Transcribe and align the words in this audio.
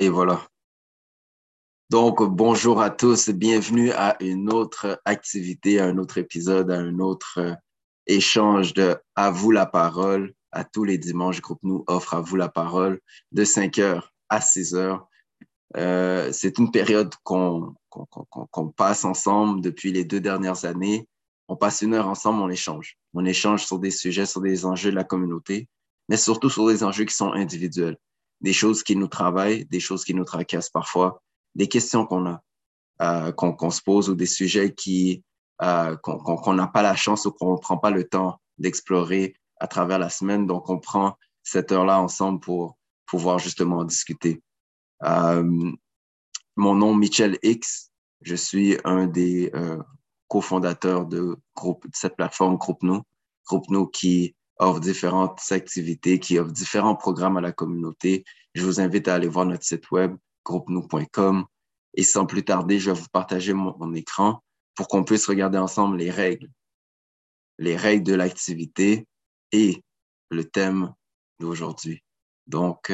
Et 0.00 0.10
voilà. 0.10 0.46
Donc, 1.90 2.22
bonjour 2.22 2.80
à 2.80 2.88
tous, 2.88 3.30
bienvenue 3.30 3.90
à 3.90 4.16
une 4.22 4.52
autre 4.52 5.02
activité, 5.04 5.80
à 5.80 5.86
un 5.86 5.98
autre 5.98 6.18
épisode, 6.18 6.70
à 6.70 6.78
un 6.78 7.00
autre 7.00 7.38
euh, 7.38 7.54
échange 8.06 8.74
de 8.74 8.96
À 9.16 9.32
vous 9.32 9.50
la 9.50 9.66
parole. 9.66 10.34
À 10.52 10.62
tous 10.62 10.84
les 10.84 10.98
dimanches, 10.98 11.40
Groupe 11.40 11.58
Nous 11.64 11.82
offre 11.88 12.14
à 12.14 12.20
vous 12.20 12.36
la 12.36 12.48
parole 12.48 13.00
de 13.32 13.42
5 13.42 13.76
h 13.78 14.00
à 14.28 14.40
6 14.40 14.74
h 14.74 15.00
euh, 15.76 16.30
c'est 16.32 16.58
une 16.58 16.70
période 16.70 17.12
qu'on 17.24 17.74
passe 18.76 19.04
ensemble 19.04 19.60
depuis 19.60 19.90
les 19.90 20.04
deux 20.04 20.20
dernières 20.20 20.64
années. 20.64 21.08
On 21.48 21.56
passe 21.56 21.82
une 21.82 21.94
heure 21.94 22.08
ensemble, 22.08 22.40
on 22.40 22.48
échange. 22.48 22.96
On 23.14 23.24
échange 23.24 23.66
sur 23.66 23.80
des 23.80 23.90
sujets, 23.90 24.26
sur 24.26 24.40
des 24.42 24.64
enjeux 24.64 24.90
de 24.90 24.96
la 24.96 25.04
communauté, 25.04 25.68
mais 26.08 26.16
surtout 26.16 26.50
sur 26.50 26.68
des 26.68 26.84
enjeux 26.84 27.04
qui 27.04 27.14
sont 27.14 27.32
individuels 27.32 27.98
des 28.40 28.52
choses 28.52 28.82
qui 28.82 28.96
nous 28.96 29.08
travaillent, 29.08 29.64
des 29.66 29.80
choses 29.80 30.04
qui 30.04 30.14
nous 30.14 30.24
tracassent 30.24 30.70
parfois, 30.70 31.22
des 31.54 31.68
questions 31.68 32.06
qu'on 32.06 32.26
a, 32.26 32.42
euh, 33.02 33.32
qu'on 33.32 33.70
se 33.70 33.82
pose 33.82 34.08
ou 34.08 34.14
des 34.14 34.26
sujets 34.26 34.74
qui 34.74 35.24
euh, 35.60 35.96
qu'on 35.96 36.54
n'a 36.54 36.68
pas 36.68 36.82
la 36.82 36.94
chance 36.94 37.26
ou 37.26 37.32
qu'on 37.32 37.54
ne 37.54 37.58
prend 37.58 37.78
pas 37.78 37.90
le 37.90 38.04
temps 38.04 38.40
d'explorer 38.58 39.34
à 39.58 39.66
travers 39.66 39.98
la 39.98 40.08
semaine. 40.08 40.46
Donc, 40.46 40.70
on 40.70 40.78
prend 40.78 41.16
cette 41.42 41.72
heure-là 41.72 42.00
ensemble 42.00 42.38
pour 42.38 42.78
pouvoir 43.06 43.40
justement 43.40 43.84
discuter. 43.84 44.40
Euh, 45.02 45.72
mon 46.54 46.74
nom, 46.76 46.94
Michel 46.94 47.38
X. 47.42 47.90
Je 48.20 48.36
suis 48.36 48.78
un 48.84 49.06
des 49.06 49.52
cofondateurs 50.28 51.06
de, 51.06 51.36
cette 51.92 52.16
plateforme. 52.16 52.56
Groupe 52.56 52.82
Nous 52.82 53.86
qui 53.86 54.36
offre 54.58 54.80
différentes 54.80 55.40
activités, 55.50 56.18
qui 56.18 56.38
offre 56.38 56.52
différents 56.52 56.96
programmes 56.96 57.36
à 57.36 57.40
la 57.40 57.52
communauté. 57.52 58.24
Je 58.54 58.64
vous 58.64 58.80
invite 58.80 59.08
à 59.08 59.14
aller 59.14 59.28
voir 59.28 59.46
notre 59.46 59.64
site 59.64 59.90
web, 59.90 60.16
groupe-nous.com. 60.44 61.46
Et 61.94 62.02
sans 62.02 62.26
plus 62.26 62.44
tarder, 62.44 62.78
je 62.78 62.90
vais 62.90 63.00
vous 63.00 63.08
partager 63.08 63.52
mon, 63.52 63.94
écran 63.94 64.42
pour 64.74 64.88
qu'on 64.88 65.04
puisse 65.04 65.26
regarder 65.26 65.58
ensemble 65.58 65.96
les 65.96 66.10
règles, 66.10 66.50
les 67.58 67.76
règles 67.76 68.04
de 68.04 68.14
l'activité 68.14 69.06
et 69.52 69.82
le 70.30 70.44
thème 70.44 70.94
d'aujourd'hui. 71.40 72.02
Donc, 72.46 72.92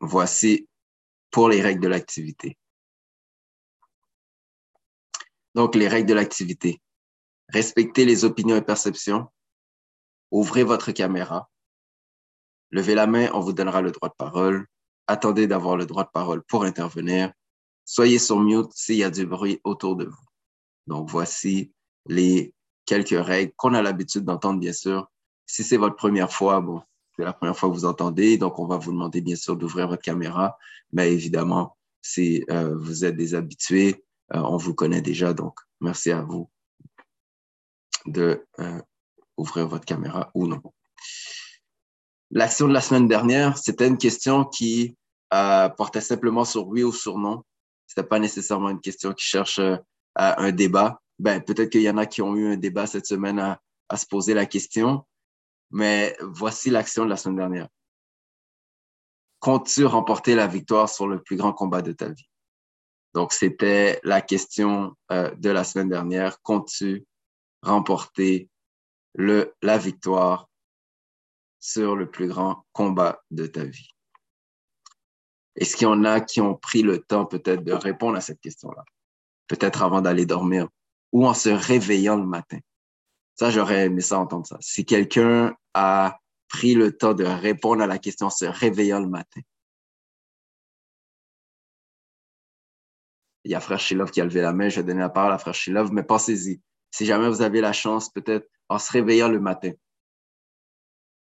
voici 0.00 0.68
pour 1.30 1.48
les 1.48 1.60
règles 1.60 1.82
de 1.82 1.88
l'activité. 1.88 2.56
Donc, 5.54 5.74
les 5.74 5.88
règles 5.88 6.08
de 6.08 6.14
l'activité. 6.14 6.80
Respectez 7.48 8.04
les 8.04 8.24
opinions 8.24 8.56
et 8.56 8.62
perceptions, 8.62 9.28
Ouvrez 10.34 10.64
votre 10.64 10.90
caméra. 10.90 11.48
Levez 12.72 12.96
la 12.96 13.06
main, 13.06 13.30
on 13.34 13.38
vous 13.38 13.52
donnera 13.52 13.82
le 13.82 13.92
droit 13.92 14.08
de 14.08 14.14
parole. 14.18 14.66
Attendez 15.06 15.46
d'avoir 15.46 15.76
le 15.76 15.86
droit 15.86 16.02
de 16.02 16.10
parole 16.12 16.42
pour 16.42 16.64
intervenir. 16.64 17.32
Soyez 17.84 18.18
sur 18.18 18.40
mute 18.40 18.72
s'il 18.74 18.96
y 18.96 19.04
a 19.04 19.10
du 19.10 19.26
bruit 19.26 19.60
autour 19.62 19.94
de 19.94 20.06
vous. 20.06 20.26
Donc, 20.88 21.08
voici 21.08 21.72
les 22.08 22.52
quelques 22.84 23.10
règles 23.10 23.52
qu'on 23.54 23.74
a 23.74 23.82
l'habitude 23.82 24.24
d'entendre, 24.24 24.58
bien 24.58 24.72
sûr. 24.72 25.08
Si 25.46 25.62
c'est 25.62 25.76
votre 25.76 25.94
première 25.94 26.32
fois, 26.32 26.60
bon, 26.60 26.82
c'est 27.16 27.24
la 27.24 27.32
première 27.32 27.56
fois 27.56 27.68
que 27.68 27.74
vous 27.74 27.84
entendez, 27.84 28.36
donc 28.36 28.58
on 28.58 28.66
va 28.66 28.76
vous 28.76 28.90
demander, 28.90 29.20
bien 29.20 29.36
sûr, 29.36 29.54
d'ouvrir 29.54 29.86
votre 29.86 30.02
caméra. 30.02 30.58
Mais 30.92 31.12
évidemment, 31.12 31.76
si 32.02 32.44
euh, 32.50 32.76
vous 32.76 33.04
êtes 33.04 33.16
des 33.16 33.36
habitués, 33.36 34.04
euh, 34.34 34.40
on 34.40 34.56
vous 34.56 34.74
connaît 34.74 35.00
déjà, 35.00 35.32
donc 35.32 35.60
merci 35.80 36.10
à 36.10 36.22
vous 36.22 36.50
de 38.06 38.44
euh, 38.58 38.82
ouvrir 39.36 39.66
votre 39.66 39.84
caméra 39.84 40.30
ou 40.34 40.46
non. 40.46 40.62
L'action 42.30 42.68
de 42.68 42.72
la 42.72 42.80
semaine 42.80 43.08
dernière, 43.08 43.58
c'était 43.58 43.86
une 43.86 43.98
question 43.98 44.44
qui 44.44 44.96
euh, 45.32 45.68
portait 45.68 46.00
simplement 46.00 46.44
sur 46.44 46.66
oui 46.68 46.82
ou 46.82 46.92
sur 46.92 47.18
non. 47.18 47.44
C'était 47.86 48.06
pas 48.06 48.18
nécessairement 48.18 48.70
une 48.70 48.80
question 48.80 49.12
qui 49.12 49.24
cherche 49.24 49.58
euh, 49.58 49.76
un 50.16 50.52
débat. 50.52 51.00
Ben, 51.18 51.40
peut-être 51.40 51.70
qu'il 51.70 51.82
y 51.82 51.90
en 51.90 51.96
a 51.96 52.06
qui 52.06 52.22
ont 52.22 52.34
eu 52.34 52.52
un 52.52 52.56
débat 52.56 52.86
cette 52.86 53.06
semaine 53.06 53.38
à, 53.38 53.60
à 53.88 53.96
se 53.96 54.06
poser 54.06 54.34
la 54.34 54.46
question, 54.46 55.04
mais 55.70 56.16
voici 56.20 56.70
l'action 56.70 57.04
de 57.04 57.10
la 57.10 57.16
semaine 57.16 57.36
dernière. 57.36 57.68
Comptes-tu 59.38 59.84
remporter 59.84 60.34
la 60.34 60.46
victoire 60.46 60.88
sur 60.88 61.06
le 61.06 61.22
plus 61.22 61.36
grand 61.36 61.52
combat 61.52 61.82
de 61.82 61.92
ta 61.92 62.08
vie? 62.08 62.28
Donc, 63.12 63.32
c'était 63.32 64.00
la 64.02 64.20
question 64.22 64.96
euh, 65.12 65.32
de 65.36 65.50
la 65.50 65.62
semaine 65.62 65.88
dernière. 65.88 66.40
Comptes-tu 66.42 67.04
remporter 67.62 68.48
le, 69.14 69.54
la 69.62 69.78
victoire 69.78 70.48
sur 71.60 71.96
le 71.96 72.10
plus 72.10 72.28
grand 72.28 72.64
combat 72.72 73.22
de 73.30 73.46
ta 73.46 73.64
vie? 73.64 73.88
Est-ce 75.56 75.76
qu'il 75.76 75.86
y 75.86 75.90
en 75.90 76.04
a 76.04 76.20
qui 76.20 76.40
ont 76.40 76.56
pris 76.56 76.82
le 76.82 76.98
temps 76.98 77.26
peut-être 77.26 77.62
de 77.62 77.72
répondre 77.72 78.16
à 78.16 78.20
cette 78.20 78.40
question-là? 78.40 78.84
Peut-être 79.46 79.82
avant 79.82 80.00
d'aller 80.00 80.26
dormir 80.26 80.68
ou 81.12 81.26
en 81.26 81.34
se 81.34 81.48
réveillant 81.48 82.16
le 82.16 82.26
matin? 82.26 82.58
Ça, 83.36 83.50
j'aurais 83.50 83.86
aimé 83.86 84.00
ça 84.00 84.18
entendre 84.18 84.46
ça. 84.46 84.56
Si 84.60 84.84
quelqu'un 84.84 85.56
a 85.74 86.18
pris 86.48 86.74
le 86.74 86.96
temps 86.96 87.14
de 87.14 87.24
répondre 87.24 87.82
à 87.82 87.86
la 87.86 87.98
question 87.98 88.26
en 88.26 88.30
se 88.30 88.44
réveillant 88.44 89.00
le 89.00 89.08
matin. 89.08 89.40
Il 93.44 93.50
y 93.50 93.54
a 93.54 93.60
Frère 93.60 93.80
Shilov 93.80 94.10
qui 94.10 94.20
a 94.20 94.24
levé 94.24 94.40
la 94.40 94.52
main. 94.52 94.68
Je 94.68 94.76
vais 94.76 94.84
donner 94.84 95.00
la 95.00 95.08
parole 95.08 95.32
à 95.32 95.38
Frère 95.38 95.54
Shilov, 95.54 95.92
mais 95.92 96.02
pensez-y. 96.02 96.62
Si 96.90 97.04
jamais 97.06 97.28
vous 97.28 97.42
avez 97.42 97.60
la 97.60 97.72
chance, 97.72 98.08
peut-être 98.08 98.48
en 98.68 98.78
se 98.78 98.92
réveillant 98.92 99.28
le 99.28 99.40
matin 99.40 99.72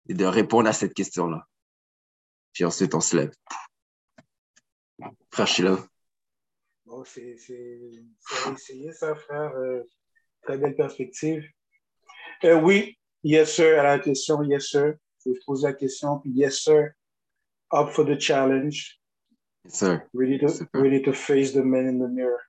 et 0.08 0.14
de 0.14 0.24
répondre 0.24 0.68
à 0.68 0.72
cette 0.72 0.94
question-là. 0.94 1.46
Puis 2.52 2.64
ensuite, 2.64 2.94
on 2.94 3.00
se 3.00 3.16
lève. 3.16 3.32
Frère 5.30 5.46
Sheila. 5.46 5.78
Bon, 6.84 7.04
c'est 7.04 7.22
essayé 7.22 8.92
ça, 8.92 9.14
frère. 9.14 9.54
Euh, 9.54 9.82
très 10.42 10.58
belle 10.58 10.74
perspective. 10.74 11.44
Euh, 12.44 12.60
oui, 12.60 12.98
yes, 13.22 13.54
sir, 13.54 13.78
à 13.78 13.84
la 13.84 13.98
question, 14.00 14.42
yes, 14.42 14.70
sir. 14.70 14.94
Je 15.24 15.32
pose 15.46 15.62
la 15.62 15.72
question, 15.72 16.18
puis 16.18 16.32
yes, 16.32 16.60
sir. 16.60 16.90
Up 17.72 17.90
for 17.90 18.04
the 18.04 18.18
challenge. 18.18 18.98
Yes, 19.64 19.74
sir. 19.74 20.08
Ready 20.12 20.38
to, 20.38 20.48
ready 20.74 21.02
to 21.02 21.12
face 21.12 21.52
the 21.52 21.62
man 21.62 21.86
in 21.86 21.98
the 21.98 22.08
mirror. 22.08 22.40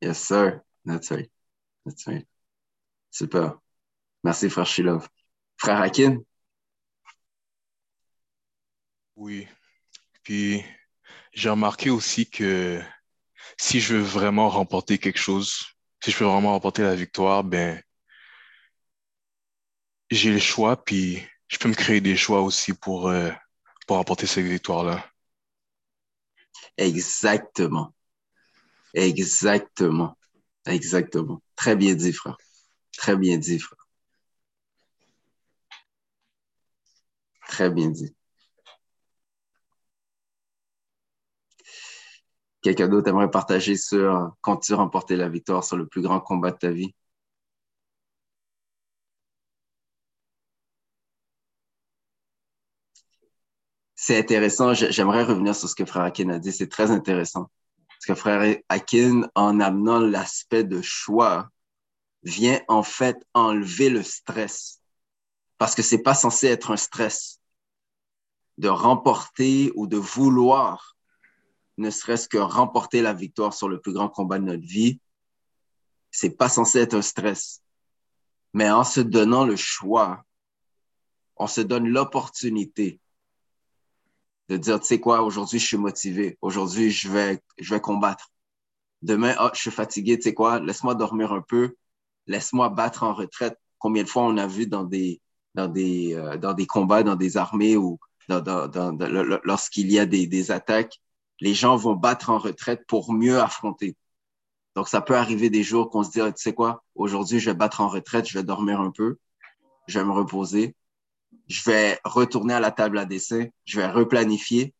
Yes, 0.00 0.18
sir. 0.18 0.62
That's 0.84 1.10
right. 1.10 1.30
That's 1.84 2.06
right. 2.06 2.26
Super. 3.10 3.58
Merci, 4.24 4.50
frère 4.50 4.66
Shilov. 4.66 5.08
Frère 5.58 5.80
Hakin? 5.80 6.18
Oui. 9.16 9.46
Puis, 10.24 10.64
j'ai 11.34 11.50
remarqué 11.50 11.90
aussi 11.90 12.28
que 12.30 12.82
si 13.58 13.80
je 13.80 13.96
veux 13.96 14.02
vraiment 14.02 14.48
remporter 14.50 14.98
quelque 14.98 15.18
chose, 15.18 15.66
si 16.02 16.10
je 16.12 16.18
veux 16.18 16.26
vraiment 16.30 16.52
remporter 16.52 16.82
la 16.82 16.94
victoire, 16.96 17.44
ben, 17.44 17.82
j'ai 20.10 20.30
le 20.30 20.38
choix, 20.38 20.82
puis 20.82 21.22
je 21.48 21.58
peux 21.58 21.68
me 21.68 21.74
créer 21.74 22.00
des 22.00 22.16
choix 22.16 22.40
aussi 22.42 22.72
pour, 22.72 23.08
euh, 23.08 23.30
pour 23.86 23.96
remporter 23.98 24.26
cette 24.26 24.46
victoire-là. 24.46 25.04
Exactement. 26.76 27.94
Exactement. 28.94 30.16
Exactement. 30.66 31.42
Très 31.56 31.76
bien 31.76 31.94
dit, 31.94 32.12
frère. 32.12 32.38
Très 32.96 33.16
bien 33.16 33.38
dit, 33.38 33.58
frère. 33.58 33.83
Très 37.54 37.70
bien 37.70 37.90
dit. 37.90 38.12
Quelqu'un 42.62 42.88
d'autre 42.88 43.06
aimerait 43.10 43.30
partager 43.30 43.76
sur 43.76 44.32
quand 44.40 44.56
tu 44.56 44.74
remportais 44.74 45.14
la 45.14 45.28
victoire 45.28 45.62
sur 45.62 45.76
le 45.76 45.86
plus 45.86 46.02
grand 46.02 46.18
combat 46.18 46.50
de 46.50 46.56
ta 46.56 46.70
vie? 46.72 46.92
C'est 53.94 54.18
intéressant. 54.18 54.74
J'aimerais 54.74 55.24
revenir 55.24 55.54
sur 55.54 55.68
ce 55.68 55.74
que 55.74 55.84
Frère 55.84 56.04
Akin 56.04 56.28
a 56.30 56.38
dit. 56.38 56.52
C'est 56.52 56.68
très 56.68 56.90
intéressant. 56.90 57.50
Parce 57.88 58.06
que 58.06 58.14
Frère 58.14 58.56
Akin, 58.68 59.22
en 59.34 59.60
amenant 59.60 60.00
l'aspect 60.00 60.64
de 60.64 60.82
choix, 60.82 61.48
vient 62.24 62.60
en 62.68 62.82
fait 62.84 63.18
enlever 63.34 63.90
le 63.90 64.02
stress. 64.02 64.80
Parce 65.58 65.74
que 65.74 65.82
c'est 65.82 66.02
pas 66.02 66.14
censé 66.14 66.48
être 66.48 66.72
un 66.72 66.78
stress 66.78 67.40
de 68.58 68.68
remporter 68.68 69.72
ou 69.74 69.86
de 69.86 69.96
vouloir, 69.96 70.96
ne 71.76 71.90
serait-ce 71.90 72.28
que 72.28 72.38
remporter 72.38 73.02
la 73.02 73.12
victoire 73.12 73.52
sur 73.52 73.68
le 73.68 73.80
plus 73.80 73.92
grand 73.92 74.08
combat 74.08 74.38
de 74.38 74.44
notre 74.44 74.66
vie, 74.66 75.00
c'est 76.10 76.30
pas 76.30 76.48
censé 76.48 76.78
être 76.78 76.94
un 76.94 77.02
stress. 77.02 77.62
Mais 78.52 78.70
en 78.70 78.84
se 78.84 79.00
donnant 79.00 79.44
le 79.44 79.56
choix, 79.56 80.24
on 81.36 81.48
se 81.48 81.60
donne 81.60 81.88
l'opportunité 81.88 83.00
de 84.48 84.56
dire, 84.56 84.78
tu 84.78 84.86
sais 84.86 85.00
quoi, 85.00 85.22
aujourd'hui, 85.22 85.58
je 85.58 85.66
suis 85.66 85.76
motivé. 85.76 86.38
Aujourd'hui, 86.40 86.90
je 86.90 87.08
vais, 87.08 87.42
je 87.58 87.74
vais 87.74 87.80
combattre. 87.80 88.30
Demain, 89.02 89.34
oh, 89.40 89.48
je 89.54 89.60
suis 89.60 89.70
fatigué, 89.70 90.16
tu 90.16 90.24
sais 90.24 90.34
quoi, 90.34 90.60
laisse-moi 90.60 90.94
dormir 90.94 91.32
un 91.32 91.40
peu. 91.40 91.74
Laisse-moi 92.26 92.68
battre 92.68 93.02
en 93.02 93.14
retraite. 93.14 93.58
Combien 93.78 94.04
de 94.04 94.08
fois 94.08 94.22
on 94.22 94.36
a 94.36 94.46
vu 94.46 94.66
dans 94.66 94.84
des, 94.84 95.20
dans 95.54 95.68
des, 95.68 96.14
euh, 96.14 96.36
dans 96.36 96.54
des 96.54 96.66
combats, 96.66 97.02
dans 97.02 97.16
des 97.16 97.36
armées 97.36 97.76
où 97.76 97.98
lorsqu'il 98.28 99.90
y 99.92 99.98
a 99.98 100.06
des, 100.06 100.50
attaques, 100.50 101.00
les 101.40 101.54
gens 101.54 101.76
vont 101.76 101.94
battre 101.94 102.30
en 102.30 102.38
retraite 102.38 102.86
pour 102.86 103.12
mieux 103.12 103.40
affronter. 103.40 103.96
Donc, 104.74 104.88
ça 104.88 105.00
peut 105.00 105.16
arriver 105.16 105.50
des 105.50 105.62
jours 105.62 105.90
qu'on 105.90 106.02
se 106.02 106.10
dit, 106.10 106.18
tu 106.18 106.32
sais 106.36 106.54
quoi, 106.54 106.82
aujourd'hui, 106.94 107.38
je 107.38 107.50
vais 107.50 107.56
battre 107.56 107.80
en 107.80 107.88
retraite, 107.88 108.28
je 108.28 108.36
vais 108.36 108.44
dormir 108.44 108.80
un 108.80 108.90
peu, 108.90 109.18
je 109.86 109.98
vais 109.98 110.04
me 110.04 110.12
reposer, 110.12 110.74
je 111.48 111.62
vais 111.64 112.00
retourner 112.04 112.54
à 112.54 112.60
la 112.60 112.72
table 112.72 112.98
à 112.98 113.04
dessin, 113.04 113.46
je 113.64 113.80
vais 113.80 113.86
replanifier, 113.86 114.74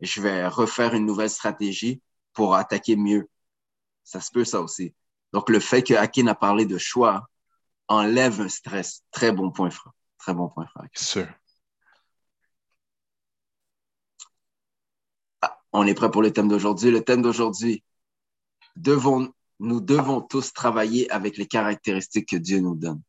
je 0.00 0.20
vais 0.20 0.46
refaire 0.46 0.94
une 0.94 1.06
nouvelle 1.06 1.30
stratégie 1.30 2.02
pour 2.32 2.54
attaquer 2.54 2.96
mieux. 2.96 3.28
Ça 4.04 4.20
se 4.20 4.30
peut, 4.30 4.44
ça 4.44 4.60
aussi. 4.60 4.94
Donc, 5.32 5.50
le 5.50 5.60
fait 5.60 5.82
que 5.82 5.94
Akin 5.94 6.26
a 6.26 6.34
parlé 6.34 6.66
de 6.66 6.78
choix 6.78 7.28
enlève 7.88 8.40
un 8.40 8.48
stress. 8.48 9.02
Très 9.10 9.32
bon 9.32 9.50
point, 9.50 9.70
frère. 9.70 9.92
Très 10.18 10.34
bon 10.34 10.48
point, 10.48 10.66
frère. 10.66 10.86
Sûr. 10.94 11.26
On 15.72 15.86
est 15.86 15.94
prêt 15.94 16.10
pour 16.10 16.22
le 16.22 16.32
thème 16.32 16.48
d'aujourd'hui. 16.48 16.90
Le 16.90 17.02
thème 17.04 17.22
d'aujourd'hui, 17.22 17.82
nous 18.76 19.80
devons 19.80 20.20
tous 20.22 20.52
travailler 20.52 21.10
avec 21.10 21.36
les 21.36 21.46
caractéristiques 21.46 22.28
que 22.28 22.36
Dieu 22.36 22.60
nous 22.60 22.74
donne. 22.74 23.02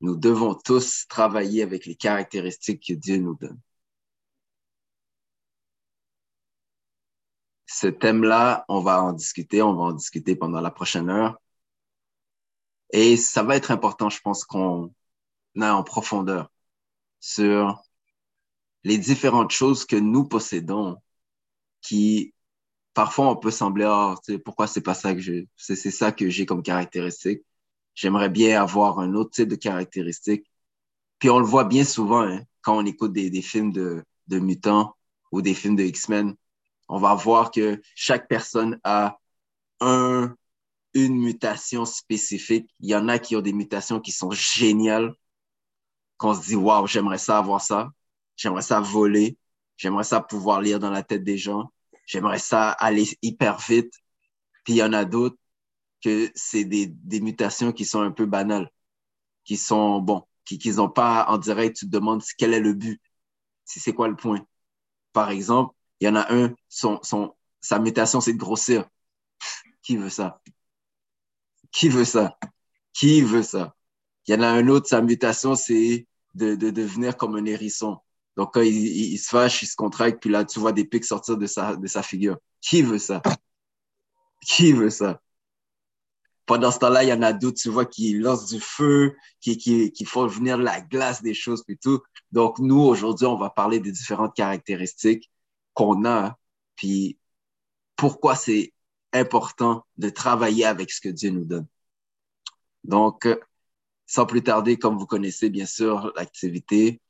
Nous 0.00 0.16
devons 0.16 0.54
tous 0.54 1.06
travailler 1.08 1.62
avec 1.62 1.86
les 1.86 1.96
caractéristiques 1.96 2.84
que 2.86 2.94
Dieu 2.94 3.18
nous 3.18 3.34
donne. 3.34 3.60
Ce 7.66 7.86
thème-là, 7.86 8.64
on 8.68 8.80
va 8.80 9.02
en 9.02 9.12
discuter, 9.12 9.62
on 9.62 9.74
va 9.74 9.84
en 9.84 9.92
discuter 9.92 10.36
pendant 10.36 10.60
la 10.60 10.70
prochaine 10.70 11.10
heure. 11.10 11.40
Et 12.90 13.16
ça 13.16 13.42
va 13.42 13.56
être 13.56 13.70
important, 13.70 14.08
je 14.08 14.20
pense, 14.20 14.44
qu'on 14.44 14.92
a 15.60 15.74
en 15.74 15.82
profondeur 15.84 16.50
sur 17.20 17.82
les 18.84 18.98
différentes 18.98 19.50
choses 19.50 19.84
que 19.84 19.96
nous 19.96 20.24
possédons 20.26 20.96
qui 21.80 22.34
parfois 22.94 23.30
on 23.30 23.36
peut 23.36 23.50
sembler 23.50 23.86
oh, 23.88 24.14
pourquoi 24.44 24.66
c'est 24.66 24.80
pas 24.80 24.94
ça 24.94 25.14
que 25.14 25.20
je 25.20 25.44
c'est 25.56 25.76
ça 25.76 26.12
que 26.12 26.28
j'ai 26.30 26.46
comme 26.46 26.62
caractéristique. 26.62 27.42
J'aimerais 27.94 28.30
bien 28.30 28.62
avoir 28.62 29.00
un 29.00 29.14
autre 29.14 29.30
type 29.30 29.48
de 29.48 29.56
caractéristique. 29.56 30.46
Puis 31.18 31.30
on 31.30 31.38
le 31.38 31.46
voit 31.46 31.64
bien 31.64 31.84
souvent 31.84 32.22
hein, 32.22 32.42
quand 32.62 32.76
on 32.78 32.86
écoute 32.86 33.12
des, 33.12 33.30
des 33.30 33.42
films 33.42 33.72
de, 33.72 34.04
de 34.28 34.38
mutants 34.38 34.94
ou 35.32 35.42
des 35.42 35.54
films 35.54 35.76
de 35.76 35.84
X-Men 35.84 36.36
on 36.88 36.98
va 36.98 37.14
voir 37.14 37.50
que 37.50 37.80
chaque 37.94 38.28
personne 38.28 38.80
a 38.84 39.18
un 39.80 40.34
une 40.94 41.16
mutation 41.16 41.84
spécifique. 41.84 42.70
Il 42.80 42.88
y 42.88 42.94
en 42.96 43.08
a 43.08 43.18
qui 43.18 43.36
ont 43.36 43.42
des 43.42 43.52
mutations 43.52 44.00
qui 44.00 44.10
sont 44.12 44.30
géniales 44.30 45.14
qu'on 46.16 46.34
se 46.34 46.46
dit 46.46 46.56
waouh 46.56 46.86
j'aimerais 46.86 47.18
ça 47.18 47.38
avoir 47.38 47.60
ça. 47.60 47.90
J'aimerais 48.36 48.62
ça 48.62 48.80
voler 48.80 49.36
j'aimerais 49.78 50.04
ça 50.04 50.20
pouvoir 50.20 50.60
lire 50.60 50.78
dans 50.78 50.90
la 50.90 51.02
tête 51.02 51.24
des 51.24 51.38
gens 51.38 51.70
j'aimerais 52.08 52.40
ça 52.40 52.70
aller 52.70 53.06
hyper 53.22 53.58
vite. 53.58 53.92
Puis 54.64 54.74
il 54.74 54.76
y 54.78 54.82
en 54.82 54.92
a 54.92 55.04
d'autres 55.04 55.36
que 56.02 56.30
c'est 56.34 56.64
des, 56.64 56.86
des 56.86 57.20
mutations 57.20 57.72
qui 57.72 57.84
sont 57.84 58.00
un 58.00 58.10
peu 58.10 58.26
banales, 58.26 58.70
qui 59.44 59.56
sont, 59.56 60.00
bon, 60.00 60.26
qui 60.44 60.58
n'ont 60.72 60.88
pas 60.88 61.26
en 61.28 61.38
direct, 61.38 61.76
tu 61.76 61.86
te 61.86 61.90
demandes 61.90 62.22
quel 62.38 62.54
est 62.54 62.60
le 62.60 62.72
but, 62.72 63.00
si 63.64 63.78
c'est 63.78 63.92
quoi 63.92 64.08
le 64.08 64.16
point. 64.16 64.44
Par 65.12 65.30
exemple, 65.30 65.74
il 66.00 66.06
y 66.06 66.08
en 66.08 66.16
a 66.16 66.32
un, 66.32 66.54
son, 66.68 66.98
son, 67.02 67.34
sa 67.60 67.78
mutation, 67.78 68.20
c'est 68.20 68.32
de 68.32 68.38
grossir. 68.38 68.88
Qui 69.82 69.96
veut 69.96 70.10
ça? 70.10 70.40
Qui 71.70 71.88
veut 71.88 72.04
ça? 72.04 72.38
Qui 72.92 73.20
veut 73.22 73.42
ça? 73.42 73.74
Il 74.26 74.34
y 74.34 74.38
en 74.38 74.42
a 74.42 74.48
un 74.48 74.68
autre, 74.68 74.88
sa 74.88 75.02
mutation, 75.02 75.54
c'est 75.54 76.06
de, 76.34 76.54
de 76.54 76.70
devenir 76.70 77.16
comme 77.16 77.36
un 77.36 77.44
hérisson. 77.44 77.98
Donc, 78.38 78.54
quand 78.54 78.60
il, 78.60 79.18
se 79.18 79.30
fâche, 79.30 79.62
il 79.62 79.66
se 79.66 79.74
contracte, 79.74 80.20
puis 80.20 80.30
là, 80.30 80.44
tu 80.44 80.60
vois 80.60 80.70
des 80.70 80.84
pics 80.84 81.04
sortir 81.04 81.36
de 81.36 81.46
sa, 81.48 81.74
de 81.74 81.86
sa 81.88 82.04
figure. 82.04 82.38
Qui 82.60 82.82
veut 82.82 82.98
ça? 82.98 83.20
Qui 84.46 84.72
veut 84.72 84.90
ça? 84.90 85.20
Pendant 86.46 86.70
ce 86.70 86.78
temps-là, 86.78 87.02
il 87.02 87.08
y 87.08 87.12
en 87.12 87.22
a 87.22 87.32
d'autres, 87.32 87.58
tu 87.60 87.68
vois, 87.68 87.84
qui 87.84 88.14
lancent 88.14 88.46
du 88.46 88.60
feu, 88.60 89.16
qui, 89.40 89.58
qui, 89.58 89.90
qui 89.90 90.04
font 90.04 90.28
venir 90.28 90.56
la 90.56 90.80
glace 90.80 91.20
des 91.20 91.34
choses, 91.34 91.64
puis 91.64 91.78
tout. 91.78 92.00
Donc, 92.30 92.60
nous, 92.60 92.78
aujourd'hui, 92.78 93.26
on 93.26 93.36
va 93.36 93.50
parler 93.50 93.80
des 93.80 93.90
différentes 93.90 94.36
caractéristiques 94.36 95.28
qu'on 95.74 96.04
a, 96.04 96.38
puis 96.76 97.18
pourquoi 97.96 98.36
c'est 98.36 98.72
important 99.12 99.84
de 99.96 100.10
travailler 100.10 100.64
avec 100.64 100.92
ce 100.92 101.00
que 101.00 101.08
Dieu 101.08 101.30
nous 101.30 101.44
donne. 101.44 101.66
Donc, 102.84 103.26
sans 104.06 104.26
plus 104.26 104.44
tarder, 104.44 104.78
comme 104.78 104.96
vous 104.96 105.06
connaissez 105.06 105.50
bien 105.50 105.66
sûr 105.66 106.12
l'activité, 106.14 107.00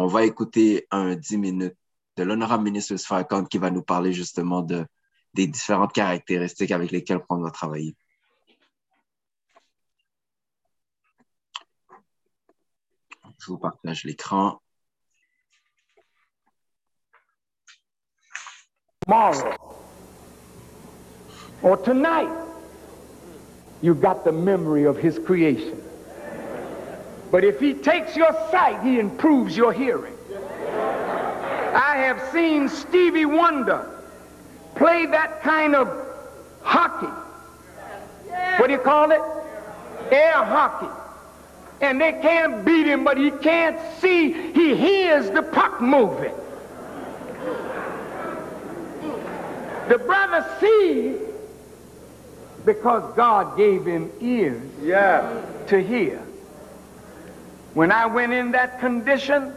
on 0.00 0.06
va 0.06 0.24
écouter 0.24 0.86
un 0.90 1.14
10 1.14 1.36
minutes 1.36 1.76
de 2.16 2.22
l'honorable 2.22 2.64
ministre 2.64 2.96
Farrakhan 2.96 3.44
qui 3.44 3.58
va 3.58 3.70
nous 3.70 3.82
parler 3.82 4.14
justement 4.14 4.62
de, 4.62 4.86
des 5.34 5.46
différentes 5.46 5.92
caractéristiques 5.92 6.70
avec 6.70 6.90
lesquelles 6.90 7.20
on 7.28 7.36
va 7.36 7.50
travailler. 7.50 7.94
Je 13.38 13.46
vous 13.46 13.58
partage 13.58 14.04
l'écran. 14.04 14.62
Tomorrow 19.06 19.54
or 21.62 21.76
tonight, 21.76 22.30
you 23.82 23.94
got 23.94 24.24
the 24.24 24.32
memory 24.32 24.84
of 24.86 24.96
his 24.96 25.18
creation. 25.18 25.89
But 27.30 27.44
if 27.44 27.60
he 27.60 27.74
takes 27.74 28.16
your 28.16 28.32
sight, 28.50 28.82
he 28.82 28.98
improves 28.98 29.56
your 29.56 29.72
hearing. 29.72 30.14
I 31.72 31.96
have 31.98 32.32
seen 32.32 32.68
Stevie 32.68 33.26
Wonder 33.26 33.88
play 34.74 35.06
that 35.06 35.40
kind 35.42 35.76
of 35.76 35.88
hockey. 36.62 37.06
What 38.58 38.66
do 38.66 38.72
you 38.72 38.80
call 38.80 39.12
it? 39.12 39.20
Air 40.10 40.44
hockey. 40.44 40.88
And 41.80 42.00
they 42.00 42.12
can't 42.12 42.64
beat 42.64 42.86
him, 42.86 43.04
but 43.04 43.16
he 43.16 43.30
can't 43.30 43.78
see. 44.00 44.32
He 44.52 44.74
hears 44.74 45.30
the 45.30 45.42
puck 45.42 45.80
moving. 45.80 46.34
The 49.88 49.98
brother 49.98 50.46
sees 50.60 51.20
because 52.64 53.14
God 53.16 53.56
gave 53.56 53.86
him 53.86 54.10
ears 54.20 54.62
yeah. 54.82 55.42
to 55.68 55.82
hear. 55.82 56.22
When 57.80 57.92
I 57.92 58.04
went 58.04 58.34
in 58.34 58.52
that 58.52 58.78
condition, 58.78 59.54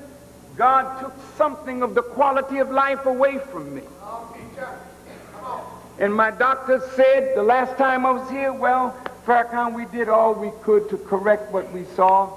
God 0.56 1.02
took 1.02 1.14
something 1.36 1.82
of 1.82 1.94
the 1.94 2.02
quality 2.02 2.60
of 2.60 2.72
life 2.72 3.06
away 3.06 3.38
from 3.38 3.76
me. 3.76 3.82
And 6.00 6.16
my 6.16 6.32
doctor 6.32 6.82
said 6.96 7.36
the 7.36 7.44
last 7.44 7.78
time 7.78 8.06
I 8.06 8.12
was 8.12 8.30
here, 8.30 8.54
well, 8.54 8.96
Farrakhan, 9.26 9.74
we 9.74 9.84
did 9.88 10.08
all 10.08 10.36
we 10.36 10.52
could 10.62 10.90
to 10.92 10.98
correct 11.00 11.52
what 11.52 11.70
we 11.74 11.84
saw, 11.98 12.32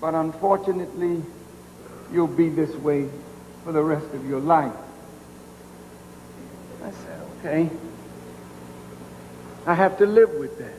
but 0.00 0.16
unfortunately, 0.16 1.22
you'll 2.12 2.26
be 2.26 2.48
this 2.48 2.74
way 2.74 3.08
for 3.62 3.70
the 3.70 3.80
rest 3.80 4.12
of 4.12 4.28
your 4.28 4.40
life. 4.40 4.74
I 6.82 6.90
said, 6.90 7.20
okay. 7.38 7.70
I 9.66 9.74
have 9.74 9.98
to 9.98 10.06
live 10.06 10.30
with 10.30 10.58
that. 10.58 10.74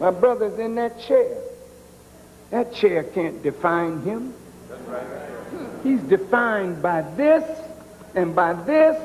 My 0.00 0.10
brother's 0.10 0.58
in 0.58 0.74
that 0.74 1.00
chair. 1.00 1.45
That 2.50 2.74
chair 2.74 3.02
can't 3.02 3.42
define 3.42 4.02
him. 4.02 4.34
He's 5.82 6.00
defined 6.00 6.82
by 6.82 7.02
this 7.16 7.44
and 8.14 8.34
by 8.34 8.52
this 8.52 8.96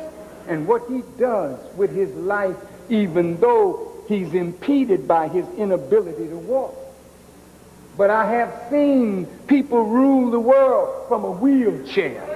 and 0.47 0.67
what 0.67 0.83
he 0.89 1.03
does 1.17 1.59
with 1.75 1.93
his 1.95 2.13
life, 2.15 2.55
even 2.89 3.39
though 3.39 3.91
he's 4.07 4.33
impeded 4.33 5.07
by 5.07 5.27
his 5.27 5.45
inability 5.57 6.27
to 6.27 6.37
walk. 6.37 6.75
But 7.97 8.09
I 8.09 8.25
have 8.31 8.69
seen 8.69 9.25
people 9.47 9.83
rule 9.83 10.31
the 10.31 10.39
world 10.39 11.07
from 11.07 11.23
a 11.23 11.31
wheelchair. 11.31 12.27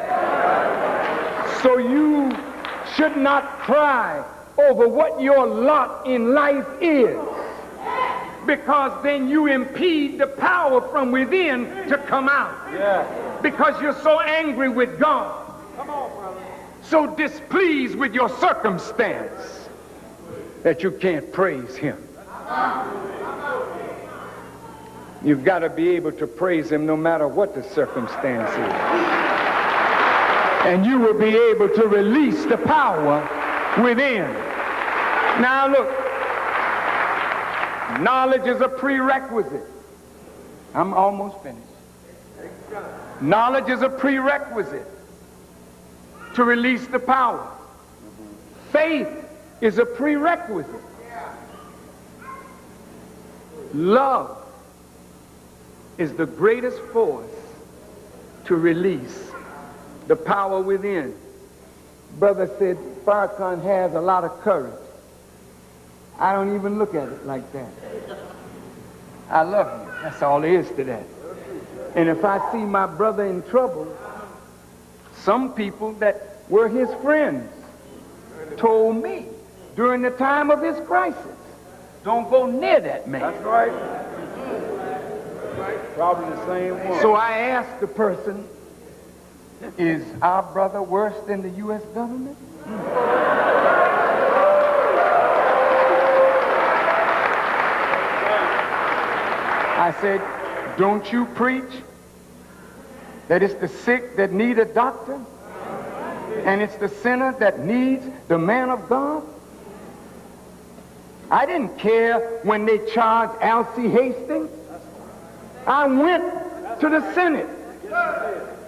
So 1.62 1.78
you 1.78 2.32
should 2.96 3.18
not 3.18 3.60
cry 3.60 4.24
over 4.58 4.88
what 4.88 5.22
your 5.22 5.46
lot 5.46 6.06
in 6.08 6.34
life 6.34 6.68
is 6.82 7.18
because 8.46 9.04
then 9.04 9.28
you 9.28 9.48
impede 9.48 10.18
the 10.18 10.28
power 10.28 10.82
from 10.90 11.12
within 11.12 11.66
to 11.90 11.98
come 12.08 12.30
out. 12.30 12.72
Yeah. 12.74 13.40
Because 13.42 13.80
you're 13.82 14.00
so 14.02 14.20
angry 14.22 14.70
with 14.70 15.00
God. 15.00 15.54
Come 15.78 15.90
on. 15.90 16.36
So 16.84 17.16
displeased 17.16 17.96
with 17.96 18.14
your 18.14 18.30
circumstance 18.40 19.68
that 20.64 20.84
you 20.84 20.92
can't 20.92 21.32
praise 21.32 21.76
Him. 21.76 21.98
You've 25.24 25.44
got 25.44 25.60
to 25.60 25.70
be 25.70 25.90
able 25.90 26.12
to 26.14 26.28
praise 26.28 26.72
Him 26.72 26.86
no 26.86 26.96
matter 26.96 27.28
what 27.28 27.56
the 27.56 27.64
circumstance 27.64 28.52
is. 28.52 28.74
And 30.68 30.86
you 30.86 31.00
will 31.00 31.18
be 31.18 31.36
able 31.36 31.70
to 31.70 31.88
release 31.88 32.46
the 32.46 32.58
power 32.58 33.22
within. 33.82 34.32
Now, 35.42 35.68
look, 35.68 36.05
Knowledge 38.00 38.46
is 38.48 38.62
a 38.62 38.68
prerequisite. 38.68 39.68
I'm 40.74 40.94
almost 40.94 41.42
finished. 41.42 41.62
Knowledge 43.22 43.70
is 43.70 43.82
a 43.82 43.90
prerequisite 43.90 44.88
to 46.34 46.44
release 46.44 46.86
the 46.88 47.00
power. 47.00 47.50
Faith 48.72 49.08
is 49.62 49.78
a 49.78 49.86
prerequisite. 49.86 50.82
Love 53.74 54.38
is 55.98 56.14
the 56.14 56.26
greatest 56.26 56.80
force 56.92 57.30
to 58.46 58.56
release 58.56 59.32
the 60.08 60.16
power 60.16 60.62
within. 60.62 61.16
Brother 62.20 62.48
said 62.60 62.78
Farrakhan 63.06 63.62
has 63.64 63.94
a 63.94 64.02
lot 64.02 64.24
of 64.24 64.40
courage. 64.42 64.85
I 66.20 66.34
don't 66.34 66.56
even 66.56 66.80
look 66.80 66.96
at 66.96 67.10
it 67.10 67.26
like 67.26 67.52
that. 67.54 67.70
I 69.30 69.42
love 69.42 69.88
you. 69.88 69.94
That's 70.02 70.22
all 70.22 70.42
there 70.42 70.60
is 70.60 70.70
to 70.70 70.84
that. 70.86 71.04
And 71.96 72.10
if 72.10 72.24
I 72.24 72.52
see 72.52 72.60
my 72.60 72.86
brother 72.86 73.26
in 73.26 73.42
trouble, 73.44 73.96
some 75.14 75.54
people 75.54 75.94
that 75.94 76.40
were 76.50 76.68
his 76.68 76.90
friends 77.02 77.52
told 78.58 79.02
me 79.02 79.26
during 79.76 80.02
the 80.02 80.12
time 80.12 80.52
of 80.52 80.62
his 80.62 80.78
crisis, 80.86 81.38
don't 82.04 82.30
go 82.30 82.46
near 82.46 82.80
that 82.80 83.08
man. 83.08 83.22
That's 83.22 83.44
right. 83.44 83.72
Probably 85.96 86.30
the 86.30 86.46
same 86.46 86.90
one. 86.90 87.02
So 87.02 87.14
I 87.16 87.32
asked 87.32 87.80
the 87.80 87.88
person, 87.88 88.48
is 89.78 90.06
our 90.22 90.44
brother 90.44 90.82
worse 90.82 91.16
than 91.26 91.42
the 91.42 91.50
U.S. 91.50 91.82
government? 91.94 92.38
I 99.76 99.92
said, 100.00 100.22
don't 100.78 101.12
you 101.12 101.26
preach 101.26 101.72
that 103.28 103.44
it's 103.44 103.56
the 103.56 103.68
sick 103.68 104.16
that 104.16 104.32
need 104.32 104.58
a 104.58 104.66
doctor 104.66 105.20
and 106.46 106.62
it's 106.62 106.76
the 106.78 106.88
sinner 106.88 107.34
that 107.40 107.60
needs 107.60 108.06
the 108.30 108.38
man 108.38 108.70
of 108.70 108.88
God? 108.88 109.24
I 111.30 111.46
didn't 111.46 111.78
care 111.78 112.40
when 112.44 112.66
they 112.66 112.78
charged 112.94 113.42
Alcee 113.42 113.90
Hastings. 113.90 114.50
I 115.68 115.88
went 115.88 116.24
to 116.80 116.90
the 116.90 117.14
Senate. 117.14 117.50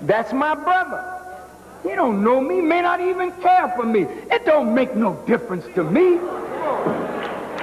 That's 0.02 0.34
my 0.34 0.56
brother. 0.56 1.14
He 1.84 1.96
don't 1.96 2.24
know 2.24 2.42
me, 2.42 2.60
may 2.60 2.82
not 2.82 3.00
even 3.00 3.32
care 3.34 3.72
for 3.78 3.86
me. 3.86 4.02
It 4.32 4.46
don't 4.46 4.74
make 4.74 4.96
no 4.96 5.14
difference 5.26 5.66
to 5.76 5.84
me. 5.84 6.20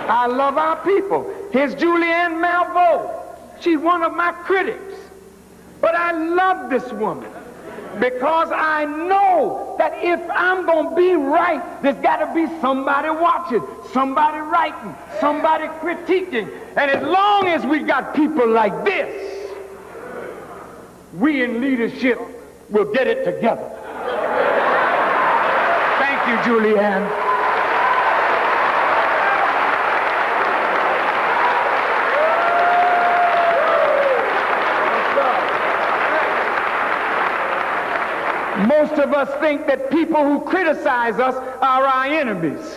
I 0.07 0.27
love 0.27 0.57
our 0.57 0.77
people. 0.85 1.31
Here's 1.53 1.75
Julianne 1.75 2.41
Malveaux. 2.41 3.14
She's 3.61 3.79
one 3.79 4.03
of 4.03 4.15
my 4.15 4.33
critics. 4.33 4.95
But 5.81 5.95
I 5.95 6.13
love 6.13 6.71
this 6.71 6.91
woman 6.93 7.31
because 8.01 8.51
I 8.53 8.85
know 8.85 9.77
that 9.79 10.03
if 10.03 10.21
I'm 10.31 10.67
going 10.67 10.91
to 10.91 10.97
be 10.97 11.15
right, 11.15 11.63
there's 11.83 11.97
got 11.97 12.17
to 12.17 12.35
be 12.35 12.47
somebody 12.61 13.11
watching, 13.11 13.63
somebody 13.93 14.39
writing, 14.39 14.95
somebody 15.21 15.67
critiquing. 15.81 16.51
And 16.77 16.91
as 16.91 17.03
long 17.03 17.47
as 17.49 17.65
we 17.67 17.81
got 17.81 18.15
people 18.15 18.49
like 18.49 18.85
this, 18.85 19.53
we 21.15 21.43
in 21.43 21.61
leadership 21.61 22.19
will 22.71 22.93
get 22.93 23.07
it 23.07 23.25
together. 23.25 23.71
Thank 25.99 26.29
you, 26.29 26.53
Julianne. 26.53 27.24
Most 38.67 38.95
of 38.95 39.13
us 39.13 39.29
think 39.41 39.67
that 39.67 39.91
people 39.91 40.25
who 40.25 40.41
criticize 40.41 41.19
us 41.19 41.35
are 41.61 41.87
our 41.87 42.07
enemies 42.07 42.77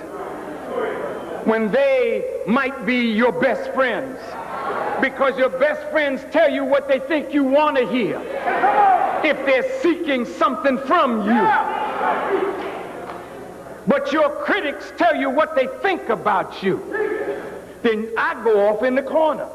when 1.46 1.72
they 1.72 2.42
might 2.46 2.86
be 2.86 3.12
your 3.14 3.32
best 3.32 3.74
friends. 3.74 4.20
Because 5.00 5.38
your 5.38 5.50
best 5.50 5.90
friends 5.92 6.26
tell 6.32 6.50
you 6.52 6.66
what 6.66 6.90
they 6.90 7.00
think 7.00 7.34
you 7.34 7.44
want 7.44 7.78
to 7.78 7.88
hear 7.88 8.20
if 9.24 9.38
they're 9.46 9.80
seeking 9.80 10.26
something 10.26 10.78
from 10.80 11.26
you. 11.26 11.48
But 13.88 14.12
your 14.12 14.30
critics 14.44 14.92
tell 14.98 15.16
you 15.16 15.30
what 15.30 15.56
they 15.56 15.68
think 15.82 16.10
about 16.10 16.62
you. 16.62 16.84
Then 17.82 18.12
I 18.18 18.34
go 18.44 18.68
off 18.68 18.84
in 18.84 18.96
the 18.96 19.04
corner. 19.04 19.48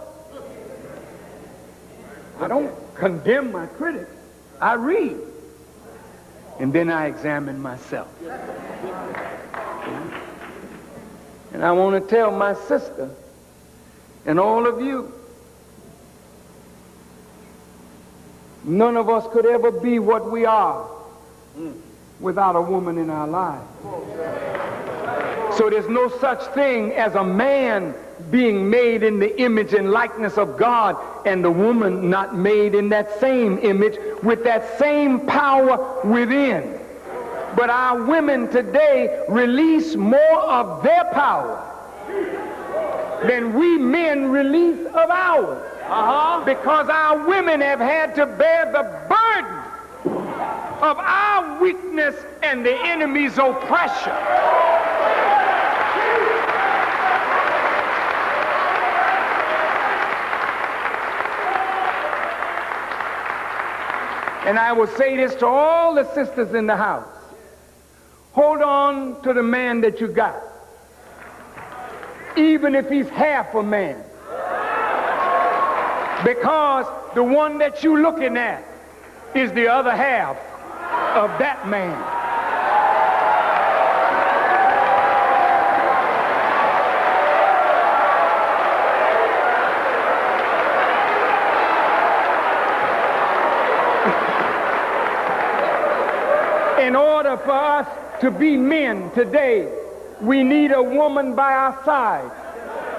I 2.41 2.49
don't 2.49 2.73
condemn 2.95 3.53
my 3.53 3.67
critics. 3.67 4.11
I 4.61 4.75
read. 4.75 5.19
And 6.63 6.73
then 6.73 6.91
I 6.91 7.07
examine 7.07 7.61
myself. 7.61 8.09
And 11.53 11.65
I 11.65 11.73
want 11.73 12.01
to 12.01 12.09
tell 12.09 12.31
my 12.31 12.55
sister 12.55 13.11
and 14.27 14.39
all 14.39 14.69
of 14.69 14.81
you, 14.81 15.13
none 18.63 18.97
of 18.97 19.09
us 19.09 19.27
could 19.33 19.45
ever 19.45 19.73
be 19.73 19.99
what 19.99 20.31
we 20.31 20.45
are 20.45 20.89
without 22.21 22.55
a 22.55 22.63
woman 22.63 22.97
in 22.97 23.11
our 23.11 23.27
lives. 23.27 23.67
So 25.57 25.69
there's 25.69 25.89
no 25.89 26.09
such 26.09 26.43
thing 26.55 26.93
as 26.93 27.15
a 27.15 27.25
man 27.25 27.95
being 28.31 28.71
made 28.71 29.03
in 29.03 29.19
the 29.19 29.39
image 29.41 29.75
and 29.75 29.91
likeness 29.91 30.39
of 30.39 30.57
God 30.57 30.97
and 31.27 31.45
the 31.45 31.51
woman 31.51 32.09
not 32.09 32.35
made 32.35 32.75
in 32.75 32.89
that 32.91 33.21
same 33.21 33.59
image 33.59 33.99
with 34.23 34.45
that 34.45 34.79
same 34.79 35.27
power 35.27 36.01
within. 36.07 36.79
But 37.55 37.69
our 37.69 38.03
women 38.03 38.49
today 38.51 39.25
release 39.29 39.95
more 39.95 40.41
of 40.41 40.83
their 40.83 41.05
power 41.13 41.69
than 43.27 43.53
we 43.53 43.77
men 43.77 44.31
release 44.31 44.87
of 44.87 45.11
ours. 45.11 45.63
Uh-huh. 45.85 46.45
Because 46.45 46.89
our 46.89 47.29
women 47.29 47.61
have 47.61 47.81
had 47.81 48.15
to 48.15 48.25
bear 48.25 48.73
the 48.73 48.85
burden 49.09 49.59
of 50.83 50.99
our 50.99 51.61
weakness 51.61 52.17
and 52.43 52.65
the 52.65 52.75
enemy's 52.87 53.37
oppression. 53.37 54.13
And 64.45 64.59
I 64.59 64.73
will 64.73 64.89
say 64.89 65.17
this 65.17 65.35
to 65.37 65.47
all 65.47 65.95
the 65.95 66.13
sisters 66.15 66.53
in 66.55 66.67
the 66.67 66.77
house. 66.77 67.07
Hold 68.33 68.61
on 68.61 69.23
to 69.23 69.33
the 69.33 69.43
man 69.43 69.81
that 69.83 70.01
you 70.01 70.09
got. 70.09 70.43
Even 72.37 72.75
if 72.75 72.89
he's 72.89 73.09
half 73.09 73.55
a 73.55 73.63
man. 73.63 74.03
Because 76.25 76.87
the 77.15 77.23
one 77.23 77.59
that 77.59 77.83
you're 77.85 78.01
looking 78.01 78.37
at 78.37 78.65
is 79.35 79.53
the 79.53 79.69
other 79.69 79.95
half 79.95 80.37
of 81.17 81.39
that 81.39 81.69
man. 81.69 82.23
in 96.93 96.97
order 96.97 97.32
for 97.45 97.53
us 97.53 98.21
to 98.21 98.31
be 98.31 98.57
men 98.57 99.11
today, 99.13 99.71
we 100.21 100.43
need 100.45 100.73
a 100.73 100.83
woman 100.83 101.35
by 101.35 101.53
our 101.53 101.85
side 101.85 102.31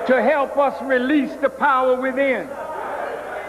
to 0.07 0.21
help 0.21 0.57
us 0.57 0.81
release 0.83 1.33
the 1.35 1.49
power 1.49 1.99
within. 1.99 2.47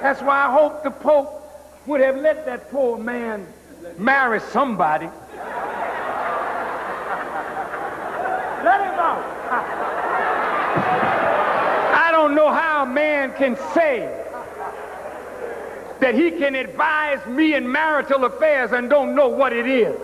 That's 0.00 0.22
why 0.22 0.46
I 0.46 0.52
hope 0.52 0.82
the 0.84 0.90
Pope 0.90 1.42
would 1.86 2.00
have 2.00 2.16
let 2.16 2.46
that 2.46 2.70
poor 2.70 2.96
man 2.98 3.46
marry 3.98 4.40
somebody. 4.40 5.06
Let 8.64 8.80
him 8.80 8.98
out. 8.98 9.24
I 11.94 12.10
don't 12.12 12.34
know 12.34 12.52
how 12.52 12.84
a 12.84 12.86
man 12.86 13.32
can 13.34 13.56
say 13.74 14.24
that 16.00 16.14
he 16.14 16.30
can 16.30 16.54
advise 16.54 17.24
me 17.26 17.54
in 17.54 17.70
marital 17.70 18.24
affairs 18.24 18.72
and 18.72 18.88
don't 18.90 19.14
know 19.14 19.28
what 19.28 19.52
it 19.52 19.66
is. 19.66 19.96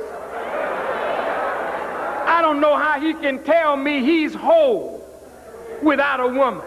I 2.41 2.43
don't 2.43 2.59
know 2.59 2.75
how 2.75 2.99
he 2.99 3.13
can 3.13 3.45
tell 3.45 3.77
me 3.77 4.01
he's 4.03 4.33
whole 4.33 5.07
without 5.83 6.21
a 6.21 6.27
woman. 6.27 6.67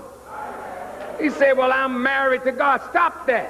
He 1.19 1.31
said, 1.31 1.57
Well, 1.57 1.71
I'm 1.71 2.03
married 2.03 2.43
to 2.43 2.51
God. 2.51 2.79
Stop 2.91 3.25
that. 3.25 3.49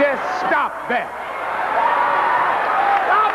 Just 0.00 0.22
stop 0.38 0.88
that. 0.88 1.10
Stop 3.04 3.34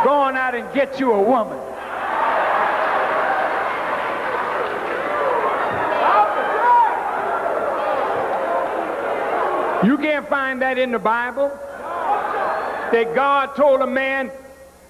it. 0.00 0.06
Going 0.06 0.36
out 0.36 0.54
and 0.54 0.72
get 0.72 0.98
you 0.98 1.12
a 1.12 1.20
woman. 1.22 1.58
You 9.84 9.96
can't 9.96 10.28
find 10.28 10.60
that 10.62 10.78
in 10.78 10.90
the 10.90 10.98
Bible. 10.98 11.48
That 11.48 13.12
God 13.14 13.56
told 13.56 13.80
a 13.80 13.86
man, 13.86 14.30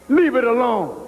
leave 0.09 0.35
it 0.35 0.45
alone. 0.45 1.07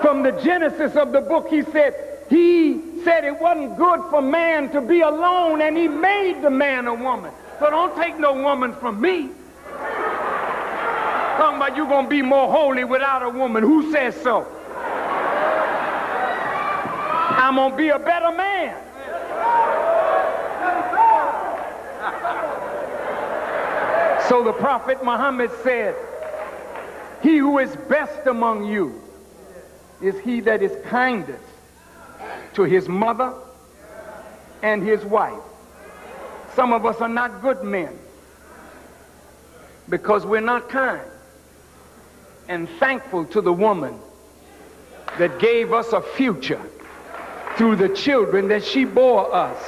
From 0.00 0.22
the 0.22 0.32
genesis 0.42 0.96
of 0.96 1.12
the 1.12 1.20
book, 1.20 1.48
he 1.50 1.62
said, 1.62 1.94
he 2.30 2.80
said 3.04 3.24
it 3.24 3.38
wasn't 3.38 3.76
good 3.76 4.00
for 4.08 4.22
man 4.22 4.70
to 4.70 4.80
be 4.80 5.00
alone, 5.00 5.60
and 5.60 5.76
he 5.76 5.88
made 5.88 6.40
the 6.40 6.50
man 6.50 6.86
a 6.86 6.94
woman. 6.94 7.32
So 7.58 7.68
don't 7.68 7.94
take 7.96 8.18
no 8.18 8.32
woman 8.32 8.72
from 8.74 9.00
me. 9.00 9.30
Talking 11.36 11.56
about 11.56 11.76
you 11.76 11.86
going 11.86 12.06
to 12.06 12.10
be 12.10 12.22
more 12.22 12.50
holy 12.50 12.84
without 12.84 13.22
a 13.22 13.28
woman. 13.28 13.62
Who 13.62 13.92
says 13.92 14.14
so? 14.22 14.46
I'm 17.32 17.56
going 17.56 17.72
to 17.72 17.76
be 17.76 17.88
a 17.88 17.98
better 17.98 18.30
man. 18.34 18.49
So 24.30 24.44
the 24.44 24.52
Prophet 24.52 25.02
Muhammad 25.02 25.50
said, 25.64 25.96
He 27.20 27.38
who 27.38 27.58
is 27.58 27.74
best 27.88 28.28
among 28.28 28.64
you 28.64 29.02
is 30.00 30.16
he 30.20 30.38
that 30.42 30.62
is 30.62 30.70
kindest 30.86 31.42
to 32.54 32.62
his 32.62 32.88
mother 32.88 33.34
and 34.62 34.84
his 34.84 35.04
wife. 35.04 35.42
Some 36.54 36.72
of 36.72 36.86
us 36.86 37.00
are 37.00 37.08
not 37.08 37.42
good 37.42 37.64
men 37.64 37.98
because 39.88 40.24
we're 40.24 40.40
not 40.40 40.68
kind 40.68 41.02
and 42.46 42.68
thankful 42.78 43.24
to 43.24 43.40
the 43.40 43.52
woman 43.52 43.98
that 45.18 45.40
gave 45.40 45.72
us 45.72 45.92
a 45.92 46.00
future 46.00 46.62
through 47.56 47.74
the 47.74 47.88
children 47.88 48.46
that 48.46 48.62
she 48.62 48.84
bore 48.84 49.34
us. 49.34 49.60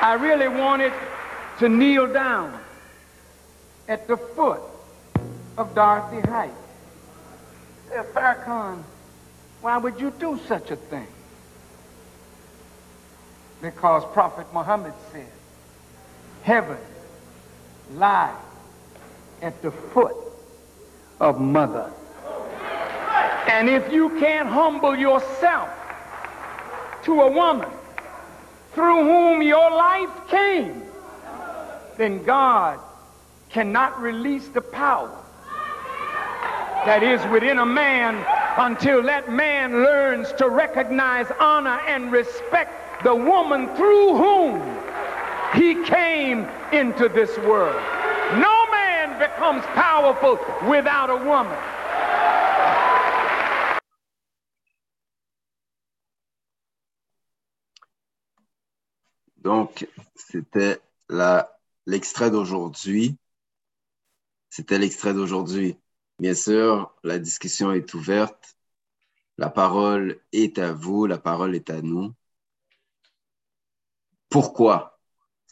I 0.00 0.16
really 0.18 0.48
wanted 0.48 0.94
to 1.58 1.68
kneel 1.68 2.06
down 2.12 2.58
at 3.88 4.06
the 4.06 4.16
foot 4.16 4.60
of 5.56 5.74
Dorothy 5.74 6.20
Heights. 6.28 6.54
Say, 7.88 8.02
Farrakhan, 8.14 8.82
why 9.60 9.76
would 9.78 10.00
you 10.00 10.12
do 10.18 10.38
such 10.46 10.70
a 10.70 10.76
thing? 10.76 11.06
Because 13.60 14.04
Prophet 14.12 14.46
Muhammad 14.52 14.92
said, 15.10 15.32
heaven 16.42 16.78
lies 17.94 18.36
at 19.42 19.60
the 19.62 19.72
foot 19.72 20.14
of 21.18 21.40
mother. 21.40 21.90
And 23.48 23.68
if 23.68 23.92
you 23.92 24.10
can't 24.20 24.48
humble 24.48 24.94
yourself 24.94 25.70
to 27.02 27.22
a 27.22 27.30
woman 27.32 27.68
through 28.74 29.02
whom 29.02 29.42
your 29.42 29.70
life 29.70 30.28
came, 30.28 30.87
then 31.98 32.22
God 32.22 32.78
cannot 33.50 34.00
release 34.00 34.46
the 34.48 34.60
power 34.60 35.10
that 36.86 37.02
is 37.02 37.20
within 37.32 37.58
a 37.58 37.66
man 37.66 38.24
until 38.56 39.02
that 39.02 39.30
man 39.30 39.82
learns 39.82 40.32
to 40.34 40.48
recognize, 40.48 41.26
honor, 41.40 41.80
and 41.86 42.12
respect 42.12 43.02
the 43.02 43.14
woman 43.14 43.68
through 43.76 44.16
whom 44.16 44.62
he 45.54 45.84
came 45.84 46.46
into 46.72 47.08
this 47.08 47.36
world. 47.38 47.82
No 48.38 48.70
man 48.70 49.18
becomes 49.18 49.64
powerful 49.74 50.38
without 50.68 51.10
a 51.10 51.16
woman. 51.16 51.58
Donc, 59.42 59.86
c'était 60.14 60.80
l'extrait 61.88 62.30
d'aujourd'hui. 62.30 63.18
C'était 64.50 64.78
l'extrait 64.78 65.14
d'aujourd'hui. 65.14 65.76
Bien 66.18 66.34
sûr, 66.34 66.94
la 67.02 67.18
discussion 67.18 67.72
est 67.72 67.94
ouverte. 67.94 68.56
La 69.38 69.50
parole 69.50 70.20
est 70.32 70.58
à 70.58 70.72
vous, 70.72 71.06
la 71.06 71.18
parole 71.18 71.54
est 71.56 71.70
à 71.70 71.82
nous. 71.82 72.14
Pourquoi? 74.28 75.00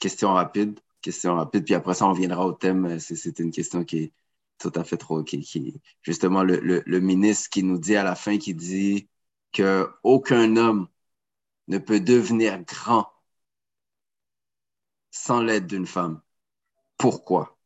Question 0.00 0.34
rapide, 0.34 0.80
question 1.00 1.34
rapide, 1.36 1.64
puis 1.64 1.74
après 1.74 1.94
ça, 1.94 2.06
on 2.06 2.12
viendra 2.12 2.46
au 2.46 2.52
thème. 2.52 2.98
C'est 3.00 3.38
une 3.38 3.50
question 3.50 3.84
qui 3.84 3.98
est 3.98 4.12
tout 4.58 4.72
à 4.74 4.84
fait 4.84 4.98
trop, 4.98 5.22
qui, 5.24 5.80
justement 6.02 6.42
le, 6.44 7.00
ministre 7.00 7.50
qui 7.50 7.62
nous 7.62 7.78
dit 7.78 7.96
à 7.96 8.04
la 8.04 8.14
fin, 8.14 8.38
qui 8.38 8.54
dit 8.54 9.08
que 9.52 9.90
aucun 10.02 10.56
homme 10.56 10.88
ne 11.68 11.78
peut 11.78 12.00
devenir 12.00 12.62
grand 12.64 13.10
sans 15.10 15.40
l'aide 15.42 15.66
d'une 15.66 15.86
femme. 15.86 16.20
Pourquoi? 16.98 17.56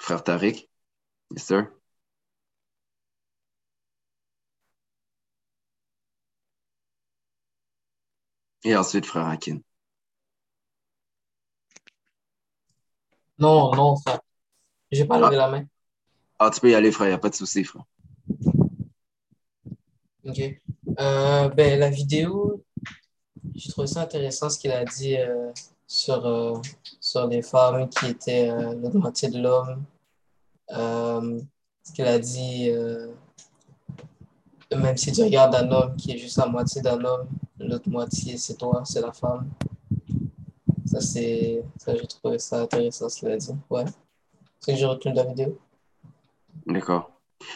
Frère 0.00 0.24
Tariq? 0.24 0.68
Yes, 1.32 1.44
sir. 1.46 1.68
Et 8.64 8.74
ensuite, 8.74 9.04
frère 9.04 9.26
Hakin. 9.26 9.58
Non, 13.38 13.74
non, 13.74 13.96
frère. 13.96 14.20
J'ai 14.92 15.04
pas 15.06 15.18
levé 15.18 15.36
Ah. 15.36 15.38
la 15.38 15.48
main. 15.50 15.64
Ah, 16.40 16.50
tu 16.50 16.60
peux 16.60 16.70
y 16.70 16.74
aller, 16.74 16.90
frère, 16.92 17.08
il 17.08 17.10
n'y 17.10 17.14
a 17.14 17.18
pas 17.18 17.30
de 17.30 17.34
souci, 17.36 17.64
frère. 17.64 17.84
Ok. 20.24 20.38
Euh, 20.98 21.48
ben, 21.50 21.78
la 21.78 21.90
vidéo, 21.90 22.64
j'ai 23.54 23.70
trouvé 23.70 23.86
ça 23.86 24.02
intéressant 24.02 24.50
ce 24.50 24.58
qu'il 24.58 24.70
a 24.70 24.84
dit 24.84 25.16
euh, 25.16 25.50
sur, 25.86 26.24
euh, 26.26 26.58
sur 27.00 27.26
les 27.26 27.42
femmes 27.42 27.88
qui 27.88 28.06
étaient 28.06 28.50
euh, 28.50 28.74
l'autre 28.74 28.98
moitié 28.98 29.28
de 29.28 29.40
l'homme. 29.40 29.84
Ce 30.68 31.92
qu'il 31.92 32.04
a 32.04 32.18
dit, 32.18 32.70
même 34.70 34.96
si 34.96 35.10
tu 35.10 35.22
regardes 35.24 35.54
un 35.56 35.70
homme 35.72 35.96
qui 35.96 36.12
est 36.12 36.18
juste 36.18 36.36
la 36.36 36.46
moitié 36.46 36.80
d'un 36.80 37.02
homme, 37.04 37.26
l'autre 37.58 37.88
moitié 37.88 38.36
c'est 38.36 38.54
toi, 38.54 38.82
c'est 38.84 39.00
la 39.00 39.12
femme. 39.12 39.50
Ça, 40.86 41.00
c'est, 41.00 41.64
ça, 41.78 41.94
j'ai 41.96 42.06
trouvé 42.06 42.38
ça 42.38 42.62
intéressant 42.62 43.08
ce 43.08 43.18
qu'il 43.18 43.28
a 43.30 43.36
dit. 43.36 43.50
Ouais. 43.68 43.84
C'est 44.60 44.72
ce 44.72 44.72
que 44.72 44.76
j'ai 44.76 44.86
retenu 44.86 45.14
la 45.14 45.24
vidéo? 45.24 45.58
D'accord. 46.66 47.10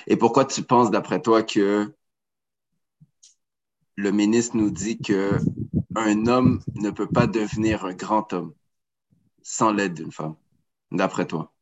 Et 0.06 0.16
pourquoi 0.16 0.44
tu 0.44 0.62
penses, 0.62 0.90
d'après 0.90 1.20
toi, 1.20 1.42
que 1.42 1.92
le 3.96 4.10
ministre 4.10 4.56
nous 4.56 4.70
dit 4.70 4.98
que 4.98 5.38
un 5.96 6.26
homme 6.26 6.60
ne 6.74 6.90
peut 6.90 7.08
pas 7.08 7.26
devenir 7.26 7.84
un 7.84 7.94
grand 7.94 8.32
homme 8.32 8.54
sans 9.42 9.72
l'aide 9.72 9.94
d'une 9.94 10.12
femme, 10.12 10.36
d'après 10.90 11.26
toi? 11.26 11.52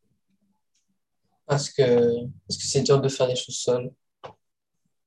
Parce 1.47 1.71
que, 1.71 2.27
parce 2.47 2.57
que 2.57 2.65
c'est 2.65 2.83
dur 2.83 3.01
de 3.01 3.09
faire 3.09 3.27
les 3.27 3.37
choses 3.37 3.59
seul. 3.59 3.93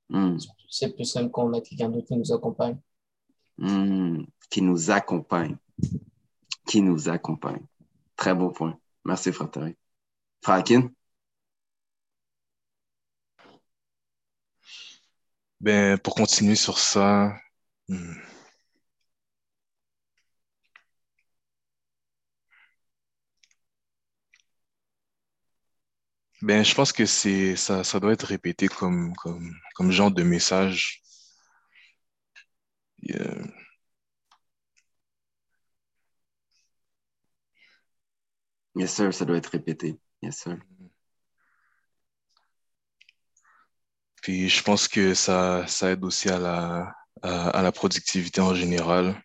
Hmm. 0.10 0.38
C'est 0.70 0.94
plus 0.94 1.06
simple 1.06 1.32
quand 1.32 1.46
on 1.46 1.54
a 1.54 1.62
quelqu'un 1.62 1.90
d'autre 1.90 2.08
qui 2.08 2.16
nous 2.16 2.32
accompagne. 2.32 2.78
Hmm. 3.58 4.24
Qui 4.50 4.62
nous 4.62 4.92
accompagne. 4.92 5.58
Qui 6.68 6.82
nous 6.82 7.10
accompagne. 7.10 7.66
Très 8.16 8.36
beau 8.36 8.52
point. 8.52 8.78
Merci, 9.06 9.32
frère 9.32 9.50
Hakin? 10.46 10.90
Ben, 15.62 15.98
pour 15.98 16.16
continuer 16.16 16.56
sur 16.56 16.78
ça, 16.78 17.36
hmm, 17.88 18.14
ben, 26.42 26.64
je 26.64 26.74
pense 26.76 26.94
que 26.94 27.06
c'est 27.06 27.56
ça, 27.58 27.84
ça 27.84 28.00
doit 28.00 28.14
être 28.14 28.26
répété 28.26 28.68
comme, 28.70 29.14
comme, 29.18 29.54
comme 29.76 29.92
genre 29.92 30.12
de 30.12 30.24
message. 30.24 31.02
Euh, 33.10 33.46
Yes, 38.76 38.94
sir, 38.94 39.12
ça 39.14 39.26
doit 39.26 39.38
être 39.38 39.48
répété. 39.50 40.00
Yes, 40.22 40.38
sir. 40.40 40.58
Puis 44.22 44.50
je 44.50 44.62
pense 44.62 44.88
que 44.90 45.14
ça, 45.14 45.66
ça 45.68 45.92
aide 45.92 46.04
aussi 46.04 46.30
à 46.30 46.38
la, 46.40 46.94
à, 47.22 47.50
à 47.50 47.62
la 47.62 47.72
productivité 47.72 48.42
en 48.42 48.54
général. 48.54 49.16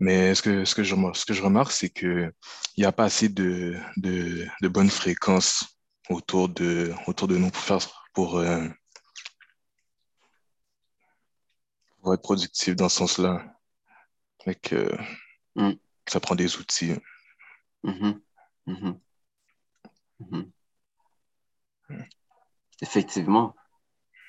Mais 0.00 0.34
ce 0.34 0.42
que, 0.42 0.64
ce 0.64 0.74
que 0.74 0.82
je, 0.84 0.94
ce 1.14 1.24
que 1.24 1.34
je 1.34 1.42
remarque, 1.42 1.72
c'est 1.72 1.90
que 1.90 2.32
il 2.76 2.80
n'y 2.80 2.86
a 2.86 2.92
pas 2.92 3.04
assez 3.04 3.28
de, 3.28 3.76
de, 3.96 4.46
de 4.62 4.68
bonnes 4.68 4.90
fréquences 4.90 5.64
autour 6.10 6.48
de, 6.48 6.92
autour 7.06 7.28
de 7.28 7.36
nous 7.36 7.50
pour 7.50 7.62
faire, 7.62 7.78
pour, 8.12 8.38
euh, 8.38 8.66
pour 12.00 12.14
être 12.14 12.22
productif 12.22 12.74
dans 12.76 12.88
ce 12.88 12.98
sens-là. 12.98 13.58
Mm. 15.56 15.72
ça 16.06 16.20
prend 16.20 16.34
des 16.34 16.56
outils. 16.56 16.94
Mhm. 17.82 18.20
Mhm. 18.66 19.00
Mhm. 20.20 20.52
Effectivement, 22.80 23.54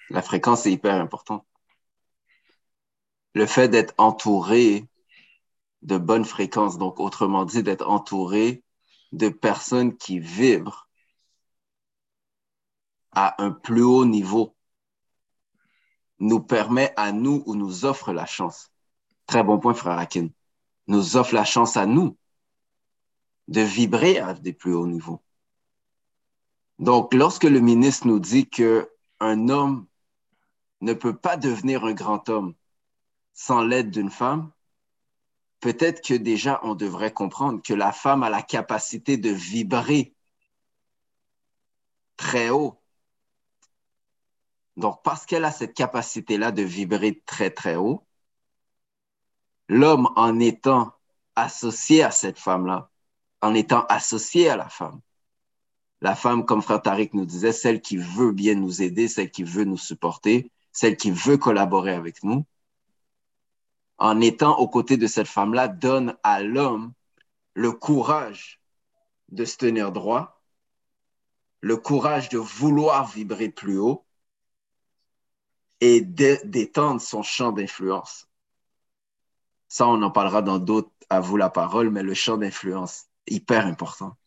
la 0.09 0.21
fréquence 0.21 0.65
est 0.65 0.71
hyper 0.71 0.95
importante. 0.95 1.45
le 3.35 3.45
fait 3.45 3.69
d'être 3.69 3.93
entouré 3.97 4.89
de 5.83 5.97
bonnes 5.97 6.25
fréquences, 6.25 6.77
donc 6.77 6.99
autrement 6.99 7.45
dit, 7.45 7.63
d'être 7.63 7.87
entouré 7.87 8.63
de 9.11 9.29
personnes 9.29 9.95
qui 9.95 10.19
vibrent 10.19 10.88
à 13.12 13.41
un 13.43 13.52
plus 13.52 13.84
haut 13.84 14.06
niveau, 14.06 14.56
nous 16.19 16.39
permet 16.39 16.93
à 16.98 17.12
nous 17.12 17.43
ou 17.45 17.56
nous 17.56 17.86
offre 17.86 18.13
la 18.13 18.26
chance. 18.26 18.72
Très 19.26 19.43
bon 19.43 19.60
point, 19.60 19.74
frère 19.74 19.98
Akin. 19.98 20.30
Nous 20.88 21.17
offre 21.17 21.34
la 21.34 21.45
chance 21.45 21.78
à 21.78 21.86
nous 21.86 22.17
de 23.48 23.62
vibrer 23.62 24.19
à 24.19 24.34
des 24.34 24.54
plus 24.54 24.74
hauts 24.74 24.88
niveaux. 24.88 25.22
Donc, 26.78 27.13
lorsque 27.13 27.43
le 27.43 27.60
ministre 27.60 28.08
nous 28.08 28.19
dit 28.19 28.50
que 28.50 28.89
un 29.19 29.50
homme 29.50 29.86
ne 30.82 30.93
peut 30.93 31.15
pas 31.15 31.36
devenir 31.36 31.84
un 31.84 31.93
grand 31.93 32.30
homme 32.30 32.54
sans 33.34 33.62
l'aide 33.62 33.91
d'une 33.91 34.10
femme, 34.10 34.52
peut-être 35.60 36.02
que 36.02 36.13
déjà 36.13 36.60
on 36.63 36.76
devrait 36.76 37.13
comprendre 37.13 37.62
que 37.62 37.74
la 37.74 37.91
femme 37.91 38.24
a 38.24 38.30
la 38.30 38.41
capacité 38.41 39.17
de 39.17 39.30
vibrer 39.30 40.15
très 42.17 42.50
haut. 42.50 42.78
Donc, 44.79 45.03
parce 45.03 45.25
qu'elle 45.25 45.43
a 45.43 45.51
cette 45.51 45.73
capacité-là 45.73 46.51
de 46.53 46.63
vibrer 46.63 47.21
très, 47.25 47.51
très 47.51 47.75
haut, 47.75 48.07
l'homme, 49.67 50.09
en 50.15 50.39
étant 50.39 50.93
associé 51.35 52.01
à 52.01 52.11
cette 52.11 52.39
femme-là, 52.39 52.89
en 53.41 53.53
étant 53.53 53.85
associé 53.89 54.49
à 54.49 54.55
la 54.55 54.69
femme, 54.69 55.01
la 56.01 56.15
femme, 56.15 56.45
comme 56.45 56.61
frère 56.61 56.81
Tariq 56.81 57.13
nous 57.13 57.25
disait, 57.25 57.51
celle 57.51 57.81
qui 57.81 57.97
veut 57.97 58.31
bien 58.31 58.55
nous 58.55 58.81
aider, 58.81 59.09
celle 59.09 59.31
qui 59.31 59.43
veut 59.43 59.65
nous 59.65 59.77
supporter, 59.77 60.49
celle 60.71 60.95
qui 60.95 61.11
veut 61.11 61.37
collaborer 61.37 61.93
avec 61.93 62.23
nous, 62.23 62.45
en 63.97 64.21
étant 64.21 64.59
aux 64.59 64.69
côtés 64.69 64.95
de 64.95 65.07
cette 65.07 65.27
femme-là, 65.27 65.67
donne 65.67 66.15
à 66.23 66.41
l'homme 66.41 66.93
le 67.53 67.73
courage 67.73 68.61
de 69.27 69.43
se 69.43 69.57
tenir 69.57 69.91
droit, 69.91 70.41
le 71.59 71.75
courage 71.75 72.29
de 72.29 72.37
vouloir 72.37 73.05
vibrer 73.09 73.49
plus 73.49 73.77
haut 73.77 74.05
et 75.81 76.01
d'étendre 76.01 77.01
son 77.01 77.23
champ 77.23 77.51
d'influence. 77.51 78.27
Ça, 79.67 79.87
on 79.87 80.01
en 80.01 80.11
parlera 80.11 80.41
dans 80.41 80.59
d'autres, 80.59 80.91
à 81.09 81.19
vous 81.19 81.37
la 81.37 81.49
parole, 81.49 81.89
mais 81.89 82.03
le 82.03 82.13
champ 82.13 82.37
d'influence, 82.37 83.05
hyper 83.27 83.65
important. 83.65 84.17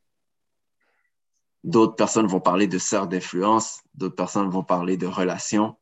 D'autres 1.64 1.94
personnes 1.94 2.26
vont 2.26 2.40
parler 2.40 2.66
de 2.66 2.78
sœurs 2.78 3.06
d'influence, 3.06 3.82
d'autres 3.94 4.16
personnes 4.16 4.48
vont 4.50 4.64
parler 4.64 4.96
de 4.96 5.06
relations, 5.06 5.76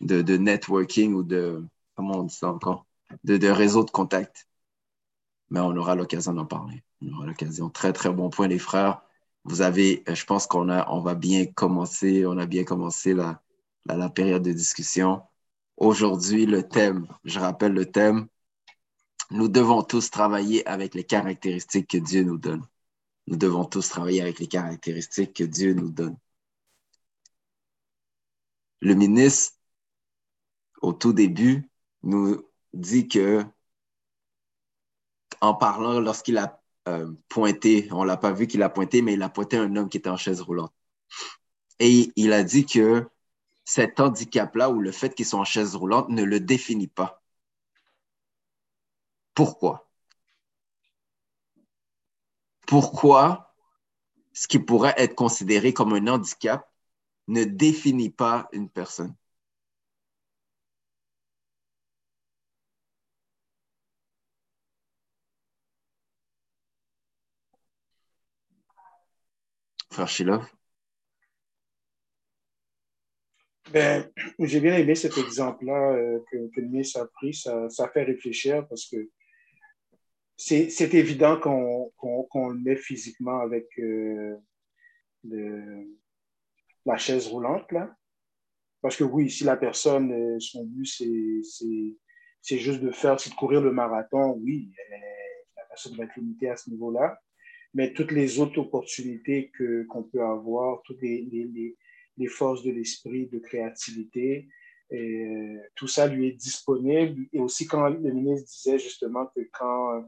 de, 0.00 0.36
networking 0.36 1.14
ou 1.14 1.22
de, 1.22 1.64
comment 1.94 2.18
on 2.18 2.24
dit 2.24 2.38
encore, 2.42 2.86
de, 3.24 3.48
réseau 3.48 3.84
de 3.84 3.90
contact. 3.90 4.48
Mais 5.50 5.60
on 5.60 5.76
aura 5.76 5.94
l'occasion 5.94 6.32
d'en 6.32 6.46
parler. 6.46 6.82
On 7.02 7.12
aura 7.14 7.26
l'occasion. 7.26 7.70
Très, 7.70 7.92
très 7.92 8.10
bon 8.10 8.30
point, 8.30 8.48
les 8.48 8.58
frères. 8.58 9.02
Vous 9.44 9.60
avez, 9.60 10.02
je 10.08 10.24
pense 10.24 10.46
qu'on 10.46 10.68
a, 10.68 10.88
on 10.90 11.00
va 11.00 11.14
bien 11.14 11.46
commencer, 11.46 12.24
on 12.26 12.38
a 12.38 12.46
bien 12.46 12.64
commencé 12.64 13.12
la, 13.12 13.42
la, 13.86 14.08
période 14.10 14.42
de 14.42 14.52
discussion. 14.52 15.22
Aujourd'hui, 15.76 16.46
le 16.46 16.66
thème, 16.68 17.06
je 17.24 17.38
rappelle 17.38 17.72
le 17.72 17.90
thème, 17.90 18.28
nous 19.30 19.48
devons 19.48 19.82
tous 19.82 20.10
travailler 20.10 20.66
avec 20.66 20.94
les 20.94 21.04
caractéristiques 21.04 21.88
que 21.90 21.98
Dieu 21.98 22.22
nous 22.22 22.38
donne. 22.38 22.66
Nous 23.26 23.36
devons 23.36 23.64
tous 23.64 23.88
travailler 23.88 24.20
avec 24.22 24.38
les 24.38 24.48
caractéristiques 24.48 25.34
que 25.34 25.44
Dieu 25.44 25.74
nous 25.74 25.90
donne. 25.90 26.16
Le 28.80 28.94
ministre, 28.94 29.56
au 30.82 30.92
tout 30.92 31.12
début, 31.12 31.70
nous 32.02 32.42
dit 32.74 33.08
que, 33.08 33.44
en 35.40 35.54
parlant, 35.54 36.00
lorsqu'il 36.00 36.38
a 36.38 36.62
euh, 36.88 37.12
pointé, 37.28 37.88
on 37.92 38.04
l'a 38.04 38.16
pas 38.16 38.32
vu 38.32 38.46
qu'il 38.46 38.62
a 38.62 38.68
pointé, 38.68 39.02
mais 39.02 39.14
il 39.14 39.22
a 39.22 39.28
pointé 39.28 39.56
un 39.56 39.76
homme 39.76 39.88
qui 39.88 39.98
était 39.98 40.10
en 40.10 40.16
chaise 40.16 40.40
roulante. 40.40 40.74
Et 41.78 42.12
il 42.16 42.32
a 42.32 42.42
dit 42.44 42.66
que 42.66 43.08
cet 43.64 44.00
handicap-là 44.00 44.70
ou 44.70 44.80
le 44.80 44.92
fait 44.92 45.14
qu'il 45.14 45.26
soit 45.26 45.40
en 45.40 45.44
chaise 45.44 45.74
roulante 45.76 46.08
ne 46.10 46.22
le 46.22 46.40
définit 46.40 46.88
pas. 46.88 47.22
Pourquoi? 49.34 49.86
Pourquoi 52.66 53.54
ce 54.32 54.48
qui 54.48 54.58
pourrait 54.58 54.94
être 54.98 55.14
considéré 55.14 55.74
comme 55.74 55.94
un 55.94 56.06
handicap 56.08 56.70
ne 57.28 57.44
définit 57.44 58.10
pas 58.10 58.48
une 58.52 58.70
personne? 58.70 59.14
Frère 69.92 70.08
Shilov? 70.08 70.50
Ben, 73.72 74.10
j'ai 74.38 74.60
bien 74.60 74.76
aimé 74.76 74.94
cet 74.94 75.16
exemple-là 75.16 75.92
euh, 75.94 76.20
que, 76.30 76.48
que 76.54 76.60
ministre 76.60 77.00
a 77.00 77.06
pris. 77.06 77.34
Ça, 77.34 77.68
ça 77.70 77.88
fait 77.88 78.02
réfléchir 78.02 78.66
parce 78.68 78.86
que 78.88 79.08
c'est 80.36 80.94
évident 80.94 81.38
qu'on 81.38 81.92
qu 82.00 82.38
le 82.38 82.58
met 82.58 82.76
physiquement 82.76 83.40
avec 83.40 83.66
euh, 83.78 84.36
le, 85.24 85.86
la 86.84 86.96
chaise 86.96 87.28
roulante, 87.28 87.70
là. 87.70 87.94
Parce 88.80 88.96
que 88.96 89.04
oui, 89.04 89.30
si 89.30 89.44
la 89.44 89.56
personne, 89.56 90.12
euh, 90.12 90.40
son 90.40 90.64
but, 90.64 90.86
c'est 90.86 92.58
juste 92.58 92.80
de 92.80 92.90
faire, 92.90 93.20
c'est 93.20 93.30
de 93.30 93.36
courir 93.36 93.60
le 93.60 93.72
marathon, 93.72 94.36
oui, 94.40 94.72
la 95.56 95.64
personne 95.68 95.96
va 95.96 96.04
être 96.04 96.16
limitée 96.16 96.48
à 96.48 96.56
ce 96.56 96.68
niveau-là. 96.70 97.16
Mais 97.74 97.92
toutes 97.92 98.10
les 98.10 98.40
autres 98.40 98.58
opportunités 98.58 99.52
qu'on 99.88 100.02
peut 100.02 100.22
avoir, 100.22 100.82
toutes 100.82 101.00
les, 101.00 101.22
les, 101.30 101.44
les 101.44 101.76
forces 102.28 102.62
de 102.62 102.70
l'esprit, 102.70 103.26
de 103.26 103.38
créativité, 103.38 104.48
euh, 104.92 105.58
tout 105.74 105.88
ça 105.88 106.06
lui 106.06 106.28
est 106.28 106.32
disponible. 106.32 107.26
Et 107.32 107.40
aussi 107.40 107.66
quand 107.66 107.88
le 107.88 108.12
ministre 108.12 108.48
disait 108.48 108.78
justement 108.78 109.26
que 109.34 109.40
quand 109.52 110.04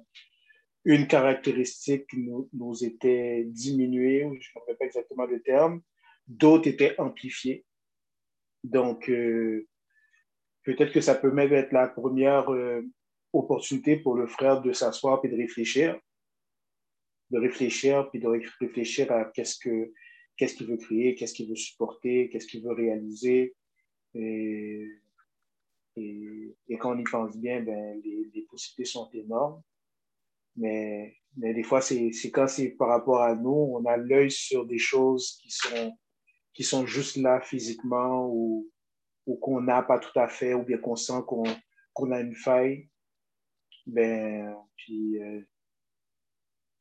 une 0.85 1.07
caractéristique 1.07 2.07
nous, 2.13 2.85
était 2.85 3.45
diminuée, 3.47 4.29
je 4.41 4.51
ne 4.55 4.61
rappelle 4.61 4.77
pas 4.77 4.85
exactement 4.85 5.25
le 5.25 5.41
terme, 5.41 5.81
d'autres 6.27 6.69
étaient 6.69 6.99
amplifiées. 7.01 7.65
Donc, 8.63 9.09
euh, 9.09 9.67
peut-être 10.65 10.93
que 10.93 11.01
ça 11.01 11.15
peut 11.15 11.31
même 11.31 11.53
être 11.53 11.73
la 11.73 11.89
première 11.89 12.53
euh, 12.53 12.83
opportunité 13.33 13.97
pour 13.97 14.15
le 14.15 14.27
frère 14.27 14.61
de 14.61 14.73
s'asseoir 14.73 15.21
et 15.25 15.29
de 15.29 15.37
réfléchir, 15.37 15.99
de 17.31 17.39
réfléchir, 17.39 18.11
puis 18.11 18.21
de 18.21 18.29
réfléchir 18.29 19.11
à 19.11 19.25
qu'est-ce 19.25 19.59
que 19.59 19.93
qu'est-ce 20.37 20.55
qu'il 20.55 20.67
veut 20.67 20.77
créer, 20.77 21.15
qu'est-ce 21.15 21.35
qu'il 21.35 21.49
veut 21.49 21.57
supporter, 21.57 22.29
qu'est-ce 22.29 22.47
qu'il 22.47 22.63
veut 22.63 22.73
réaliser. 22.73 23.55
Et, 24.15 24.89
et, 25.97 26.57
et, 26.69 26.79
quand 26.79 26.95
on 26.95 26.99
y 26.99 27.05
pense 27.05 27.37
bien, 27.37 27.63
ben, 27.63 28.01
les, 28.03 28.31
les 28.35 28.43
possibilités 28.43 28.91
sont 28.91 29.11
énormes. 29.13 29.63
Mais, 30.57 31.17
mais 31.37 31.53
des 31.53 31.65
fois, 31.65 31.81
c'est 31.81 32.13
quand 32.33 32.47
c'est 32.49 32.71
par 32.71 32.89
rapport 32.89 33.23
à 33.23 33.35
nous, 33.35 33.51
on 33.51 33.85
a 33.87 33.97
l'œil 33.97 34.31
sur 34.31 34.67
des 34.67 34.79
choses 34.79 35.39
qui 35.43 35.51
sont, 35.51 35.97
qui 36.53 36.63
sont 36.63 36.87
juste 36.87 37.17
là 37.17 37.41
physiquement 37.41 38.29
ou, 38.29 38.71
ou 39.27 39.37
qu'on 39.37 39.61
n'a 39.61 39.83
pas 39.83 39.99
tout 39.99 40.17
à 40.19 40.29
fait, 40.29 40.55
ou 40.55 40.63
bien 40.65 40.79
qu'on 40.79 40.97
sent 40.97 41.23
qu'on 41.27 41.45
qu'on 41.93 42.11
a 42.11 42.21
une 42.21 42.35
faille. 42.35 42.89
Ben, 43.87 44.55
puis, 44.77 45.23
euh, 45.23 45.41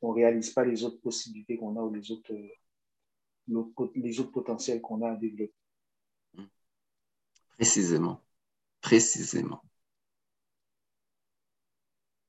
on 0.02 0.10
réalise 0.10 0.50
pas 0.50 0.64
les 0.64 0.84
autres 0.84 1.00
possibilités 1.00 1.56
qu'on 1.56 1.76
a 1.76 1.80
ou 1.80 1.92
les 1.92 2.10
autres, 2.10 2.34
les 3.94 4.20
autres 4.20 4.32
potentiels 4.32 4.80
qu'on 4.80 5.02
a 5.02 5.12
à 5.12 5.16
développer. 5.16 5.54
Précisément. 7.56 8.20
Précisément. 8.80 9.62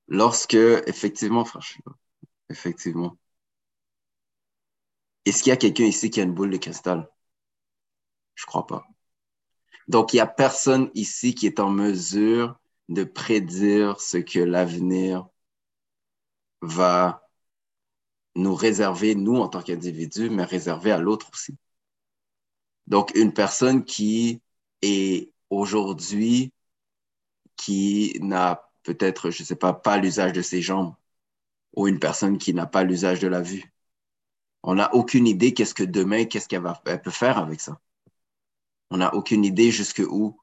Lorsque, 0.07 0.53
effectivement, 0.53 1.45
franchement, 1.45 1.93
effectivement. 2.49 3.17
Est-ce 5.25 5.41
qu'il 5.41 5.49
y 5.49 5.53
a 5.53 5.57
quelqu'un 5.57 5.85
ici 5.85 6.11
qui 6.11 6.19
a 6.19 6.23
une 6.23 6.35
boule 6.35 6.51
de 6.51 6.57
cristal? 6.57 7.09
Je 8.35 8.45
crois 8.45 8.67
pas. 8.67 8.85
Donc, 9.87 10.13
il 10.13 10.17
n'y 10.17 10.21
a 10.21 10.27
personne 10.27 10.91
ici 10.93 11.33
qui 11.33 11.47
est 11.47 11.59
en 11.59 11.69
mesure 11.69 12.59
de 12.89 13.03
prédire 13.03 13.99
ce 13.99 14.17
que 14.17 14.39
l'avenir 14.39 15.27
va 16.61 17.24
nous 18.35 18.55
réserver, 18.55 19.15
nous, 19.15 19.37
en 19.37 19.47
tant 19.47 19.61
qu'individus, 19.61 20.29
mais 20.29 20.43
réserver 20.43 20.91
à 20.91 20.97
l'autre 20.97 21.29
aussi. 21.33 21.55
Donc, 22.87 23.15
une 23.15 23.33
personne 23.33 23.83
qui 23.85 24.41
est 24.81 25.31
aujourd'hui, 25.49 26.51
qui 27.55 28.17
n'a 28.21 28.69
peut-être, 28.83 29.31
je 29.31 29.43
ne 29.43 29.45
sais 29.47 29.55
pas, 29.55 29.73
pas 29.73 29.97
l'usage 29.97 30.33
de 30.33 30.41
ses 30.41 30.61
jambes, 30.61 30.95
ou 31.75 31.87
une 31.87 31.99
personne 31.99 32.37
qui 32.37 32.53
n'a 32.53 32.65
pas 32.67 32.83
l'usage 32.83 33.19
de 33.19 33.27
la 33.27 33.41
vue. 33.41 33.73
On 34.63 34.75
n'a 34.75 34.93
aucune 34.95 35.27
idée 35.27 35.53
qu'est-ce 35.53 35.73
que 35.73 35.83
demain, 35.83 36.25
qu'est-ce 36.25 36.47
qu'elle 36.47 36.63
elle 36.85 37.01
peut 37.01 37.11
faire 37.11 37.37
avec 37.37 37.61
ça. 37.61 37.79
On 38.89 38.97
n'a 38.97 39.13
aucune 39.15 39.45
idée 39.45 39.71
jusqu'où 39.71 40.39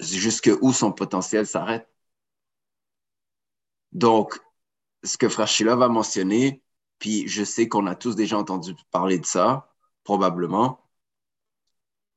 jusque 0.00 0.50
où 0.62 0.72
son 0.72 0.92
potentiel 0.92 1.46
s'arrête. 1.46 1.88
Donc, 3.92 4.38
ce 5.04 5.16
que 5.18 5.28
Frère 5.28 5.48
Sheila 5.48 5.76
va 5.76 5.88
mentionner, 5.88 6.62
puis 6.98 7.28
je 7.28 7.44
sais 7.44 7.68
qu'on 7.68 7.86
a 7.86 7.94
tous 7.94 8.16
déjà 8.16 8.38
entendu 8.38 8.74
parler 8.90 9.18
de 9.18 9.26
ça, 9.26 9.72
probablement. 10.04 10.80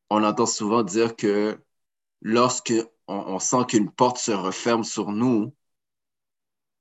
On 0.09 0.23
entend 0.23 0.45
souvent 0.45 0.83
dire 0.83 1.15
que 1.15 1.59
lorsque 2.21 2.73
on, 3.07 3.39
sent 3.39 3.65
qu'une 3.67 3.91
porte 3.91 4.17
se 4.17 4.31
referme 4.31 4.83
sur 4.83 5.11
nous, 5.11 5.53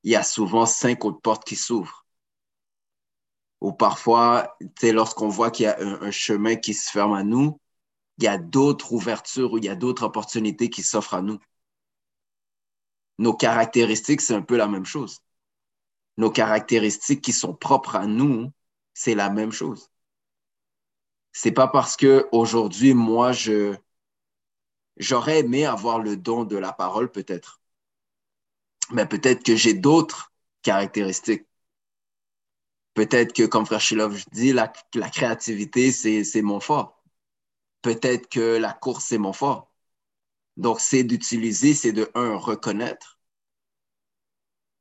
il 0.03 0.13
y 0.13 0.17
a 0.17 0.23
souvent 0.25 0.67
cinq 0.67 1.05
autres 1.05 1.21
portes 1.21 1.45
qui 1.45 1.57
s'ouvrent. 1.57 2.07
Ou 3.61 3.73
parfois, 3.73 4.57
lorsqu'on 4.83 5.29
voit 5.29 5.51
qu'il 5.51 5.65
y 5.65 5.67
a 5.67 5.79
un, 5.81 6.11
chemin 6.11 6.57
qui 6.57 6.75
se 6.75 6.91
ferme 6.91 7.13
à 7.15 7.23
nous, 7.25 7.61
il 8.19 8.25
y 8.25 8.29
a 8.29 8.39
d'autres 8.39 8.93
ouvertures 8.93 9.53
ou 9.53 9.59
il 9.59 9.65
y 9.65 9.69
a 9.69 9.77
d'autres 9.77 10.05
opportunités 10.05 10.71
qui 10.71 10.83
s'offrent 10.83 11.15
à 11.15 11.23
nous. 11.23 11.39
Nos 13.19 13.35
caractéristiques, 13.35 14.21
c'est 14.21 14.35
un 14.35 14.43
peu 14.43 14.57
la 14.57 14.69
même 14.69 14.85
chose. 14.85 15.21
Nos 16.19 16.31
caractéristiques 16.31 17.23
qui 17.23 17.33
sont 17.33 17.55
propres 17.55 17.97
à 17.97 18.07
nous, 18.07 18.53
c'est 18.93 19.15
la 19.15 19.31
même 19.31 19.53
chose. 19.53 19.91
C'est 21.33 21.53
pas 21.53 21.69
parce 21.69 21.97
que 21.97 22.29
aujourd'hui, 22.33 22.93
moi, 22.93 23.33
je, 23.33 23.77
j'aurais 24.97 25.41
aimé 25.41 25.65
avoir 25.65 26.01
le 26.01 26.17
don 26.17 26.45
de 26.45 26.57
la 26.57 26.73
parole, 26.73 27.11
peut-être. 27.11 27.61
Mais 28.91 29.07
peut-être 29.07 29.45
que 29.45 29.55
j'ai 29.55 29.75
d'autres 29.75 30.33
caractéristiques. 30.63 31.47
Peut-être 32.95 33.33
que, 33.33 33.45
comme 33.45 33.65
Frère 33.65 33.81
Shilov 33.81 34.25
dit, 34.33 34.53
la, 34.53 34.73
la 34.95 35.11
créativité, 35.11 35.93
c'est 35.93 36.43
mon 36.43 36.59
fort. 36.59 37.01
Peut-être 37.81 38.29
que 38.29 38.57
la 38.57 38.73
course, 38.73 39.05
c'est 39.05 39.19
mon 39.19 39.33
fort. 39.33 39.73
Donc, 40.57 40.81
c'est 40.81 41.05
d'utiliser, 41.05 41.75
c'est 41.75 41.93
de, 41.93 42.11
un, 42.17 42.35
reconnaître, 42.37 43.21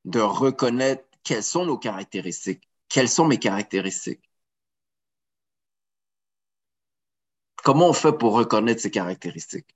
de 0.06 0.19
reconnaître 0.19 1.06
quelles 1.27 1.43
sont 1.43 1.65
nos 1.65 1.77
caractéristiques, 1.77 2.69
quelles 2.87 3.09
sont 3.09 3.27
mes 3.27 3.37
caractéristiques? 3.37 4.31
Comment 7.65 7.89
on 7.89 7.93
fait 7.93 8.17
pour 8.17 8.33
reconnaître 8.33 8.81
ces 8.81 8.91
caractéristiques? 8.91 9.75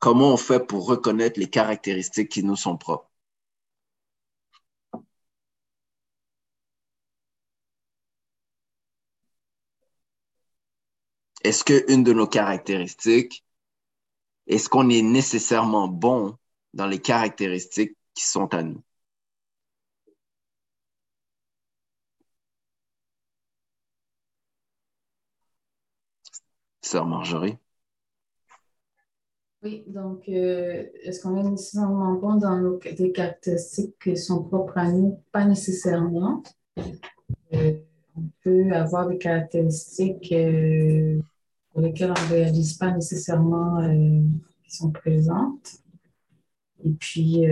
Comment 0.00 0.32
on 0.34 0.36
fait 0.36 0.66
pour 0.66 0.86
reconnaître 0.86 1.38
les 1.38 1.48
caractéristiques 1.48 2.28
qui 2.28 2.42
nous 2.42 2.56
sont 2.56 2.76
propres? 2.76 3.08
Est-ce 11.44 11.62
qu'une 11.62 12.02
de 12.02 12.12
nos 12.12 12.26
caractéristiques, 12.26 13.44
est-ce 14.46 14.68
qu'on 14.68 14.88
est 14.88 15.02
nécessairement 15.02 15.86
bon 15.88 16.36
dans 16.74 16.86
les 16.86 17.00
caractéristiques 17.00 17.96
qui 18.14 18.24
sont 18.24 18.52
à 18.54 18.62
nous? 18.64 18.82
Marjorie? 27.00 27.56
Oui, 29.62 29.84
donc, 29.86 30.28
euh, 30.28 30.86
est-ce 31.02 31.22
qu'on 31.22 31.36
est 31.36 31.48
nécessairement 31.48 32.14
bon 32.14 32.34
dans 32.34 32.56
nos, 32.58 32.78
des 32.78 33.12
caractéristiques 33.12 33.94
qui 34.02 34.16
sont 34.16 34.42
propres 34.42 34.78
à 34.78 34.90
nous? 34.90 35.20
Pas 35.30 35.44
nécessairement? 35.44 36.42
Euh, 37.54 37.74
on 38.16 38.22
peut 38.42 38.72
avoir 38.72 39.08
des 39.08 39.18
caractéristiques 39.18 40.32
euh, 40.32 41.20
pour 41.70 41.80
lesquelles 41.80 42.10
on 42.10 42.22
ne 42.24 42.28
réalise 42.28 42.74
pas 42.74 42.90
nécessairement 42.90 43.80
qui 44.64 44.76
sont 44.76 44.90
présentes. 44.90 45.76
Et 46.84 46.90
puis, 46.90 47.44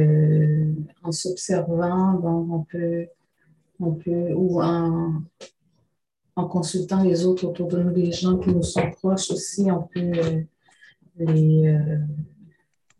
en 1.04 1.12
s'observant, 1.12 2.20
on 2.24 2.64
peut, 2.64 3.06
on 3.78 3.92
peut, 3.92 4.32
ou 4.34 4.60
en, 4.60 5.22
en 6.36 6.46
consultant 6.46 7.02
les 7.02 7.24
autres 7.24 7.46
autour 7.46 7.68
de 7.68 7.82
nous, 7.82 7.94
les 7.94 8.12
gens 8.12 8.38
qui 8.38 8.50
nous 8.50 8.62
sont 8.62 8.90
proches 8.92 9.30
aussi, 9.30 9.70
on 9.70 9.82
peut 9.82 10.44
les, 11.16 11.66
euh, 11.68 11.98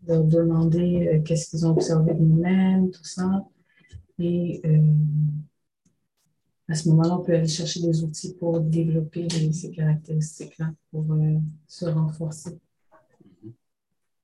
leur 0.07 0.25
demander 0.25 1.09
euh, 1.09 1.23
qu'est-ce 1.23 1.51
qu'ils 1.51 1.67
ont 1.67 1.71
observé 1.71 2.15
de 2.15 2.21
nous-mêmes, 2.21 2.91
tout 2.91 3.05
ça. 3.05 3.45
Et 4.19 4.61
euh, 4.65 4.93
à 6.69 6.75
ce 6.75 6.89
moment-là, 6.91 7.17
on 7.19 7.23
peut 7.23 7.35
aller 7.35 7.49
chercher 7.49 7.81
des 7.81 8.05
outils 8.05 8.35
pour 8.35 8.61
développer 8.61 9.29
ces 9.53 9.71
caractéristiques-là, 9.71 10.73
pour 10.91 11.07
se 11.67 11.87
renforcer. 11.87 12.59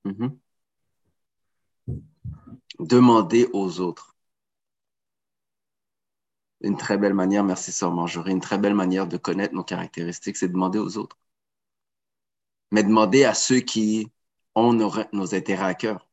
Mm-hmm. 0.05 0.31
Demander 2.79 3.47
aux 3.53 3.79
autres. 3.79 4.16
Une 6.61 6.77
très 6.77 6.97
belle 6.97 7.13
manière, 7.13 7.43
merci 7.43 7.71
Sœur 7.71 7.93
Marjorie, 7.93 8.31
une 8.31 8.41
très 8.41 8.57
belle 8.57 8.73
manière 8.75 9.07
de 9.07 9.17
connaître 9.17 9.53
nos 9.53 9.63
caractéristiques, 9.63 10.37
c'est 10.37 10.47
demander 10.47 10.79
aux 10.79 10.97
autres 10.97 11.17
mais 12.71 12.83
demander 12.83 13.23
à 13.25 13.33
ceux 13.33 13.59
qui 13.59 14.11
ont 14.55 14.73
nos, 14.73 15.35
intérêts 15.35 15.65
à 15.65 15.75
cœur. 15.75 16.07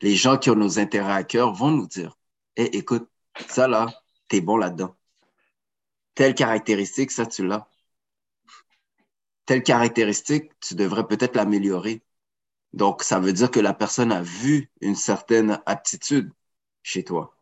Les 0.00 0.14
gens 0.16 0.38
qui 0.38 0.50
ont 0.50 0.56
nos 0.56 0.78
intérêts 0.78 1.12
à 1.12 1.24
cœur 1.24 1.52
vont 1.54 1.70
nous 1.70 1.86
dire, 1.86 2.18
hey, 2.56 2.68
écoute, 2.72 3.08
ça 3.48 3.68
là, 3.68 3.86
t'es 4.28 4.40
bon 4.40 4.56
là-dedans. 4.56 4.96
Telle 6.14 6.34
caractéristique, 6.34 7.10
ça, 7.10 7.26
tu 7.26 7.46
l'as. 7.46 7.68
Telle 9.46 9.62
caractéristique, 9.62 10.52
tu 10.60 10.74
devrais 10.74 11.06
peut-être 11.06 11.36
l'améliorer. 11.36 12.02
Donc, 12.72 13.02
ça 13.02 13.20
veut 13.20 13.32
dire 13.32 13.50
que 13.50 13.60
la 13.60 13.74
personne 13.74 14.12
a 14.12 14.22
vu 14.22 14.70
une 14.80 14.96
certaine 14.96 15.60
aptitude 15.66 16.32
chez 16.82 17.04
toi. 17.04 17.36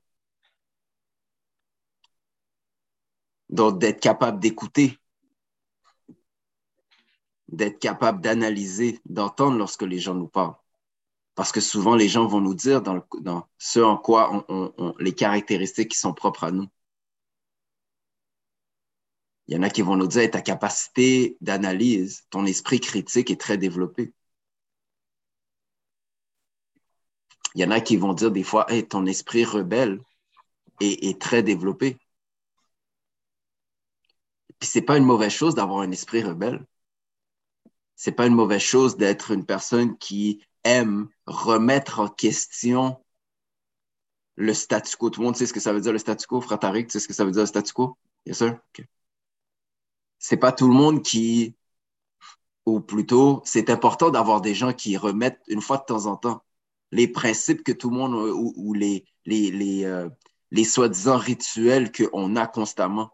Donc, 3.50 3.78
d'être 3.78 4.00
capable 4.00 4.40
d'écouter 4.40 5.00
d'être 7.50 7.78
capable 7.78 8.20
d'analyser, 8.20 9.00
d'entendre 9.06 9.58
lorsque 9.58 9.82
les 9.82 9.98
gens 9.98 10.14
nous 10.14 10.28
parlent. 10.28 10.54
Parce 11.34 11.52
que 11.52 11.60
souvent, 11.60 11.96
les 11.96 12.08
gens 12.08 12.26
vont 12.26 12.40
nous 12.40 12.54
dire 12.54 12.82
dans, 12.82 13.02
ce 13.58 13.80
en 13.80 13.96
quoi 13.96 14.46
les 14.98 15.14
caractéristiques 15.14 15.92
qui 15.92 15.98
sont 15.98 16.14
propres 16.14 16.44
à 16.44 16.50
nous. 16.50 16.68
Il 19.46 19.54
y 19.54 19.58
en 19.58 19.62
a 19.62 19.70
qui 19.70 19.82
vont 19.82 19.96
nous 19.96 20.06
dire 20.06 20.30
ta 20.30 20.42
capacité 20.42 21.36
d'analyse, 21.40 22.24
ton 22.30 22.46
esprit 22.46 22.78
critique 22.78 23.30
est 23.30 23.40
très 23.40 23.58
développé. 23.58 24.12
Il 27.54 27.60
y 27.60 27.64
en 27.64 27.72
a 27.72 27.80
qui 27.80 27.96
vont 27.96 28.12
dire 28.12 28.30
des 28.30 28.44
fois 28.44 28.66
ton 28.88 29.06
esprit 29.06 29.44
rebelle 29.44 30.00
est 30.80 31.20
très 31.20 31.42
développé. 31.42 31.98
Puis 34.60 34.68
c'est 34.68 34.82
pas 34.82 34.96
une 34.96 35.04
mauvaise 35.04 35.32
chose 35.32 35.56
d'avoir 35.56 35.80
un 35.80 35.90
esprit 35.90 36.22
rebelle 36.22 36.64
c'est 38.00 38.12
pas 38.12 38.24
une 38.24 38.34
mauvaise 38.34 38.62
chose 38.62 38.96
d'être 38.96 39.30
une 39.30 39.44
personne 39.44 39.98
qui 39.98 40.42
aime 40.64 41.10
remettre 41.26 42.00
en 42.00 42.08
question 42.08 42.96
le 44.36 44.54
statu 44.54 44.96
quo. 44.96 45.10
Tout 45.10 45.20
le 45.20 45.26
monde 45.26 45.36
sait 45.36 45.44
ce 45.44 45.52
que 45.52 45.60
ça 45.60 45.74
veut 45.74 45.82
dire 45.82 45.92
le 45.92 45.98
statu 45.98 46.26
quo. 46.26 46.40
Frère 46.40 46.58
tu 46.58 46.88
sais 46.88 46.98
ce 46.98 47.06
que 47.06 47.12
ça 47.12 47.26
veut 47.26 47.30
dire 47.30 47.42
le 47.42 47.46
statu 47.46 47.74
quo? 47.74 47.98
Bien 48.24 48.32
sûr. 48.32 48.58
C'est 50.18 50.38
pas 50.38 50.50
tout 50.50 50.66
le 50.66 50.72
monde 50.72 51.02
qui, 51.02 51.54
ou 52.64 52.80
plutôt, 52.80 53.42
c'est 53.44 53.68
important 53.68 54.08
d'avoir 54.08 54.40
des 54.40 54.54
gens 54.54 54.72
qui 54.72 54.96
remettent 54.96 55.42
une 55.48 55.60
fois 55.60 55.76
de 55.76 55.84
temps 55.84 56.06
en 56.06 56.16
temps 56.16 56.42
les 56.92 57.06
principes 57.06 57.62
que 57.62 57.72
tout 57.72 57.90
le 57.90 57.96
monde, 57.96 58.14
ou, 58.14 58.72
les, 58.72 59.04
les, 59.26 59.50
les, 59.50 59.84
euh, 59.84 60.08
les 60.52 60.64
soi-disant 60.64 61.18
rituels 61.18 61.92
qu'on 61.92 62.34
a 62.36 62.46
constamment. 62.46 63.10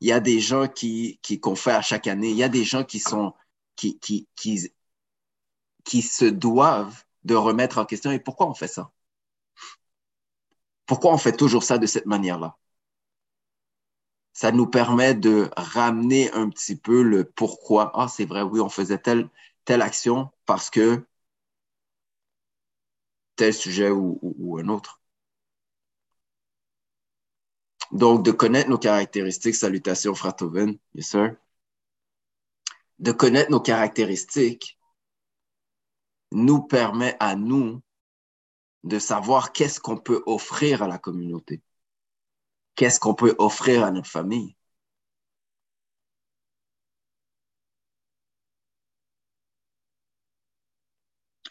Il 0.00 0.08
y 0.08 0.12
a 0.12 0.20
des 0.20 0.40
gens 0.40 0.68
qui, 0.68 1.18
qui, 1.22 1.40
qu'on 1.40 1.56
fait 1.56 1.72
à 1.72 1.82
chaque 1.82 2.06
année. 2.06 2.30
Il 2.30 2.36
y 2.36 2.42
a 2.42 2.48
des 2.48 2.64
gens 2.64 2.84
qui 2.84 2.98
sont 3.00 3.34
qui, 3.76 3.98
qui, 3.98 4.28
qui, 4.36 4.72
qui 5.84 6.02
se 6.02 6.24
doivent 6.26 7.04
de 7.24 7.34
remettre 7.34 7.78
en 7.78 7.86
question. 7.86 8.10
Et 8.10 8.20
pourquoi 8.20 8.48
on 8.48 8.54
fait 8.54 8.68
ça? 8.68 8.92
Pourquoi 10.86 11.12
on 11.12 11.18
fait 11.18 11.36
toujours 11.36 11.62
ça 11.62 11.78
de 11.78 11.86
cette 11.86 12.06
manière-là? 12.06 12.56
Ça 14.32 14.52
nous 14.52 14.66
permet 14.68 15.14
de 15.14 15.50
ramener 15.56 16.30
un 16.32 16.48
petit 16.50 16.76
peu 16.76 17.02
le 17.02 17.24
pourquoi. 17.24 17.90
Ah, 17.94 18.06
c'est 18.08 18.24
vrai, 18.26 18.42
oui, 18.42 18.60
on 18.60 18.68
faisait 18.68 18.98
telle, 18.98 19.28
telle 19.64 19.82
action 19.82 20.30
parce 20.46 20.70
que 20.70 21.04
tel 23.36 23.54
sujet 23.54 23.90
ou, 23.90 24.18
ou, 24.22 24.58
un 24.58 24.68
autre. 24.68 25.00
Donc, 27.92 28.24
de 28.24 28.32
connaître 28.32 28.68
nos 28.68 28.78
caractéristiques, 28.78 29.54
salutations, 29.54 30.14
Fratoven, 30.14 30.78
yes 30.94 31.10
sir 31.10 31.36
de 32.98 33.12
connaître 33.12 33.50
nos 33.50 33.60
caractéristiques 33.60 34.78
nous 36.32 36.62
permet 36.62 37.14
à 37.20 37.36
nous 37.36 37.82
de 38.84 38.98
savoir 38.98 39.52
qu'est-ce 39.52 39.80
qu'on 39.80 39.98
peut 39.98 40.22
offrir 40.26 40.82
à 40.82 40.88
la 40.88 40.98
communauté, 40.98 41.62
qu'est-ce 42.74 43.00
qu'on 43.00 43.14
peut 43.14 43.34
offrir 43.38 43.84
à 43.84 43.90
notre 43.90 44.08
famille. 44.08 44.56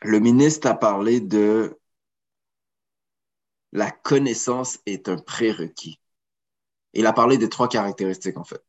le 0.02 0.20
ministre 0.20 0.68
a 0.68 0.76
parlé 0.76 1.20
de 1.20 1.80
la 3.72 3.90
connaissance 3.92 4.80
est 4.86 5.10
un 5.10 5.18
prérequis. 5.18 6.00
Il 6.96 7.06
a 7.06 7.14
parlé 7.14 7.38
de 7.38 7.46
trois 7.46 7.68
caractéristiques, 7.68 8.38
en 8.38 8.44
fait. 8.44 8.64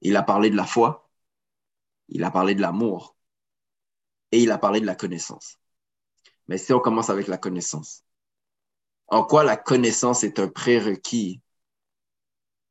Il 0.00 0.16
a 0.16 0.22
parlé 0.22 0.50
de 0.50 0.56
la 0.56 0.64
foi, 0.64 1.10
il 2.08 2.24
a 2.24 2.30
parlé 2.30 2.54
de 2.54 2.62
l'amour 2.62 3.16
et 4.32 4.42
il 4.42 4.50
a 4.50 4.58
parlé 4.58 4.80
de 4.80 4.86
la 4.86 4.94
connaissance. 4.94 5.58
Mais 6.48 6.58
si 6.58 6.72
on 6.72 6.80
commence 6.80 7.10
avec 7.10 7.26
la 7.26 7.36
connaissance, 7.36 8.04
en 9.08 9.24
quoi 9.24 9.44
la 9.44 9.56
connaissance 9.56 10.24
est 10.24 10.38
un 10.38 10.48
prérequis 10.48 11.42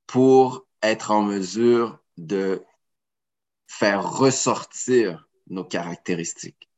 pour 0.08 0.66
être 0.82 1.12
en 1.12 1.22
mesure 1.22 2.00
de 2.18 2.64
faire 3.68 4.10
ressortir 4.10 5.28
nos 5.48 5.66
caractéristiques? 5.66 6.70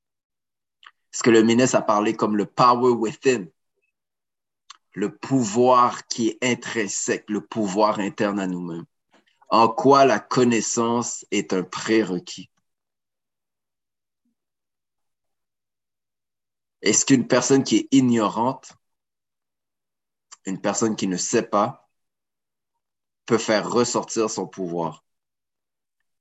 Ce 1.11 1.23
que 1.23 1.29
le 1.29 1.43
ministre 1.43 1.77
a 1.77 1.81
parlé 1.81 2.15
comme 2.15 2.35
le 2.35 2.45
power 2.45 2.91
within, 2.91 3.47
le 4.93 5.15
pouvoir 5.15 6.07
qui 6.07 6.29
est 6.29 6.37
intrinsèque, 6.43 7.29
le 7.29 7.41
pouvoir 7.41 7.99
interne 7.99 8.39
à 8.39 8.47
nous-mêmes. 8.47 8.85
En 9.49 9.67
quoi 9.67 10.05
la 10.05 10.19
connaissance 10.19 11.25
est 11.31 11.53
un 11.53 11.63
prérequis? 11.63 12.49
Est-ce 16.81 17.05
qu'une 17.05 17.27
personne 17.27 17.63
qui 17.63 17.77
est 17.77 17.87
ignorante, 17.91 18.73
une 20.45 20.61
personne 20.61 20.95
qui 20.95 21.07
ne 21.07 21.17
sait 21.17 21.43
pas, 21.43 21.89
peut 23.25 23.37
faire 23.37 23.69
ressortir 23.69 24.29
son 24.29 24.47
pouvoir, 24.47 25.03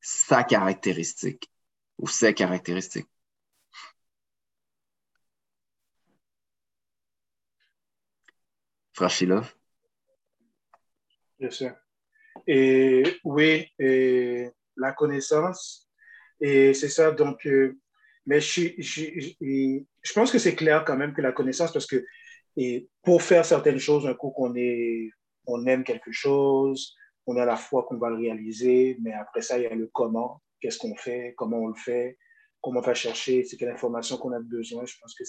sa 0.00 0.44
caractéristique 0.44 1.50
ou 1.98 2.06
ses 2.08 2.34
caractéristiques? 2.34 3.08
Frachilov? 8.98 9.54
Bien 11.38 11.50
sûr. 11.50 11.72
Et 12.48 13.04
oui, 13.22 13.66
et 13.78 14.50
la 14.76 14.90
connaissance, 14.90 15.88
et 16.40 16.74
c'est 16.74 16.88
ça, 16.88 17.12
donc, 17.12 17.46
euh, 17.46 17.78
mais 18.26 18.40
je, 18.40 18.70
je, 18.78 19.04
je, 19.40 20.12
pense 20.12 20.32
que 20.32 20.38
c'est 20.40 20.56
clair 20.56 20.84
quand 20.84 20.96
même 20.96 21.14
que 21.14 21.22
la 21.22 21.30
connaissance, 21.30 21.72
parce 21.72 21.86
que 21.86 22.04
et 22.56 22.88
pour 23.04 23.22
faire 23.22 23.44
certaines 23.44 23.78
choses, 23.78 24.04
un 24.04 24.14
coup 24.14 24.30
qu'on 24.30 24.56
est, 24.56 25.10
on 25.46 25.64
aime 25.66 25.84
quelque 25.84 26.10
chose, 26.10 26.96
on 27.24 27.36
a 27.36 27.44
la 27.44 27.56
foi 27.56 27.84
qu'on 27.84 27.98
va 27.98 28.10
le 28.10 28.16
réaliser, 28.16 28.98
mais 29.00 29.12
après 29.12 29.42
ça, 29.42 29.58
il 29.58 29.62
y 29.62 29.66
a 29.66 29.74
le 29.76 29.86
comment, 29.92 30.42
qu'est-ce 30.60 30.78
qu'on 30.78 30.96
fait, 30.96 31.34
comment 31.36 31.58
on 31.58 31.68
le 31.68 31.76
fait, 31.76 32.18
comment 32.60 32.80
on 32.80 32.82
va 32.82 32.94
chercher, 32.94 33.44
c'est 33.44 33.56
quelle 33.56 33.70
information 33.70 34.16
qu'on 34.16 34.32
a 34.32 34.40
besoin. 34.40 34.84
Je 34.86 34.96
pense 35.00 35.14
que 35.14 35.24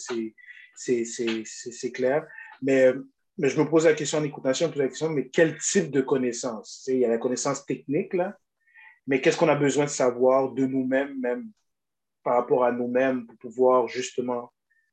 c'est 0.75 1.91
clair. 1.91 2.25
Mais 2.63 2.93
mais 3.39 3.47
je 3.47 3.59
me 3.59 3.67
pose 3.67 3.85
la 3.85 3.93
question 3.93 4.17
en 4.19 4.23
écoutant 4.23 4.51
je 4.51 4.65
me 4.65 4.69
pose 4.69 4.79
la 4.79 4.87
question, 4.89 5.09
mais 5.09 5.29
quel 5.29 5.57
type 5.57 5.91
de 5.91 6.01
connaissance? 6.01 6.83
Il 6.87 6.99
y 6.99 7.05
a 7.05 7.07
la 7.07 7.17
connaissance 7.17 7.65
technique, 7.65 8.13
là, 8.13 8.37
mais 9.07 9.21
qu'est-ce 9.21 9.37
qu'on 9.37 9.47
a 9.47 9.55
besoin 9.55 9.85
de 9.85 9.89
savoir 9.89 10.51
de 10.51 10.65
nous-mêmes, 10.65 11.17
même 11.21 11.49
par 12.21 12.35
rapport 12.35 12.65
à 12.65 12.71
nous-mêmes, 12.73 13.25
pour 13.25 13.37
pouvoir 13.37 13.87
justement 13.87 14.51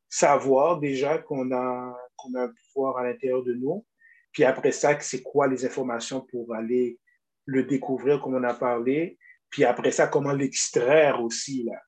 savoir 0.08 0.78
déjà 0.78 1.18
qu'on 1.18 1.50
a, 1.50 1.98
qu'on 2.14 2.34
a 2.34 2.44
un 2.44 2.52
pouvoir 2.72 2.98
à 2.98 3.04
l'intérieur 3.04 3.42
de 3.42 3.52
nous? 3.52 3.84
Puis 4.30 4.44
après 4.44 4.70
ça, 4.70 4.98
c'est 5.00 5.22
quoi 5.22 5.48
les 5.48 5.66
informations 5.66 6.20
pour 6.20 6.54
aller 6.54 7.00
le 7.46 7.64
découvrir, 7.64 8.20
comme 8.20 8.36
on 8.36 8.44
a 8.44 8.54
parlé? 8.54 9.18
Puis 9.50 9.64
après 9.64 9.90
ça, 9.90 10.06
comment 10.06 10.32
l'extraire 10.32 11.20
aussi, 11.20 11.64
là? 11.64 11.80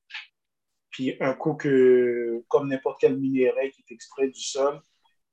Puis 0.91 1.15
un 1.21 1.33
coup 1.35 1.53
que, 1.53 2.43
comme 2.49 2.67
n'importe 2.67 2.99
quel 2.99 3.17
minerai 3.17 3.71
qui 3.71 3.81
est 3.87 3.93
extrait 3.93 4.27
du 4.27 4.41
sol, 4.41 4.81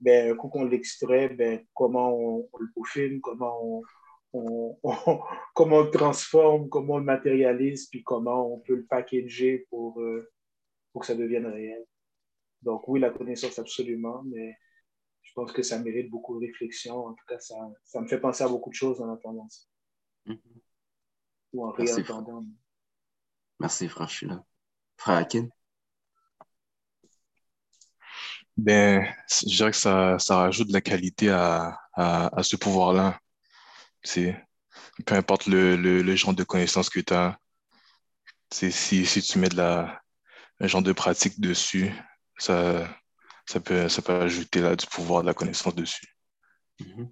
ben, 0.01 0.33
un 0.33 0.37
coup 0.37 0.49
qu'on 0.49 0.65
l'extrait, 0.65 1.31
ben, 1.31 1.65
comment 1.75 2.15
on, 2.15 2.49
le 2.59 2.71
peaufine, 2.75 3.21
comment 3.21 3.83
on, 4.33 4.77
comment 5.55 5.77
on 5.77 5.85
le 5.85 5.91
transforme, 5.91 6.69
comment 6.69 6.95
on 6.95 6.99
le 6.99 7.05
matérialise, 7.05 7.89
puis 7.89 8.03
comment 8.03 8.53
on 8.53 8.61
peut 8.61 8.77
le 8.77 8.87
packager 8.87 9.67
pour, 9.71 10.01
euh, 10.01 10.31
pour 10.93 11.01
que 11.01 11.07
ça 11.07 11.15
devienne 11.15 11.47
réel. 11.47 11.85
Donc 12.63 12.87
oui, 12.89 13.01
la 13.01 13.11
connaissance 13.11 13.59
absolument, 13.59 14.23
mais 14.25 14.57
je 15.23 15.33
pense 15.35 15.53
que 15.53 15.63
ça 15.63 15.79
mérite 15.79 16.11
beaucoup 16.11 16.39
de 16.39 16.47
réflexion. 16.47 17.07
En 17.07 17.15
tout 17.15 17.25
cas, 17.27 17.39
ça, 17.39 17.57
ça 17.85 18.01
me 18.01 18.09
fait 18.09 18.21
penser 18.21 18.45
à 18.45 18.49
beaucoup 18.49 18.71
de 18.71 18.75
choses 18.75 19.01
en 19.01 19.13
attendant 19.13 19.49
ça. 19.49 19.67
Mm-hmm. 20.27 20.61
Ou 21.55 21.67
en 21.67 21.71
réentendant. 21.71 22.45
Merci, 23.61 23.89
frère 23.89 24.11
là. 24.23 24.45
Frère 24.99 25.17
Akin? 25.17 25.49
Ben, 28.57 29.07
je 29.31 29.47
dirais 29.47 29.71
que 29.71 29.77
ça, 29.77 30.19
ça 30.19 30.37
rajoute 30.39 30.69
de 30.69 30.73
la 30.73 30.81
qualité 30.81 31.31
à, 31.31 31.79
à, 31.95 32.39
à 32.39 32.43
ce 32.43 32.57
pouvoir-là. 32.57 33.19
Peu 35.05 35.15
importe 35.15 35.47
le, 35.47 35.77
le, 35.77 36.03
le, 36.03 36.17
genre 36.17 36.35
de 36.35 36.45
connaissance 36.45 36.89
que 36.91 37.01
tu 37.01 37.13
as, 37.13 37.39
si, 38.51 38.73
si 39.07 39.23
tu 39.23 39.39
mets 39.39 39.49
de 39.49 39.57
la, 39.57 40.01
un 40.61 40.67
genre 40.67 40.83
de 40.83 40.93
pratique 40.93 41.41
dessus, 41.41 41.93
ça, 42.39 42.89
ça, 43.47 43.61
peut, 43.61 43.89
ça 43.89 44.03
peut 44.03 44.15
ajouter 44.21 44.61
là, 44.61 44.77
du 44.77 44.87
pouvoir 44.87 45.23
de 45.23 45.27
la 45.27 45.35
connaissance 45.35 45.75
dessus. 45.75 46.07
Mm-hmm. 46.81 47.11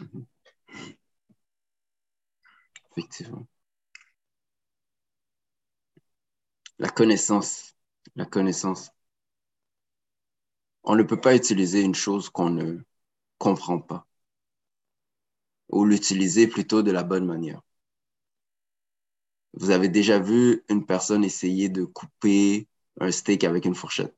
Mm-hmm. 0.00 0.24
Effectivement. 2.90 3.46
La 6.78 6.88
connaissance. 6.88 7.74
La 8.16 8.24
connaissance 8.26 8.90
on 10.88 10.96
ne 10.96 11.04
peut 11.04 11.20
pas 11.20 11.36
utiliser 11.36 11.82
une 11.82 11.94
chose 11.94 12.30
qu'on 12.30 12.50
ne 12.50 12.78
comprend 13.38 13.80
pas 13.80 14.06
ou 15.70 15.86
l'utiliser 15.86 16.46
plutôt 16.46 16.82
de 16.82 16.90
la 16.90 17.02
bonne 17.04 17.24
manière. 17.24 17.62
Vous 19.52 19.68
avez 19.70 19.90
déjà 19.90 20.18
vu 20.18 20.64
une 20.70 20.86
personne 20.86 21.22
essayer 21.22 21.68
de 21.68 21.84
couper 21.84 22.66
un 22.98 23.10
steak 23.10 23.44
avec 23.44 23.66
une 23.66 23.74
fourchette? 23.74 24.16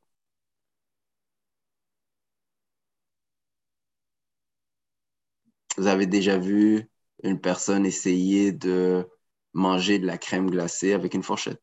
Vous 5.76 5.86
avez 5.88 6.06
déjà 6.06 6.38
vu 6.38 6.88
une 7.24 7.40
personne 7.40 7.84
essayer 7.86 8.52
de 8.52 9.08
manger 9.52 9.98
de 9.98 10.06
la 10.06 10.16
crème 10.18 10.48
glacée 10.50 10.92
avec 10.92 11.14
une 11.14 11.22
fourchette? 11.24 11.60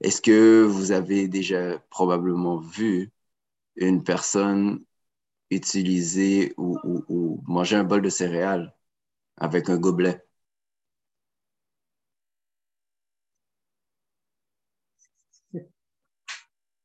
Est-ce 0.00 0.20
que 0.22 0.62
vous 0.62 0.92
avez 0.92 1.28
déjà 1.28 1.78
probablement 1.90 2.58
vu 2.58 3.10
une 3.76 4.04
personne 4.04 4.84
utiliser 5.50 6.54
ou, 6.58 7.42
manger 7.46 7.76
un 7.76 7.84
bol 7.84 8.02
de 8.02 8.10
céréales 8.10 8.74
avec 9.38 9.70
un 9.70 9.78
gobelet? 9.78 10.24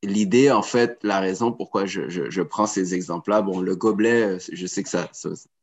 L'idée, 0.03 0.51
en 0.51 0.61
fait, 0.61 0.99
la 1.03 1.19
raison 1.19 1.51
pourquoi 1.51 1.85
je, 1.85 2.41
prends 2.43 2.67
ces 2.67 2.93
exemples-là, 2.93 3.41
bon, 3.41 3.59
le 3.59 3.75
gobelet, 3.75 4.37
je 4.51 4.67
sais 4.67 4.83
que 4.83 4.89
ça, 4.89 5.09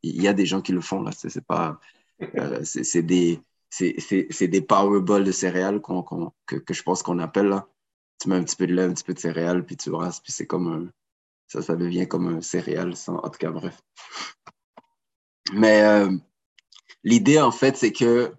il 0.01 0.21
y 0.21 0.27
a 0.27 0.33
des 0.33 0.45
gens 0.45 0.61
qui 0.61 0.73
le 0.73 0.81
font, 0.81 1.01
là, 1.01 1.11
c'est 1.13 1.45
pas, 1.45 1.79
euh, 2.37 2.61
c'est 2.63 3.03
des, 3.03 3.41
c'est 3.73 4.47
des 4.47 4.61
power 4.61 5.01
balls 5.01 5.23
de 5.23 5.31
céréales 5.31 5.81
que, 5.81 6.55
que, 6.55 6.73
je 6.73 6.83
pense 6.83 7.01
qu'on 7.01 7.19
appelle 7.19 7.47
là. 7.47 7.67
Tu 8.19 8.29
mets 8.29 8.35
un 8.35 8.43
petit 8.43 8.55
peu 8.55 8.67
de 8.67 8.73
lait, 8.73 8.83
un 8.83 8.93
petit 8.93 9.03
peu 9.03 9.13
de 9.13 9.19
céréales, 9.19 9.65
puis 9.65 9.75
tu 9.75 9.89
brasses, 9.89 10.19
puis 10.19 10.31
c'est 10.31 10.45
comme 10.45 10.67
un, 10.67 10.91
ça, 11.47 11.61
ça 11.61 11.75
devient 11.75 12.07
comme 12.07 12.27
un 12.27 12.41
céréal, 12.41 12.95
sans, 12.95 13.17
en 13.17 13.29
tout 13.29 13.39
cas, 13.39 13.49
bref. 13.49 13.81
Mais 15.53 15.81
euh, 15.81 16.15
l'idée, 17.03 17.39
en 17.39 17.51
fait, 17.51 17.75
c'est 17.75 17.91
que 17.91 18.33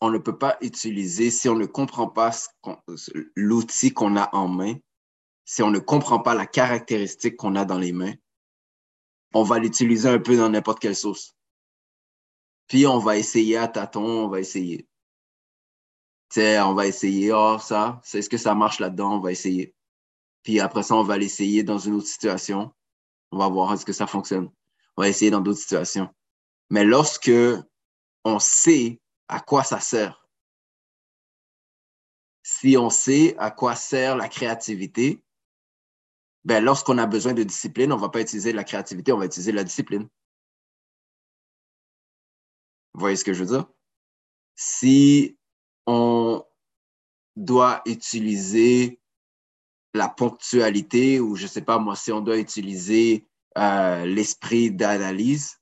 on 0.00 0.10
ne 0.10 0.18
peut 0.18 0.38
pas 0.38 0.58
utiliser, 0.60 1.30
si 1.30 1.48
on 1.48 1.56
ne 1.56 1.66
comprend 1.66 2.08
pas 2.08 2.30
l'outil 3.34 3.92
qu'on 3.92 4.16
a 4.16 4.28
en 4.34 4.48
main, 4.48 4.74
si 5.44 5.62
on 5.62 5.70
ne 5.70 5.78
comprend 5.78 6.20
pas 6.20 6.34
la 6.34 6.46
caractéristique 6.46 7.36
qu'on 7.36 7.56
a 7.56 7.64
dans 7.64 7.78
les 7.78 7.92
mains, 7.92 8.14
on 9.32 9.42
va 9.42 9.58
l'utiliser 9.58 10.08
un 10.08 10.18
peu 10.18 10.36
dans 10.36 10.50
n'importe 10.50 10.78
quelle 10.78 10.96
sauce. 10.96 11.34
Puis 12.66 12.86
on 12.86 12.98
va 12.98 13.16
essayer 13.16 13.56
à 13.56 13.68
tâtons, 13.68 14.24
on 14.24 14.28
va 14.28 14.40
essayer. 14.40 14.88
sais, 16.30 16.60
on 16.60 16.74
va 16.74 16.86
essayer, 16.86 17.32
oh, 17.32 17.58
ça, 17.58 18.00
c'est 18.02 18.22
ce 18.22 18.28
que 18.28 18.38
ça 18.38 18.54
marche 18.54 18.80
là-dedans, 18.80 19.16
on 19.16 19.20
va 19.20 19.32
essayer. 19.32 19.74
Puis 20.42 20.60
après 20.60 20.82
ça, 20.82 20.94
on 20.94 21.02
va 21.02 21.16
l'essayer 21.18 21.62
dans 21.62 21.78
une 21.78 21.94
autre 21.94 22.06
situation. 22.06 22.72
On 23.30 23.38
va 23.38 23.48
voir 23.48 23.72
est-ce 23.72 23.84
que 23.84 23.92
ça 23.92 24.06
fonctionne. 24.06 24.50
On 24.96 25.02
va 25.02 25.08
essayer 25.08 25.30
dans 25.30 25.40
d'autres 25.40 25.60
situations. 25.60 26.08
Mais 26.70 26.84
lorsque 26.84 27.32
on 28.24 28.38
sait 28.38 29.00
à 29.28 29.40
quoi 29.40 29.64
ça 29.64 29.80
sert, 29.80 30.28
si 32.42 32.76
on 32.76 32.90
sait 32.90 33.34
à 33.38 33.50
quoi 33.50 33.74
sert 33.74 34.16
la 34.16 34.28
créativité, 34.28 35.24
ben 36.44 36.62
lorsqu'on 36.62 36.98
a 36.98 37.06
besoin 37.06 37.32
de 37.32 37.42
discipline, 37.42 37.90
on 37.92 37.96
ne 37.96 38.00
va 38.00 38.10
pas 38.10 38.20
utiliser 38.20 38.52
la 38.52 38.64
créativité, 38.64 39.12
on 39.12 39.18
va 39.18 39.24
utiliser 39.24 39.52
la 39.52 39.64
discipline. 39.64 40.08
Vous 42.94 43.00
voyez 43.00 43.16
ce 43.16 43.24
que 43.24 43.32
je 43.32 43.44
veux 43.44 43.50
dire? 43.56 43.66
Si 44.54 45.36
on 45.86 46.44
doit 47.36 47.82
utiliser 47.86 49.00
la 49.94 50.08
ponctualité 50.08 51.20
ou 51.20 51.36
je 51.36 51.46
sais 51.46 51.62
pas 51.62 51.78
moi, 51.78 51.96
si 51.96 52.12
on 52.12 52.20
doit 52.20 52.38
utiliser 52.38 53.26
euh, 53.58 54.06
l'esprit 54.06 54.70
d'analyse, 54.70 55.60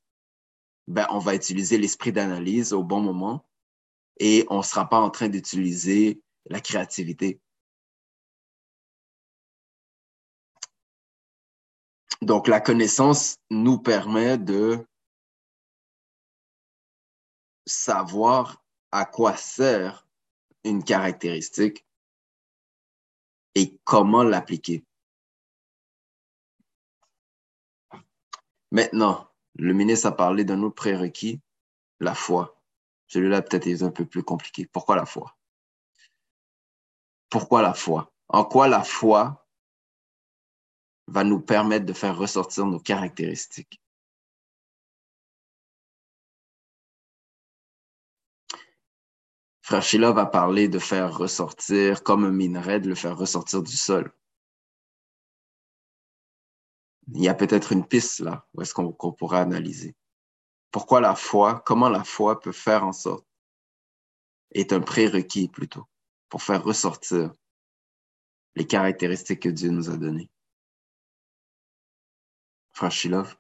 ben, 0.88 1.06
on 1.10 1.18
va 1.18 1.34
utiliser 1.34 1.78
l'esprit 1.78 2.12
d'analyse 2.12 2.72
au 2.72 2.82
bon 2.82 3.00
moment 3.00 3.46
et 4.18 4.46
on 4.50 4.58
ne 4.58 4.62
sera 4.62 4.88
pas 4.88 5.00
en 5.00 5.10
train 5.10 5.28
d'utiliser 5.28 6.22
la 6.46 6.60
créativité. 6.60 7.40
Donc, 12.20 12.46
la 12.46 12.60
connaissance 12.60 13.38
nous 13.50 13.78
permet 13.78 14.38
de 14.38 14.86
savoir 17.66 18.64
à 18.90 19.04
quoi 19.04 19.36
sert 19.36 20.06
une 20.64 20.84
caractéristique 20.84 21.86
et 23.54 23.78
comment 23.84 24.22
l'appliquer. 24.22 24.84
Maintenant, 28.70 29.28
le 29.54 29.74
ministre 29.74 30.06
a 30.06 30.16
parlé 30.16 30.44
d'un 30.44 30.62
autre 30.62 30.76
prérequis, 30.76 31.40
la 32.00 32.14
foi. 32.14 32.58
Celui-là 33.06 33.42
peut-être 33.42 33.66
est 33.66 33.82
un 33.82 33.90
peu 33.90 34.06
plus 34.06 34.22
compliqué. 34.22 34.66
Pourquoi 34.66 34.96
la 34.96 35.04
foi? 35.04 35.36
Pourquoi 37.28 37.60
la 37.60 37.74
foi? 37.74 38.12
En 38.28 38.44
quoi 38.44 38.68
la 38.68 38.82
foi 38.82 39.46
va 41.06 41.24
nous 41.24 41.40
permettre 41.40 41.84
de 41.84 41.92
faire 41.92 42.16
ressortir 42.16 42.64
nos 42.64 42.80
caractéristiques? 42.80 43.81
Frère 49.62 49.82
Sheila 49.82 50.10
va 50.10 50.26
parler 50.26 50.68
de 50.68 50.80
faire 50.80 51.16
ressortir, 51.16 52.02
comme 52.02 52.24
un 52.24 52.32
minerai, 52.32 52.80
de 52.80 52.88
le 52.88 52.96
faire 52.96 53.16
ressortir 53.16 53.62
du 53.62 53.76
sol. 53.76 54.12
Il 57.14 57.22
y 57.22 57.28
a 57.28 57.34
peut-être 57.34 57.70
une 57.70 57.86
piste 57.86 58.20
là, 58.20 58.46
où 58.54 58.62
est-ce 58.62 58.74
qu'on 58.74 58.92
pourrait 59.12 59.38
analyser. 59.38 59.94
Pourquoi 60.72 61.00
la 61.00 61.14
foi, 61.14 61.62
comment 61.64 61.88
la 61.88 62.02
foi 62.02 62.40
peut 62.40 62.52
faire 62.52 62.84
en 62.84 62.92
sorte, 62.92 63.26
est 64.50 64.72
un 64.72 64.80
prérequis 64.80 65.48
plutôt, 65.48 65.86
pour 66.28 66.42
faire 66.42 66.64
ressortir 66.64 67.32
les 68.56 68.66
caractéristiques 68.66 69.40
que 69.40 69.48
Dieu 69.48 69.70
nous 69.70 69.90
a 69.90 69.96
données. 69.96 70.30
Frère 72.72 72.90
Shilov. 72.90 73.36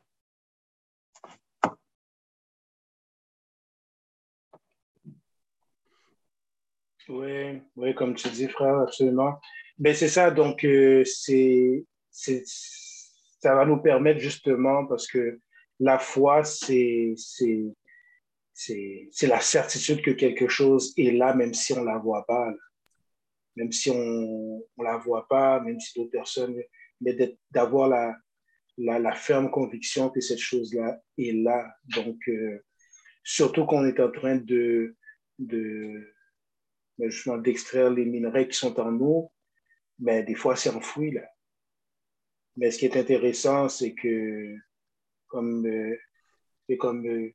Oui, 7.12 7.60
oui, 7.76 7.94
comme 7.94 8.14
tu 8.14 8.26
dis, 8.30 8.48
frère, 8.48 8.78
absolument. 8.78 9.38
Ben, 9.78 9.94
c'est 9.94 10.08
ça, 10.08 10.30
donc 10.30 10.64
euh, 10.64 11.04
c'est, 11.04 11.84
ça 12.10 13.54
va 13.54 13.66
nous 13.66 13.82
permettre 13.82 14.18
justement, 14.18 14.86
parce 14.86 15.06
que 15.06 15.38
la 15.78 15.98
foi, 15.98 16.42
c'est, 16.42 17.12
c'est, 17.18 17.64
c'est, 18.54 19.26
la 19.26 19.40
certitude 19.40 20.00
que 20.02 20.12
quelque 20.12 20.48
chose 20.48 20.94
est 20.96 21.10
là, 21.10 21.34
même 21.34 21.52
si 21.52 21.74
on 21.74 21.82
ne 21.82 21.86
la 21.86 21.98
voit 21.98 22.24
pas. 22.26 22.50
Même 23.56 23.72
si 23.72 23.90
on 23.90 24.62
ne 24.78 24.82
la 24.84 24.96
voit 24.96 25.28
pas, 25.28 25.60
même 25.60 25.78
si 25.80 25.98
d'autres 25.98 26.12
personnes, 26.12 26.56
mais 27.02 27.14
d'avoir 27.50 27.88
la, 27.88 28.16
la, 28.78 28.98
la, 28.98 29.12
ferme 29.12 29.50
conviction 29.50 30.08
que 30.08 30.22
cette 30.22 30.38
chose-là 30.38 30.98
est 31.18 31.32
là. 31.32 31.74
Donc, 31.94 32.16
euh, 32.28 32.64
surtout 33.22 33.66
qu'on 33.66 33.84
est 33.84 34.00
en 34.00 34.10
train 34.10 34.36
de, 34.36 34.96
de 35.38 36.11
justement 36.98 37.38
d'extraire 37.38 37.90
les 37.90 38.04
minerais 38.04 38.48
qui 38.48 38.56
sont 38.56 38.78
en 38.78 38.98
eau, 39.00 39.32
mais 39.98 40.22
des 40.22 40.34
fois 40.34 40.56
c'est 40.56 40.70
enfoui 40.70 41.12
là. 41.12 41.28
Mais 42.56 42.70
ce 42.70 42.78
qui 42.78 42.84
est 42.84 42.96
intéressant, 42.96 43.68
c'est 43.68 43.94
que 43.94 44.56
comme, 45.26 45.66
euh, 45.66 45.96
comme 46.78 47.06
euh, 47.06 47.34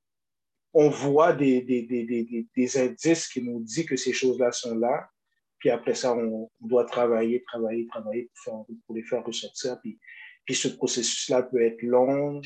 on 0.73 0.89
voit 0.89 1.33
des, 1.33 1.61
des, 1.61 1.81
des, 1.83 2.47
des, 2.55 2.77
indices 2.77 3.27
qui 3.27 3.41
nous 3.41 3.63
disent 3.63 3.85
que 3.85 3.95
ces 3.95 4.13
choses-là 4.13 4.51
sont 4.51 4.75
là, 4.75 5.09
puis 5.57 5.71
après 5.71 5.95
ça, 5.95 6.15
on, 6.15 6.51
doit 6.59 6.85
travailler, 6.85 7.41
travailler, 7.43 7.87
travailler 7.87 8.29
pour, 8.43 8.67
pour 8.85 8.95
les 8.95 9.03
faire 9.03 9.25
ressortir. 9.25 9.79
Puis, 9.81 9.99
puis 10.45 10.53
ce 10.53 10.67
processus-là 10.67 11.43
peut 11.43 11.61
être 11.61 11.81
long, 11.81 12.41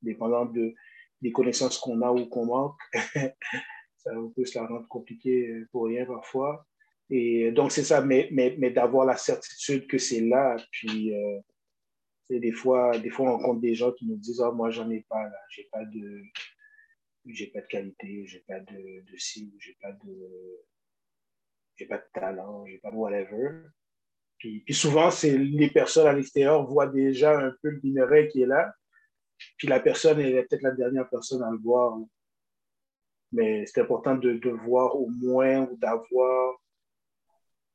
dépendant 0.00 0.46
de, 0.46 0.74
des 1.20 1.32
connaissances 1.32 1.76
qu'on 1.78 2.00
a 2.00 2.10
ou 2.10 2.26
qu'on 2.26 2.46
manque. 2.46 2.80
ça 4.02 4.12
peut 4.34 4.44
se 4.44 4.58
la 4.58 4.66
rendre 4.66 4.88
compliqué 4.88 5.48
euh, 5.48 5.68
pour 5.70 5.86
rien 5.86 6.06
parfois. 6.06 6.66
Et 7.10 7.50
donc, 7.50 7.72
c'est 7.72 7.82
ça, 7.82 8.00
mais, 8.00 8.28
mais, 8.32 8.54
mais 8.58 8.70
d'avoir 8.70 9.04
la 9.04 9.16
certitude 9.16 9.86
que 9.86 9.98
c'est 9.98 10.20
là. 10.20 10.56
Puis, 10.70 11.12
euh, 11.12 11.40
des, 12.30 12.52
fois, 12.52 12.96
des 12.98 13.10
fois, 13.10 13.28
on 13.28 13.36
rencontre 13.36 13.60
des 13.60 13.74
gens 13.74 13.92
qui 13.92 14.06
nous 14.06 14.16
disent 14.16 14.40
Ah, 14.40 14.52
moi, 14.52 14.70
j'en 14.70 14.88
ai 14.90 15.04
pas, 15.08 15.24
là. 15.24 15.38
J'ai 15.50 15.68
pas 15.70 15.84
de. 15.84 16.22
J'ai 17.26 17.48
pas 17.48 17.60
de 17.60 17.66
qualité, 17.66 18.24
j'ai 18.26 18.42
pas 18.48 18.60
de, 18.60 19.04
de 19.04 19.16
ci, 19.16 19.52
j'ai 19.58 19.76
pas 19.80 19.92
de. 19.92 20.62
J'ai 21.76 21.86
pas 21.86 21.98
de 21.98 22.06
talent, 22.14 22.64
j'ai 22.66 22.78
pas 22.78 22.90
de 22.90 22.96
whatever. 22.96 23.64
Puis, 24.38 24.60
puis 24.60 24.74
souvent, 24.74 25.10
c'est 25.10 25.36
les 25.36 25.70
personnes 25.70 26.06
à 26.06 26.12
l'extérieur 26.12 26.66
voient 26.66 26.86
déjà 26.86 27.38
un 27.38 27.54
peu 27.62 27.70
le 27.70 27.80
minerai 27.82 28.28
qui 28.28 28.42
est 28.42 28.46
là. 28.46 28.72
Puis 29.58 29.68
la 29.68 29.80
personne 29.80 30.20
est 30.20 30.42
peut-être 30.44 30.62
la 30.62 30.72
dernière 30.72 31.08
personne 31.08 31.42
à 31.42 31.50
le 31.50 31.58
voir. 31.58 31.98
Mais 33.32 33.64
c'est 33.66 33.80
important 33.80 34.16
de, 34.16 34.34
de, 34.34 34.50
voir 34.50 34.96
au 34.96 35.08
moins 35.08 35.68
ou 35.68 35.76
d'avoir 35.76 36.54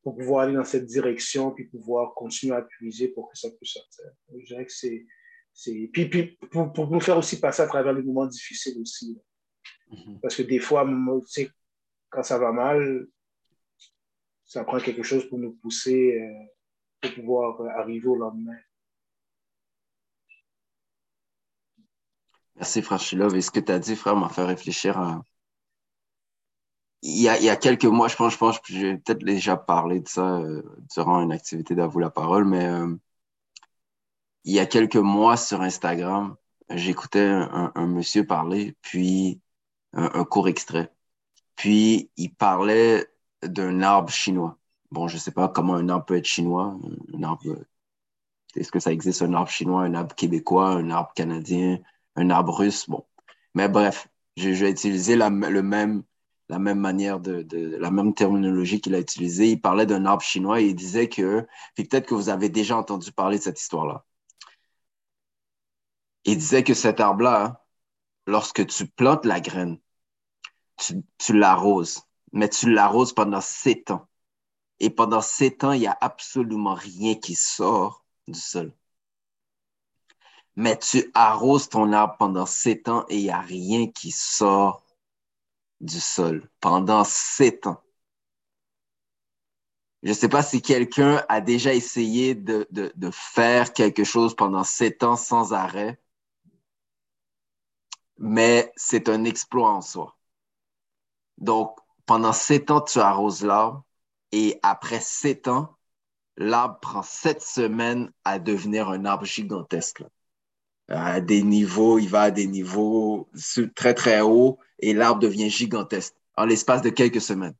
pour 0.04 0.16
pouvoir 0.16 0.44
aller 0.44 0.54
dans 0.54 0.66
cette 0.66 0.86
direction 0.86 1.52
puis 1.52 1.66
pouvoir 1.66 2.14
continuer 2.14 2.56
à 2.56 2.62
puiser 2.62 3.08
pour 3.08 3.30
que 3.32 3.38
ça 3.38 3.50
puisse 3.52 3.74
sortir. 3.74 4.06
Je 4.38 4.46
dirais 4.46 4.66
que 4.66 4.72
c'est. 4.72 5.06
c'est... 5.54 5.90
Puis, 5.92 6.10
puis 6.10 6.38
pour, 6.52 6.72
pour, 6.74 6.92
nous 6.92 7.00
faire 7.00 7.18
aussi 7.18 7.40
passer 7.40 7.64
à 7.64 7.68
travers 7.68 7.94
les 7.94 8.04
moments 8.04 8.28
difficiles 8.28 8.80
aussi. 8.80 9.20
Mm-hmm. 9.90 10.20
Parce 10.20 10.36
que 10.36 10.44
des 10.44 10.60
fois, 10.60 10.86
tu 10.86 11.22
sais, 11.26 11.50
quand 12.10 12.24
ça 12.24 12.38
va 12.38 12.52
mal, 12.52 13.08
ça 14.44 14.64
prend 14.64 14.80
quelque 14.80 15.04
chose 15.04 15.28
pour 15.28 15.40
nous 15.40 15.54
pousser 15.54 16.20
euh, 16.22 16.46
pour 17.02 17.16
pouvoir 17.16 17.62
arriver 17.78 18.08
au 18.08 18.16
lendemain. 18.16 18.58
Merci, 22.56 22.82
frère 22.82 23.00
Shilov. 23.00 23.36
Et 23.36 23.42
ce 23.42 23.52
que 23.52 23.60
tu 23.60 23.72
as 23.72 23.80
dit, 23.80 23.96
frère, 23.96 24.16
m'a 24.16 24.30
fait 24.30 24.46
réfléchir 24.46 24.98
à, 24.98 25.22
il 27.06 27.22
y, 27.22 27.30
a, 27.30 27.38
il 27.38 27.44
y 27.46 27.50
a 27.50 27.56
quelques 27.56 27.86
mois, 27.86 28.08
je 28.08 28.16
pense, 28.16 28.34
je 28.34 28.38
pense, 28.38 28.60
j'ai 28.66 28.98
peut-être 28.98 29.24
déjà 29.24 29.58
parlé 29.58 30.00
de 30.00 30.08
ça 30.08 30.38
euh, 30.40 30.64
durant 30.96 31.22
une 31.22 31.32
activité 31.32 31.76
d'Avoue 31.76 32.00
la 32.00 32.10
parole, 32.10 32.46
mais 32.46 32.66
euh, 32.66 32.96
il 34.44 34.54
y 34.54 34.60
a 34.60 34.66
quelques 34.66 34.96
mois 34.96 35.38
sur 35.38 35.62
Instagram, 35.62 36.36
j'écoutais 36.70 37.20
un, 37.22 37.88
monsieur 37.88 38.26
parler, 38.26 38.76
puis 38.82 39.42
un, 39.94 40.24
court 40.26 40.48
extrait. 40.48 40.92
Puis 41.56 42.12
il 42.18 42.34
parlait 42.34 43.08
d'un 43.44 43.82
arbre 43.82 44.10
chinois. 44.12 44.58
Bon, 44.92 45.08
je 45.08 45.18
sais 45.18 45.32
pas 45.32 45.50
comment 45.50 45.76
un 45.76 45.90
arbre 45.90 46.06
peut 46.06 46.18
être 46.18 46.26
chinois. 46.26 46.78
Un 47.14 47.24
arbre, 47.24 47.44
est-ce 48.56 48.72
que 48.72 48.80
ça 48.80 48.92
existe 48.92 49.22
un 49.22 49.34
arbre 49.34 49.50
chinois, 49.52 49.84
un 49.84 49.94
arbre 49.96 50.16
québécois, 50.16 50.70
un 50.70 50.90
arbre 50.92 51.14
canadien, 51.16 51.80
un 52.16 52.30
arbre 52.30 52.54
russe? 52.54 52.90
Bon. 52.90 53.06
Mais 53.56 53.70
bref, 53.70 54.08
je, 54.38 54.54
je 54.54 54.66
vais 54.66 54.72
utiliser 54.72 55.16
le 55.16 55.62
même 55.62 56.04
la 56.50 56.60
même 56.60 56.80
manière 56.80 57.20
de, 57.20 57.46
la 57.78 57.92
même 57.92 58.14
terminologie 58.14 58.82
qu'il 58.82 58.96
a 58.96 59.00
utilisée. 59.00 59.52
Il 59.52 59.62
parlait 59.62 59.86
d'un 59.86 60.06
arbre 60.06 60.24
chinois 60.24 60.62
et 60.62 60.68
il 60.68 60.76
disait 60.76 61.10
que, 61.10 61.48
puis 61.76 61.86
peut-être 61.86 62.08
que 62.08 62.16
vous 62.16 62.30
avez 62.30 62.50
déjà 62.50 62.78
entendu 62.78 63.12
parler 63.12 63.38
de 63.38 63.44
cette 63.44 63.60
histoire-là. 63.60 64.06
Il 66.26 66.38
disait 66.38 66.64
que 66.64 66.74
cet 66.74 67.00
arbre-là, 67.00 67.66
lorsque 68.28 68.66
tu 68.68 68.88
plantes 68.88 69.26
la 69.26 69.40
graine, 69.40 69.80
tu, 70.78 71.04
tu 71.18 71.34
l'arroses, 71.38 72.04
mais 72.34 72.50
tu 72.50 72.72
l'arroses 72.72 73.14
pendant 73.14 73.42
sept 73.42 73.92
ans. 73.92 74.08
Et 74.80 74.90
pendant 74.90 75.22
sept 75.22 75.64
ans, 75.64 75.72
il 75.72 75.82
n'y 75.82 75.88
a 75.88 75.98
absolument 76.02 76.74
rien 76.76 77.16
qui 77.16 77.36
sort 77.36 78.06
du 78.28 78.40
sol. 78.40 78.74
Mais 80.56 80.78
tu 80.78 81.12
arroses 81.14 81.70
ton 81.70 81.92
arbre 81.94 82.16
pendant 82.18 82.46
sept 82.46 82.88
ans 82.90 83.06
et 83.10 83.18
il 83.18 83.24
n'y 83.24 83.30
a 83.30 83.42
rien 83.42 83.88
qui 83.88 84.12
sort 84.12 84.85
du 85.82 86.00
sol 86.00 86.50
pendant 86.60 87.04
sept 87.04 87.68
ans. 87.68 87.82
Je 90.04 90.10
ne 90.10 90.14
sais 90.14 90.30
pas 90.30 90.44
si 90.44 90.62
quelqu'un 90.62 91.26
a 91.30 91.42
déjà 91.42 91.74
essayé 91.74 92.36
de, 92.36 92.68
faire 93.12 93.74
quelque 93.74 94.04
chose 94.04 94.36
pendant 94.36 94.64
sept 94.64 95.04
ans 95.04 95.16
sans 95.16 95.52
arrêt, 95.54 96.00
mais 98.18 98.72
c'est 98.76 99.10
un 99.10 99.24
exploit 99.24 99.72
en 99.72 99.82
soi. 99.82 100.16
Donc, 101.38 101.78
pendant 102.06 102.34
sept 102.34 102.72
ans, 102.72 102.82
tu 102.82 103.00
arroses 103.00 103.44
l'arbre 103.44 103.84
et 104.32 104.60
après 104.64 105.00
sept 105.02 105.48
ans, 105.48 105.76
l'arbre 106.38 106.80
prend 106.80 107.02
sept 107.04 107.42
semaines 107.42 108.12
à 108.24 108.40
devenir 108.40 108.90
un 108.90 109.06
arbre 109.06 109.26
gigantesque. 109.26 110.04
À 110.90 111.22
des 111.22 111.44
niveaux, 111.44 112.00
il 112.00 112.10
va 112.10 112.24
à 112.24 112.32
des 112.32 112.48
niveaux 112.48 113.30
très, 113.76 113.94
très 113.94 114.22
hauts 114.22 114.60
et 114.80 114.94
l'arbre 114.94 115.22
devient 115.22 115.50
gigantesque 115.50 116.16
en 116.38 116.46
l'espace 116.46 116.82
de 116.82 116.90
quelques 116.90 117.22
semaines. 117.22 117.56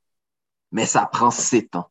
mais 0.72 0.86
ça 0.86 1.06
prend 1.06 1.30
sept 1.32 1.76
ans. 1.76 1.90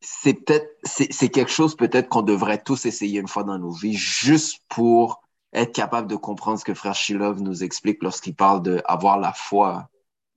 C'est 0.00 0.34
peut-être, 0.34 0.68
c'est 0.84 1.28
quelque 1.30 1.50
chose 1.50 1.76
peut-être 1.76 2.08
qu'on 2.08 2.22
devrait 2.22 2.62
tous 2.62 2.84
essayer 2.86 3.20
une 3.20 3.28
fois 3.28 3.44
dans 3.44 3.58
nos 3.58 3.72
vies, 3.72 3.94
juste 3.94 4.62
pour 4.68 5.22
être 5.52 5.72
capable 5.74 6.08
de 6.08 6.16
comprendre 6.16 6.58
ce 6.58 6.64
que 6.64 6.74
Frère 6.74 6.94
Shilov 6.94 7.40
nous 7.40 7.62
explique 7.64 8.02
lorsqu'il 8.02 8.34
parle 8.34 8.62
d'avoir 8.62 9.18
la 9.18 9.32
foi, 9.32 9.88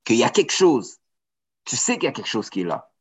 qu'il 0.05 0.17
y 0.17 0.23
a 0.23 0.29
quelque 0.29 0.53
chose. 0.53 0.97
Tu 1.65 1.75
sais 1.77 1.95
qu'il 1.95 2.05
y 2.05 2.07
a 2.07 2.11
quelque 2.13 2.27
chose 2.27 2.49
qui 2.49 2.61
est 2.61 2.65
là. 2.65 2.91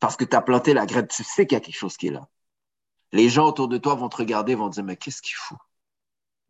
Parce 0.00 0.16
que 0.16 0.24
tu 0.24 0.36
as 0.36 0.42
planté 0.42 0.74
la 0.74 0.86
graine, 0.86 1.08
tu 1.08 1.24
sais 1.24 1.46
qu'il 1.46 1.56
y 1.56 1.60
a 1.60 1.62
quelque 1.62 1.76
chose 1.78 1.96
qui 1.96 2.08
est 2.08 2.12
là. 2.12 2.28
Les 3.12 3.28
gens 3.28 3.46
autour 3.46 3.68
de 3.68 3.78
toi 3.78 3.94
vont 3.94 4.08
te 4.08 4.16
regarder, 4.16 4.54
vont 4.54 4.68
te 4.70 4.74
dire, 4.74 4.84
mais 4.84 4.96
qu'est-ce 4.96 5.22
qu'il 5.22 5.36
fout? 5.36 5.58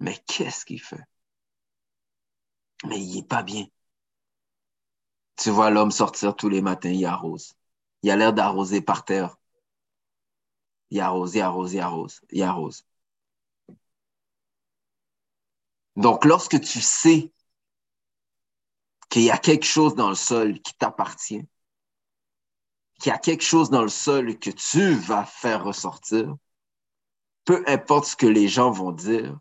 Mais 0.00 0.16
qu'est-ce 0.26 0.64
qu'il 0.64 0.80
fait? 0.82 1.04
Mais 2.84 3.00
il 3.00 3.18
est 3.18 3.28
pas 3.28 3.42
bien. 3.42 3.66
Tu 5.36 5.50
vois 5.50 5.70
l'homme 5.70 5.90
sortir 5.90 6.34
tous 6.36 6.48
les 6.48 6.62
matins, 6.62 6.90
il 6.90 7.04
arrose. 7.04 7.52
Il 8.02 8.10
a 8.10 8.16
l'air 8.16 8.32
d'arroser 8.32 8.80
par 8.80 9.04
terre. 9.04 9.36
Il 10.90 11.00
arrose, 11.00 11.34
il 11.34 11.40
arrose, 11.40 11.72
il 11.74 11.80
arrose, 11.80 12.20
il 12.30 12.42
arrose. 12.42 12.84
Donc, 15.96 16.24
lorsque 16.24 16.60
tu 16.60 16.80
sais 16.80 17.32
qu'il 19.08 19.22
y 19.22 19.30
a 19.30 19.38
quelque 19.38 19.66
chose 19.66 19.94
dans 19.94 20.08
le 20.08 20.14
sol 20.14 20.60
qui 20.60 20.74
t'appartient, 20.74 21.46
qu'il 23.00 23.10
y 23.10 23.14
a 23.14 23.18
quelque 23.18 23.44
chose 23.44 23.70
dans 23.70 23.82
le 23.82 23.88
sol 23.88 24.38
que 24.38 24.50
tu 24.50 24.94
vas 24.94 25.24
faire 25.24 25.64
ressortir, 25.64 26.36
peu 27.44 27.64
importe 27.66 28.06
ce 28.06 28.16
que 28.16 28.26
les 28.26 28.48
gens 28.48 28.70
vont 28.70 28.92
dire, 28.92 29.38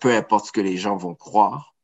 peu 0.00 0.14
importe 0.14 0.46
ce 0.46 0.52
que 0.52 0.60
les 0.60 0.76
gens 0.76 0.96
vont 0.96 1.14
croire, 1.14 1.74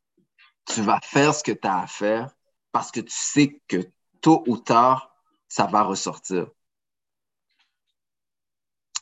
tu 0.67 0.83
vas 0.83 1.01
faire 1.03 1.35
ce 1.35 1.43
que 1.43 1.53
tu 1.53 1.67
as 1.67 1.81
à 1.81 1.87
faire 1.87 2.31
parce 2.73 2.91
que 2.91 3.01
tu 3.01 3.15
sais 3.15 3.61
que 3.69 3.79
tôt 4.21 4.45
ou 4.47 4.59
tard, 4.59 5.15
ça 5.49 5.67
va 5.67 5.83
ressortir. 5.83 6.49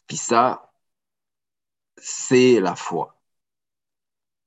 Puis 0.07 0.17
ça, 0.17 0.73
c'est 1.97 2.61
la 2.61 2.77
foi. 2.77 3.17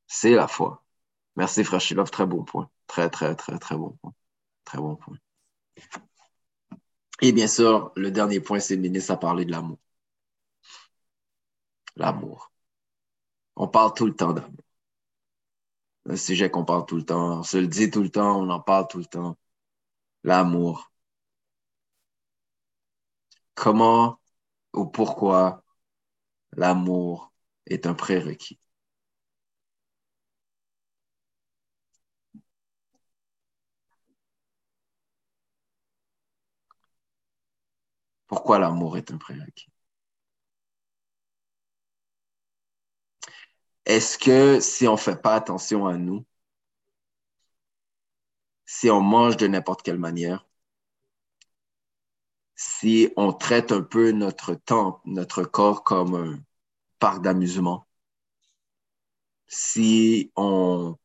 C'est 0.07 0.31
la 0.35 0.47
foi. 0.47 0.83
Merci, 1.35 1.63
frère 1.63 1.81
Shilov. 1.81 2.09
Très 2.11 2.25
bon 2.25 2.43
point. 2.43 2.69
Très, 2.87 3.09
très, 3.09 3.35
très, 3.35 3.57
très 3.59 3.75
bon 3.77 3.91
point. 4.01 4.13
Très 4.65 4.77
bon 4.79 4.95
point. 4.95 5.17
Et 7.21 7.31
bien 7.31 7.47
sûr, 7.47 7.91
le 7.95 8.11
dernier 8.11 8.39
point, 8.39 8.59
c'est 8.59 8.77
ministre 8.77 9.11
a 9.13 9.17
parlé 9.19 9.45
de 9.45 9.51
l'amour. 9.51 9.77
L'amour. 11.97 12.51
On 13.57 13.67
parle 13.67 13.93
tout 13.93 14.05
le 14.05 14.15
temps 14.15 14.31
d'amour. 14.33 14.63
Un 16.07 16.15
sujet 16.17 16.49
qu'on 16.49 16.65
parle 16.65 16.85
tout 16.87 16.95
le 16.97 17.05
temps. 17.05 17.39
On 17.39 17.43
se 17.43 17.57
le 17.57 17.67
dit 17.67 17.91
tout 17.91 18.01
le 18.01 18.09
temps, 18.09 18.39
on 18.41 18.49
en 18.49 18.59
parle 18.59 18.87
tout 18.87 18.97
le 18.99 19.05
temps. 19.05 19.37
L'amour. 20.23 20.91
Comment 23.55 24.19
ou 24.73 24.85
pourquoi 24.85 25.63
l'amour 26.53 27.33
est 27.67 27.85
un 27.87 27.93
prérequis? 27.95 28.59
Pourquoi 38.27 38.57
l'amour 38.59 38.97
est 38.97 39.11
un 39.11 39.17
prérequis? 39.17 39.69
Est-ce 43.87 44.17
que 44.19 44.59
si 44.59 44.87
on 44.87 44.91
ne 44.93 44.97
fait 44.97 45.19
pas 45.21 45.33
attention 45.35 45.87
à 45.87 45.97
nous, 45.97 46.25
si 48.65 48.89
on 48.89 49.01
mange 49.01 49.37
de 49.37 49.47
n'importe 49.47 49.81
quelle 49.81 49.97
manière, 49.97 50.45
si 52.55 53.13
on 53.15 53.31
traite 53.31 53.71
un 53.71 53.81
peu 53.81 54.11
notre 54.11 54.55
temps, 54.55 55.01
notre 55.05 55.43
corps 55.43 55.83
comme 55.85 56.15
un 56.15 56.43
parc 56.99 57.21
d'amusement, 57.21 57.87
si 59.47 60.31
on 60.35 60.89
ne 60.89 60.95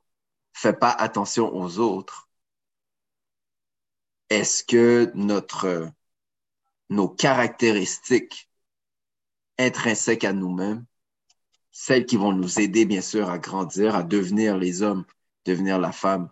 fait 0.53 0.73
pas 0.73 0.91
attention 0.91 1.55
aux 1.55 1.79
autres, 1.79 2.29
est-ce 4.29 4.65
que 4.65 5.13
nos 6.89 7.09
caractéristiques 7.09 8.51
intrinsèques 9.59 10.25
à 10.25 10.33
nous-mêmes, 10.33 10.85
celles 11.73 12.07
qui 12.07 12.17
vont 12.17 12.33
nous 12.33 12.61
aider, 12.61 12.85
bien 12.85 13.01
sûr, 13.01 13.31
à 13.31 13.39
grandir, 13.39 13.95
à 13.97 14.03
devenir 14.05 14.59
les 14.59 14.83
hommes, 14.83 15.05
devenir 15.47 15.79
la 15.79 15.91
femme, 15.93 16.31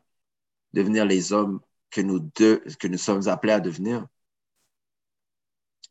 devenir 0.74 1.06
les 1.06 1.32
hommes 1.32 1.60
que 1.90 2.00
nous, 2.02 2.20
deux, 2.20 2.58
que 2.78 2.86
nous 2.88 2.98
sommes 2.98 3.26
appelés 3.28 3.54
à 3.54 3.60
devenir. 3.60 4.06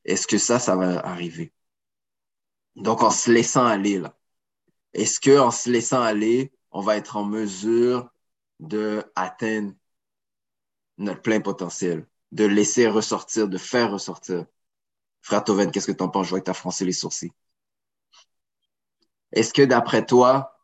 Est-ce 0.05 0.27
que 0.27 0.37
ça, 0.37 0.59
ça 0.59 0.75
va 0.75 0.99
arriver? 1.05 1.51
Donc, 2.75 3.03
en 3.03 3.11
se 3.11 3.31
laissant 3.31 3.65
aller, 3.65 4.01
est-ce 4.93 5.19
qu'en 5.19 5.51
se 5.51 5.69
laissant 5.69 6.01
aller, 6.01 6.51
on 6.71 6.81
va 6.81 6.95
être 6.97 7.17
en 7.17 7.25
mesure 7.25 8.09
d'atteindre 8.59 9.73
notre 10.97 11.21
plein 11.21 11.41
potentiel, 11.41 12.07
de 12.31 12.45
laisser 12.45 12.87
ressortir, 12.87 13.47
de 13.47 13.57
faire 13.57 13.91
ressortir? 13.91 14.45
Frère 15.21 15.43
Toven, 15.43 15.71
qu'est-ce 15.71 15.87
que 15.87 15.91
tu 15.91 16.03
en 16.03 16.09
penses? 16.09 16.27
Je 16.27 16.31
vois 16.31 16.39
que 16.39 16.45
tu 16.45 16.51
as 16.51 16.53
froncé 16.53 16.85
les 16.85 16.93
sourcils. 16.93 17.31
Est-ce 19.31 19.53
que 19.53 19.61
d'après 19.61 20.05
toi, 20.05 20.57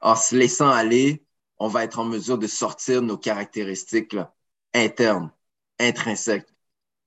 en 0.00 0.16
se 0.16 0.36
laissant 0.36 0.70
aller, 0.70 1.24
on 1.58 1.68
va 1.68 1.84
être 1.84 1.98
en 1.98 2.04
mesure 2.04 2.38
de 2.38 2.46
sortir 2.46 3.02
nos 3.02 3.18
caractéristiques 3.18 4.16
internes, 4.72 5.32
intrinsèques, 5.78 6.48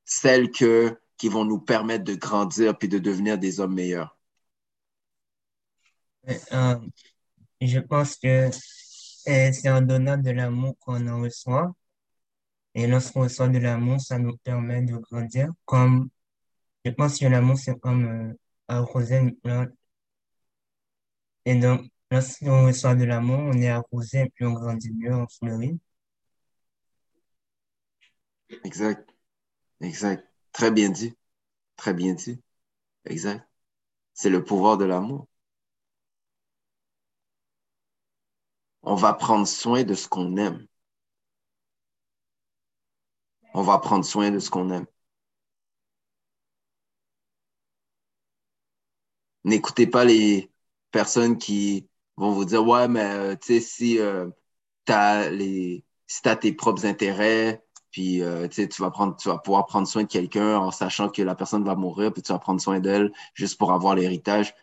celles 0.06 0.52
que, 0.52 1.00
qui 1.18 1.30
vont 1.30 1.46
nous 1.46 1.60
permettre 1.60 2.04
de 2.04 2.16
grandir 2.16 2.78
puis 2.78 2.88
de 2.88 3.00
devenir 3.00 3.38
des 3.38 3.60
hommes 3.60 3.74
meilleurs? 3.74 4.18
Euh, 6.52 6.76
je 7.62 7.80
pense 7.80 8.16
que 8.18 8.50
euh, 8.50 9.52
c'est 9.52 9.70
en 9.70 9.82
donnant 9.82 10.18
de 10.18 10.32
l'amour 10.32 10.76
qu'on 10.80 11.08
en 11.08 11.22
reçoit. 11.22 11.74
Et 12.74 12.88
lorsqu'on 12.88 13.22
reçoit 13.22 13.48
de 13.48 13.60
l'amour, 13.60 14.00
ça 14.00 14.20
nous 14.20 14.38
permet 14.38 14.82
de 14.82 14.96
grandir. 14.98 15.52
Comme, 15.66 16.10
je 16.86 16.92
pense 16.92 17.18
que 17.18 17.26
l'amour, 17.26 17.58
c'est 17.58 17.80
comme 17.80 18.06
euh, 18.06 18.34
arroser 18.68 19.18
une 19.18 19.36
plante. 19.36 19.70
Et 21.48 21.56
donc, 21.56 21.82
lorsqu'on 22.12 22.66
reçoit 22.68 22.94
de 22.94 23.06
l'amour, 23.06 23.40
on 23.40 23.54
est 23.54 23.70
arrosé 23.70 24.20
et 24.20 24.30
puis 24.30 24.46
on 24.46 24.52
grandit 24.52 24.92
mieux, 24.94 25.16
on 25.16 25.28
fleurit. 25.28 25.80
Exact. 28.66 29.10
Exact. 29.82 30.28
Très 30.54 30.72
bien 30.72 30.90
dit. 30.90 31.16
Très 31.78 31.94
bien 31.94 32.14
dit. 32.16 32.42
Exact. 33.06 33.48
C'est 34.14 34.30
le 34.32 34.44
pouvoir 34.44 34.78
de 34.78 34.86
l'amour. 34.86 35.28
On 38.82 38.96
va 38.96 39.14
prendre 39.14 39.46
soin 39.46 39.84
de 39.84 39.94
ce 39.94 40.08
qu'on 40.08 40.36
aime 40.38 40.66
on 43.54 43.62
va 43.64 43.78
prendre 43.80 44.06
soin 44.06 44.32
de 44.32 44.40
ce 44.40 44.50
qu'on 44.50 44.70
aime. 44.70 44.86
N'écoutez 49.44 49.88
pas 49.88 50.06
les 50.06 50.52
personnes 50.92 51.38
qui 51.38 51.90
vont 52.18 52.32
vous 52.32 52.46
dire 52.46 52.66
Ouais, 52.66 52.88
mais 52.88 53.04
euh, 53.04 53.36
tu 53.36 53.56
sais, 53.56 53.62
si 53.62 54.00
euh, 54.00 54.30
tu 54.86 54.94
as, 54.94 55.30
les, 55.30 55.86
si 56.08 56.22
tes 56.22 56.54
propres 56.54 56.86
intérêts, 56.86 57.64
puis 57.92 58.22
euh, 58.24 58.48
tu 58.50 58.68
vas 58.82 58.92
prendre, 58.92 59.16
tu 59.18 59.30
vas 59.30 59.38
pouvoir 59.40 59.66
prendre 59.66 59.88
soin 59.88 60.04
de 60.04 60.08
quelqu'un 60.08 60.58
en 60.58 60.72
sachant 60.72 61.10
que 61.10 61.22
la 61.22 61.36
personne 61.36 61.64
va 61.64 61.76
mourir, 61.76 62.14
puis 62.14 62.22
tu 62.22 62.32
vas 62.34 62.40
prendre 62.40 62.62
soin 62.62 62.80
d'elle 62.80 63.12
juste 63.34 63.58
pour 63.58 63.72
avoir 63.74 63.96
l'héritage. 63.96 64.54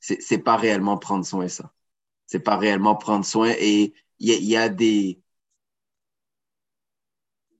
C'est, 0.00 0.38
pas 0.38 0.56
réellement 0.56 0.98
prendre 0.98 1.24
soin, 1.24 1.48
ça. 1.48 1.72
C'est 2.26 2.40
pas 2.40 2.56
réellement 2.58 2.96
prendre 2.96 3.24
soin. 3.24 3.52
Et 3.58 3.94
il 4.18 4.44
y, 4.44 4.56
a 4.56 4.68
des 4.68 5.22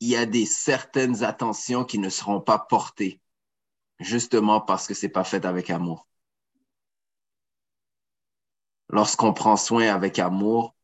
il 0.01 0.09
y 0.09 0.17
a 0.17 0.27
des 0.27 0.47
certaines 0.47 1.25
attentions 1.25 1.85
qui 1.85 1.99
ne 1.99 2.09
seront 2.09 2.41
pas 2.41 2.59
portées, 2.59 3.21
justement 4.01 4.61
parce 4.61 4.87
que 4.87 4.95
c'est 4.95 5.09
pas 5.09 5.25
fait 5.25 5.45
avec 5.47 5.71
amour. 5.71 6.07
Lorsqu'on 8.95 9.33
prend 9.35 9.57
soin 9.57 9.89
avec 9.89 10.19
amour, 10.21 10.77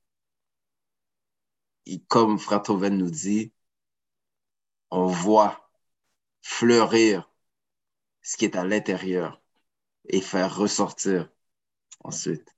comme 2.09 2.39
Frère 2.41 2.63
nous 2.91 3.11
dit, 3.11 3.53
on 4.91 5.07
voit 5.07 5.71
fleurir 6.43 7.31
ce 8.23 8.37
qui 8.37 8.47
est 8.47 8.57
à 8.57 8.65
l'intérieur 8.65 9.41
et 10.09 10.21
faire 10.21 10.57
ressortir 10.57 11.31
ensuite. 12.05 12.55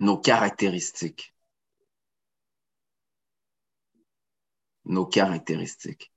nos 0.00 0.18
caractéristiques. 0.18 1.34
Nos 4.84 5.06
caractéristiques. 5.06 6.11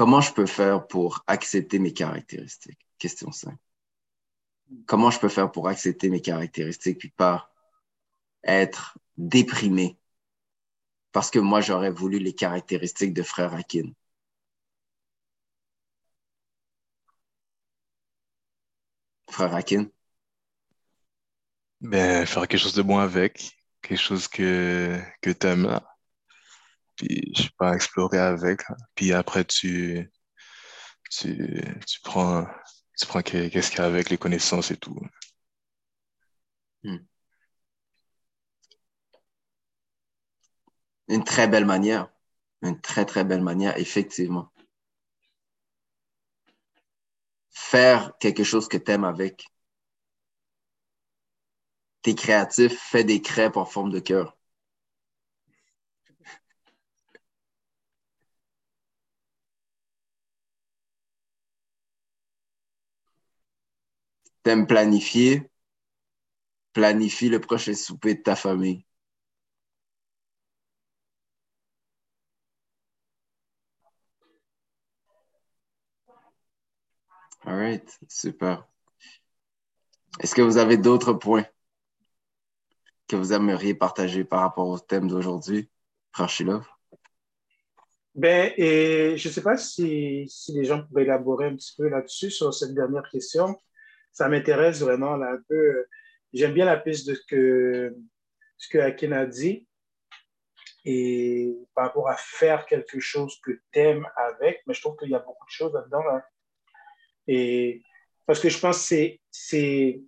Comment 0.00 0.22
je 0.22 0.32
peux 0.32 0.46
faire 0.46 0.86
pour 0.86 1.22
accepter 1.26 1.78
mes 1.78 1.92
caractéristiques? 1.92 2.86
Question 2.96 3.32
5. 3.32 3.54
Comment 4.86 5.10
je 5.10 5.20
peux 5.20 5.28
faire 5.28 5.52
pour 5.52 5.68
accepter 5.68 6.08
mes 6.08 6.22
caractéristiques 6.22 6.96
puis 6.96 7.10
pas 7.10 7.52
être 8.42 8.96
déprimé? 9.18 9.98
Parce 11.12 11.30
que 11.30 11.38
moi, 11.38 11.60
j'aurais 11.60 11.90
voulu 11.90 12.18
les 12.18 12.34
caractéristiques 12.34 13.12
de 13.12 13.22
frère 13.22 13.52
Akin. 13.52 13.92
Frère 19.28 19.54
Akin? 19.54 19.84
Ben, 21.82 22.24
faire 22.24 22.48
quelque 22.48 22.58
chose 22.58 22.72
de 22.72 22.80
bon 22.80 22.96
avec, 22.96 23.54
quelque 23.82 23.98
chose 23.98 24.28
que, 24.28 24.98
que 25.20 25.28
tu 25.28 25.46
aimes. 25.46 25.78
Puis, 27.00 27.32
je 27.34 27.44
sais 27.44 27.50
pas, 27.58 27.74
explorer 27.74 28.18
avec. 28.18 28.60
Puis 28.94 29.12
après, 29.14 29.44
tu, 29.44 30.10
tu, 31.10 31.62
tu 31.86 32.00
prends, 32.02 32.46
tu 32.98 33.06
prends 33.06 33.22
qu'est-ce 33.22 33.70
qu'il 33.70 33.78
y 33.78 33.82
a 33.82 33.86
avec 33.86 34.10
les 34.10 34.18
connaissances 34.18 34.70
et 34.70 34.76
tout. 34.76 34.98
Hmm. 36.84 36.98
Une 41.08 41.24
très 41.24 41.48
belle 41.48 41.66
manière. 41.66 42.08
Une 42.62 42.80
très, 42.80 43.04
très 43.06 43.24
belle 43.24 43.42
manière, 43.42 43.78
effectivement. 43.78 44.50
Faire 47.50 48.12
quelque 48.18 48.44
chose 48.44 48.68
que 48.68 48.76
tu 48.76 48.90
aimes 48.92 49.04
avec. 49.04 49.46
T'es 52.02 52.14
créatif, 52.14 52.78
fais 52.78 53.04
des 53.04 53.22
crêpes 53.22 53.56
en 53.56 53.64
forme 53.64 53.90
de 53.90 54.00
cœur. 54.00 54.36
T'aimes 64.42 64.66
planifier, 64.66 65.50
planifie 66.72 67.28
le 67.28 67.40
prochain 67.40 67.74
souper 67.74 68.14
de 68.14 68.22
ta 68.22 68.36
famille. 68.36 68.84
All 77.44 77.56
right, 77.56 77.98
super. 78.08 78.66
Est-ce 80.20 80.34
que 80.34 80.42
vous 80.42 80.58
avez 80.58 80.76
d'autres 80.76 81.14
points 81.14 81.46
que 83.08 83.16
vous 83.16 83.32
aimeriez 83.32 83.74
partager 83.74 84.24
par 84.24 84.40
rapport 84.40 84.68
au 84.68 84.78
thème 84.78 85.08
d'aujourd'hui, 85.08 85.70
Franchilov? 86.12 86.66
Ben, 88.14 88.52
et 88.56 89.16
je 89.16 89.28
ne 89.28 89.32
sais 89.32 89.42
pas 89.42 89.56
si, 89.56 90.28
si, 90.28 90.52
les 90.52 90.64
gens 90.64 90.82
pourraient 90.82 91.04
élaborer 91.04 91.46
un 91.46 91.56
petit 91.56 91.74
peu 91.76 91.88
là-dessus, 91.88 92.30
sur 92.30 92.52
cette 92.52 92.74
dernière 92.74 93.08
question. 93.10 93.58
Ça 94.12 94.28
m'intéresse 94.28 94.80
vraiment 94.80 95.16
là, 95.16 95.32
un 95.32 95.42
peu. 95.48 95.86
J'aime 96.32 96.54
bien 96.54 96.64
la 96.64 96.76
piste 96.76 97.08
de 97.08 97.14
ce 97.14 97.22
que, 97.26 97.96
ce 98.56 98.68
que 98.68 98.78
Akin 98.78 99.12
a 99.12 99.26
dit. 99.26 99.66
Et 100.84 101.54
par 101.74 101.86
rapport 101.86 102.08
à 102.08 102.16
faire 102.16 102.64
quelque 102.66 103.00
chose 103.00 103.38
que 103.44 103.50
tu 103.50 103.62
aimes 103.74 104.06
avec, 104.16 104.62
mais 104.66 104.74
je 104.74 104.80
trouve 104.80 104.96
qu'il 104.96 105.10
y 105.10 105.14
a 105.14 105.18
beaucoup 105.18 105.46
de 105.46 105.50
choses 105.50 105.74
là-dedans. 105.74 106.02
Là. 106.02 106.24
Et 107.26 107.82
parce 108.24 108.40
que 108.40 108.48
je 108.48 108.58
pense 108.58 108.88
que 108.88 109.18
c'est 109.30 110.02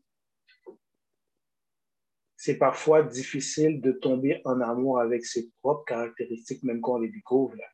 c'est 2.43 2.59
parfois 2.59 3.05
difficile 3.05 3.81
de 3.81 3.93
tomber 3.93 4.41
en 4.45 4.61
amour 4.61 4.99
avec 4.99 5.25
ses 5.25 5.49
propres 5.61 5.85
caractéristiques, 5.85 6.65
même 6.65 6.81
quand 6.81 6.95
on 6.95 6.99
les 6.99 7.09
découvre. 7.09 7.55
Là. 7.55 7.67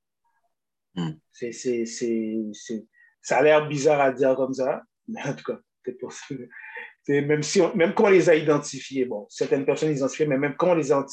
Mm. 1.06 1.18
C'est, 1.32 1.52
c'est, 1.52 1.86
c'est, 1.86 2.86
ça 3.22 3.38
a 3.38 3.42
l'air 3.42 3.66
bizarre 3.66 3.98
à 3.98 4.12
dire 4.12 4.36
comme 4.36 4.52
ça, 4.52 4.82
mais 5.06 5.22
en 5.22 5.34
tout 5.34 5.44
cas, 5.44 5.58
Même, 7.08 7.42
si 7.42 7.62
même 7.74 7.94
quand 7.94 8.04
on 8.04 8.10
les 8.10 8.28
a 8.28 8.34
identifiés, 8.34 9.06
bon, 9.06 9.26
certaines 9.30 9.64
personnes 9.64 9.88
les 9.88 9.98
identifiées, 9.98 10.26
mais 10.26 10.38
même 10.38 10.56
quand 10.56 10.72
on 10.72 10.74
les 10.74 10.92
a 10.92 11.04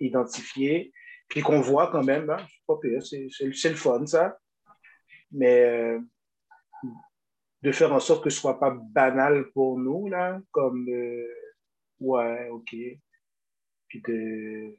identifiés, 0.00 0.92
puis 1.28 1.42
qu'on 1.42 1.60
voit 1.60 1.90
quand 1.90 2.02
même, 2.02 2.30
hein, 2.30 2.46
c'est, 3.00 3.28
c'est, 3.30 3.68
le 3.68 3.76
fun, 3.76 4.06
ça. 4.06 4.38
Mais 5.30 5.62
euh, 5.64 6.00
de 7.62 7.72
faire 7.72 7.92
en 7.92 8.00
sorte 8.00 8.24
que 8.24 8.30
ce 8.30 8.40
soit 8.40 8.58
pas 8.58 8.70
banal 8.70 9.50
pour 9.52 9.78
nous, 9.78 10.08
là, 10.08 10.40
comme, 10.52 10.88
ouais, 12.00 12.48
OK. 12.50 12.74
Puis 13.88 14.02
de, 14.06 14.74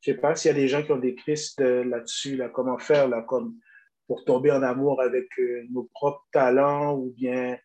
je 0.00 0.12
sais 0.12 0.18
pas 0.18 0.34
s'il 0.34 0.50
y 0.50 0.54
a 0.54 0.54
des 0.54 0.68
gens 0.68 0.82
qui 0.82 0.92
ont 0.92 0.98
des 0.98 1.12
pistes 1.12 1.60
euh, 1.60 1.84
là-dessus, 1.84 2.36
là, 2.36 2.48
comment 2.48 2.78
faire, 2.78 3.08
là, 3.08 3.22
comme 3.22 3.56
pour 4.06 4.24
tomber 4.24 4.50
en 4.52 4.62
amour 4.62 5.02
avec 5.02 5.26
euh, 5.38 5.64
nos 5.70 5.84
propres 5.92 6.26
talents 6.32 6.96
ou 6.96 7.12
bien, 7.16 7.58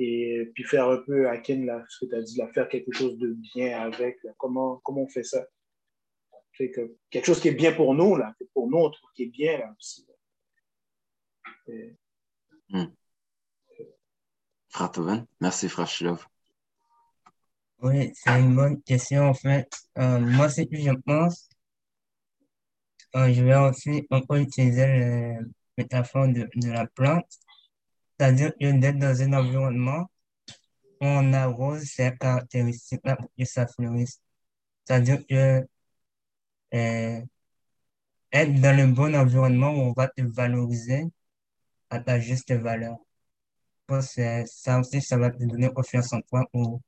et 0.00 0.50
puis 0.54 0.62
faire 0.62 0.88
un 0.88 0.98
peu, 0.98 1.28
Akin, 1.28 1.64
là, 1.64 1.84
ce 1.88 2.04
que 2.04 2.10
tu 2.10 2.16
as 2.16 2.22
dit, 2.22 2.38
là, 2.38 2.46
faire 2.52 2.68
quelque 2.68 2.92
chose 2.92 3.18
de 3.18 3.32
bien 3.52 3.80
avec, 3.80 4.22
là, 4.22 4.32
comment, 4.38 4.76
comment 4.84 5.02
on 5.02 5.08
fait 5.08 5.24
ça? 5.24 5.44
C'est 6.56 6.70
que, 6.70 6.96
quelque 7.10 7.26
chose 7.26 7.40
qui 7.40 7.48
est 7.48 7.54
bien 7.54 7.72
pour 7.72 7.94
nous, 7.94 8.16
là, 8.16 8.32
pour 8.54 8.70
nous, 8.70 8.78
on 8.78 8.90
trouve 8.90 9.10
qui 9.14 9.24
est 9.24 9.26
bien, 9.26 9.58
là, 9.58 9.74
aussi. 9.76 10.06
Et, 11.66 11.96
hmm. 12.70 12.86
Merci 15.40 15.68
frère 15.68 15.88
Shilov. 15.88 16.24
Oui, 17.80 18.12
c'est 18.14 18.40
une 18.40 18.54
bonne 18.54 18.80
question 18.82 19.28
en 19.28 19.34
fait. 19.34 19.68
Euh, 19.98 20.20
moi, 20.20 20.48
ce 20.48 20.62
que 20.62 20.76
je 20.76 20.90
pense, 21.04 21.48
euh, 23.16 23.32
je 23.32 23.42
vais 23.42 23.56
aussi 23.56 24.06
encore 24.10 24.36
utiliser 24.36 24.86
la 24.86 25.40
métaphore 25.76 26.28
de, 26.28 26.48
de 26.54 26.70
la 26.70 26.86
plante, 26.86 27.26
c'est-à-dire 28.18 28.52
d'être 28.60 28.98
dans 28.98 29.22
un 29.22 29.32
environnement 29.34 30.10
où 31.00 31.06
on 31.06 31.32
arrose 31.32 31.84
ces 31.84 32.16
caractéristiques-là 32.18 33.16
pour 33.16 33.30
que 33.38 33.44
ça 33.44 33.66
fleurisse. 33.66 34.20
C'est-à-dire 34.84 35.26
que 35.26 35.66
euh, 36.74 37.20
être 38.32 38.60
dans 38.60 38.76
le 38.76 38.86
bon 38.86 39.14
environnement 39.14 39.70
où 39.70 39.80
on 39.90 39.92
va 39.92 40.08
te 40.08 40.22
valoriser 40.22 41.04
à 41.90 42.00
ta 42.00 42.20
juste 42.20 42.52
valeur 42.52 42.98
ça 44.46 44.80
aussi, 44.80 45.00
ça 45.00 45.16
va 45.16 45.30
te 45.30 45.42
donner 45.44 45.72
confiance 45.72 46.12
en 46.12 46.20
toi 46.22 46.46
pour 46.52 46.80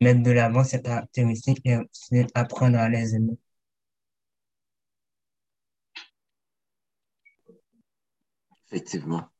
mettre 0.00 0.22
de 0.22 0.30
l'avant 0.30 0.64
cette 0.64 0.84
caractéristique 0.84 1.60
et 1.66 1.78
apprendre 2.34 2.78
à 2.78 2.88
les 2.88 3.14
aimer. 3.14 3.36
Effectivement. 8.66 9.33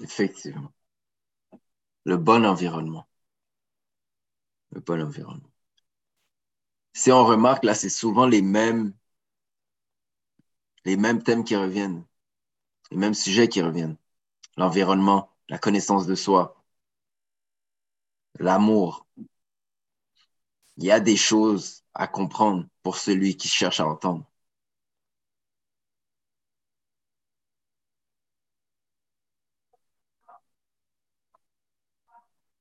Effectivement. 0.00 0.72
Le 2.04 2.18
bon 2.18 2.44
environnement. 2.44 3.08
Le 4.72 4.80
bon 4.80 5.00
environnement. 5.00 5.48
Si 6.92 7.10
on 7.10 7.24
remarque, 7.24 7.64
là, 7.64 7.74
c'est 7.74 7.88
souvent 7.88 8.26
les 8.28 8.42
mêmes, 8.42 8.92
les 10.84 10.98
mêmes 10.98 11.22
thèmes 11.22 11.42
qui 11.42 11.56
reviennent, 11.56 12.04
les 12.92 12.98
mêmes 12.98 13.14
sujets 13.14 13.48
qui 13.48 13.62
reviennent. 13.62 13.98
L'environnement, 14.58 15.30
la 15.48 15.58
connaissance 15.58 16.06
de 16.06 16.14
soi, 16.16 16.64
l'amour. 18.40 19.06
Il 20.78 20.84
y 20.84 20.90
a 20.90 20.98
des 20.98 21.16
choses 21.16 21.84
à 21.94 22.08
comprendre 22.08 22.66
pour 22.82 22.96
celui 22.96 23.36
qui 23.36 23.46
cherche 23.46 23.78
à 23.78 23.86
entendre. 23.86 24.29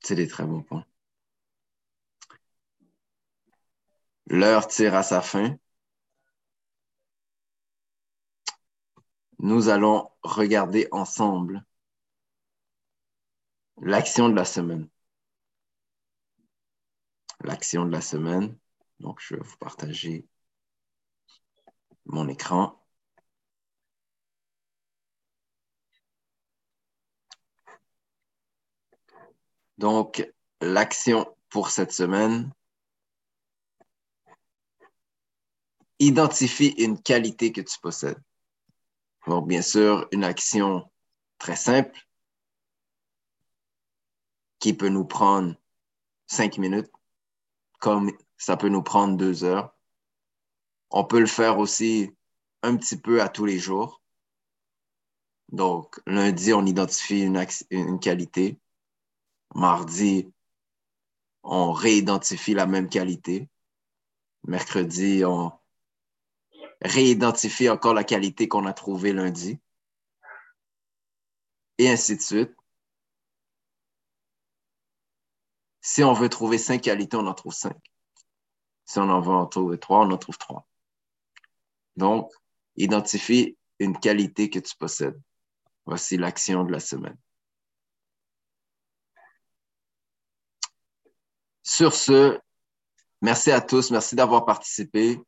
C'est 0.01 0.15
des 0.15 0.27
très 0.27 0.45
bons 0.45 0.63
points. 0.63 0.85
L'heure 4.27 4.67
tire 4.67 4.95
à 4.95 5.03
sa 5.03 5.21
fin. 5.21 5.57
Nous 9.39 9.69
allons 9.69 10.09
regarder 10.23 10.87
ensemble 10.91 11.65
L'action 13.81 14.27
de 14.27 14.35
la 14.35 14.43
semaine. 14.45 14.89
L'action 17.41 17.85
de 17.85 17.91
la 17.91 18.01
semaine. 18.01 18.57
Donc, 18.99 19.21
je 19.21 19.35
vais 19.35 19.41
vous 19.41 19.57
partager 19.57 20.27
mon 22.05 22.27
écran. 22.27 22.78
Donc, 29.79 30.29
l'action 30.59 31.25
pour 31.47 31.69
cette 31.69 31.93
semaine. 31.93 32.51
Identifie 35.99 36.75
une 36.77 37.01
qualité 37.01 37.53
que 37.53 37.61
tu 37.61 37.79
possèdes. 37.79 38.21
Donc, 39.25 39.47
bien 39.47 39.61
sûr, 39.61 40.05
une 40.11 40.25
action 40.25 40.91
très 41.37 41.55
simple, 41.55 41.97
qui 44.59 44.73
peut 44.73 44.89
nous 44.89 45.05
prendre 45.05 45.55
cinq 46.27 46.57
minutes, 46.57 46.91
comme 47.79 48.11
ça 48.37 48.57
peut 48.57 48.67
nous 48.67 48.83
prendre 48.83 49.15
deux 49.15 49.45
heures. 49.45 49.73
On 50.89 51.05
peut 51.05 51.21
le 51.21 51.25
faire 51.25 51.57
aussi 51.57 52.13
un 52.63 52.75
petit 52.75 52.97
peu 52.97 53.21
à 53.21 53.29
tous 53.29 53.45
les 53.45 53.59
jours. 53.59 54.01
Donc, 55.53 56.01
lundi, 56.05 56.51
on 56.51 56.65
identifie 56.65 57.21
une, 57.21 57.41
une 57.69 57.99
qualité. 58.01 58.59
Mardi, 59.55 60.31
on 61.43 61.71
réidentifie 61.71 62.53
la 62.53 62.65
même 62.65 62.89
qualité. 62.89 63.49
Mercredi, 64.43 65.23
on 65.25 65.51
réidentifie 66.81 67.69
encore 67.69 67.93
la 67.93 68.03
qualité 68.03 68.47
qu'on 68.47 68.65
a 68.65 68.73
trouvée 68.73 69.13
lundi. 69.13 69.59
Et 71.77 71.89
ainsi 71.89 72.15
de 72.15 72.21
suite. 72.21 72.55
Si 75.81 76.03
on 76.03 76.13
veut 76.13 76.29
trouver 76.29 76.57
cinq 76.57 76.81
qualités, 76.81 77.17
on 77.17 77.25
en 77.25 77.33
trouve 77.33 77.53
cinq. 77.53 77.77
Si 78.85 78.99
on 78.99 79.09
en 79.09 79.21
veut 79.21 79.31
en 79.31 79.47
trouver 79.47 79.79
trois, 79.79 80.05
on 80.05 80.11
en 80.11 80.17
trouve 80.17 80.37
trois. 80.37 80.67
Donc, 81.95 82.31
identifie 82.75 83.57
une 83.79 83.97
qualité 83.97 84.49
que 84.49 84.59
tu 84.59 84.75
possèdes. 84.75 85.19
Voici 85.85 86.17
l'action 86.17 86.63
de 86.63 86.71
la 86.71 86.79
semaine. 86.79 87.17
Sur 91.69 91.93
ce, 91.93 92.39
merci 93.21 93.51
à 93.51 93.61
tous, 93.61 93.91
merci 93.91 94.15
d'avoir 94.15 94.43
participé. 94.43 95.21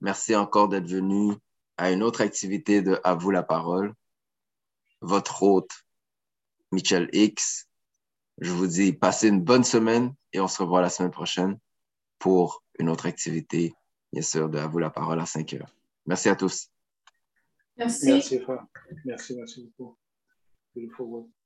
Merci 0.00 0.34
encore 0.34 0.70
d'être 0.70 0.86
venu 0.88 1.34
à 1.76 1.90
une 1.90 2.02
autre 2.02 2.22
activité 2.22 2.80
de 2.80 2.98
À 3.04 3.14
vous 3.14 3.30
la 3.30 3.42
parole. 3.42 3.92
Votre 5.02 5.42
hôte, 5.42 5.70
Michel 6.72 7.10
X. 7.12 7.68
Je 8.38 8.50
vous 8.50 8.66
dis, 8.66 8.94
passez 8.94 9.28
une 9.28 9.42
bonne 9.42 9.62
semaine 9.62 10.14
et 10.32 10.40
on 10.40 10.48
se 10.48 10.62
revoit 10.62 10.80
la 10.80 10.88
semaine 10.88 11.10
prochaine 11.10 11.58
pour 12.18 12.64
une 12.78 12.88
autre 12.88 13.04
activité, 13.04 13.74
bien 14.10 14.22
sûr, 14.22 14.48
de 14.48 14.56
À 14.56 14.68
vous 14.68 14.78
la 14.78 14.88
parole 14.88 15.20
à 15.20 15.26
5 15.26 15.52
heures. 15.52 15.76
Merci 16.06 16.30
à 16.30 16.34
tous. 16.34 16.70
Merci. 17.76 18.06
Merci, 18.06 18.40
frère. 18.40 18.64
Merci, 19.04 19.36
merci 19.36 19.64
beaucoup. 19.64 19.98
Beautiful 20.74 21.06
work. 21.06 21.37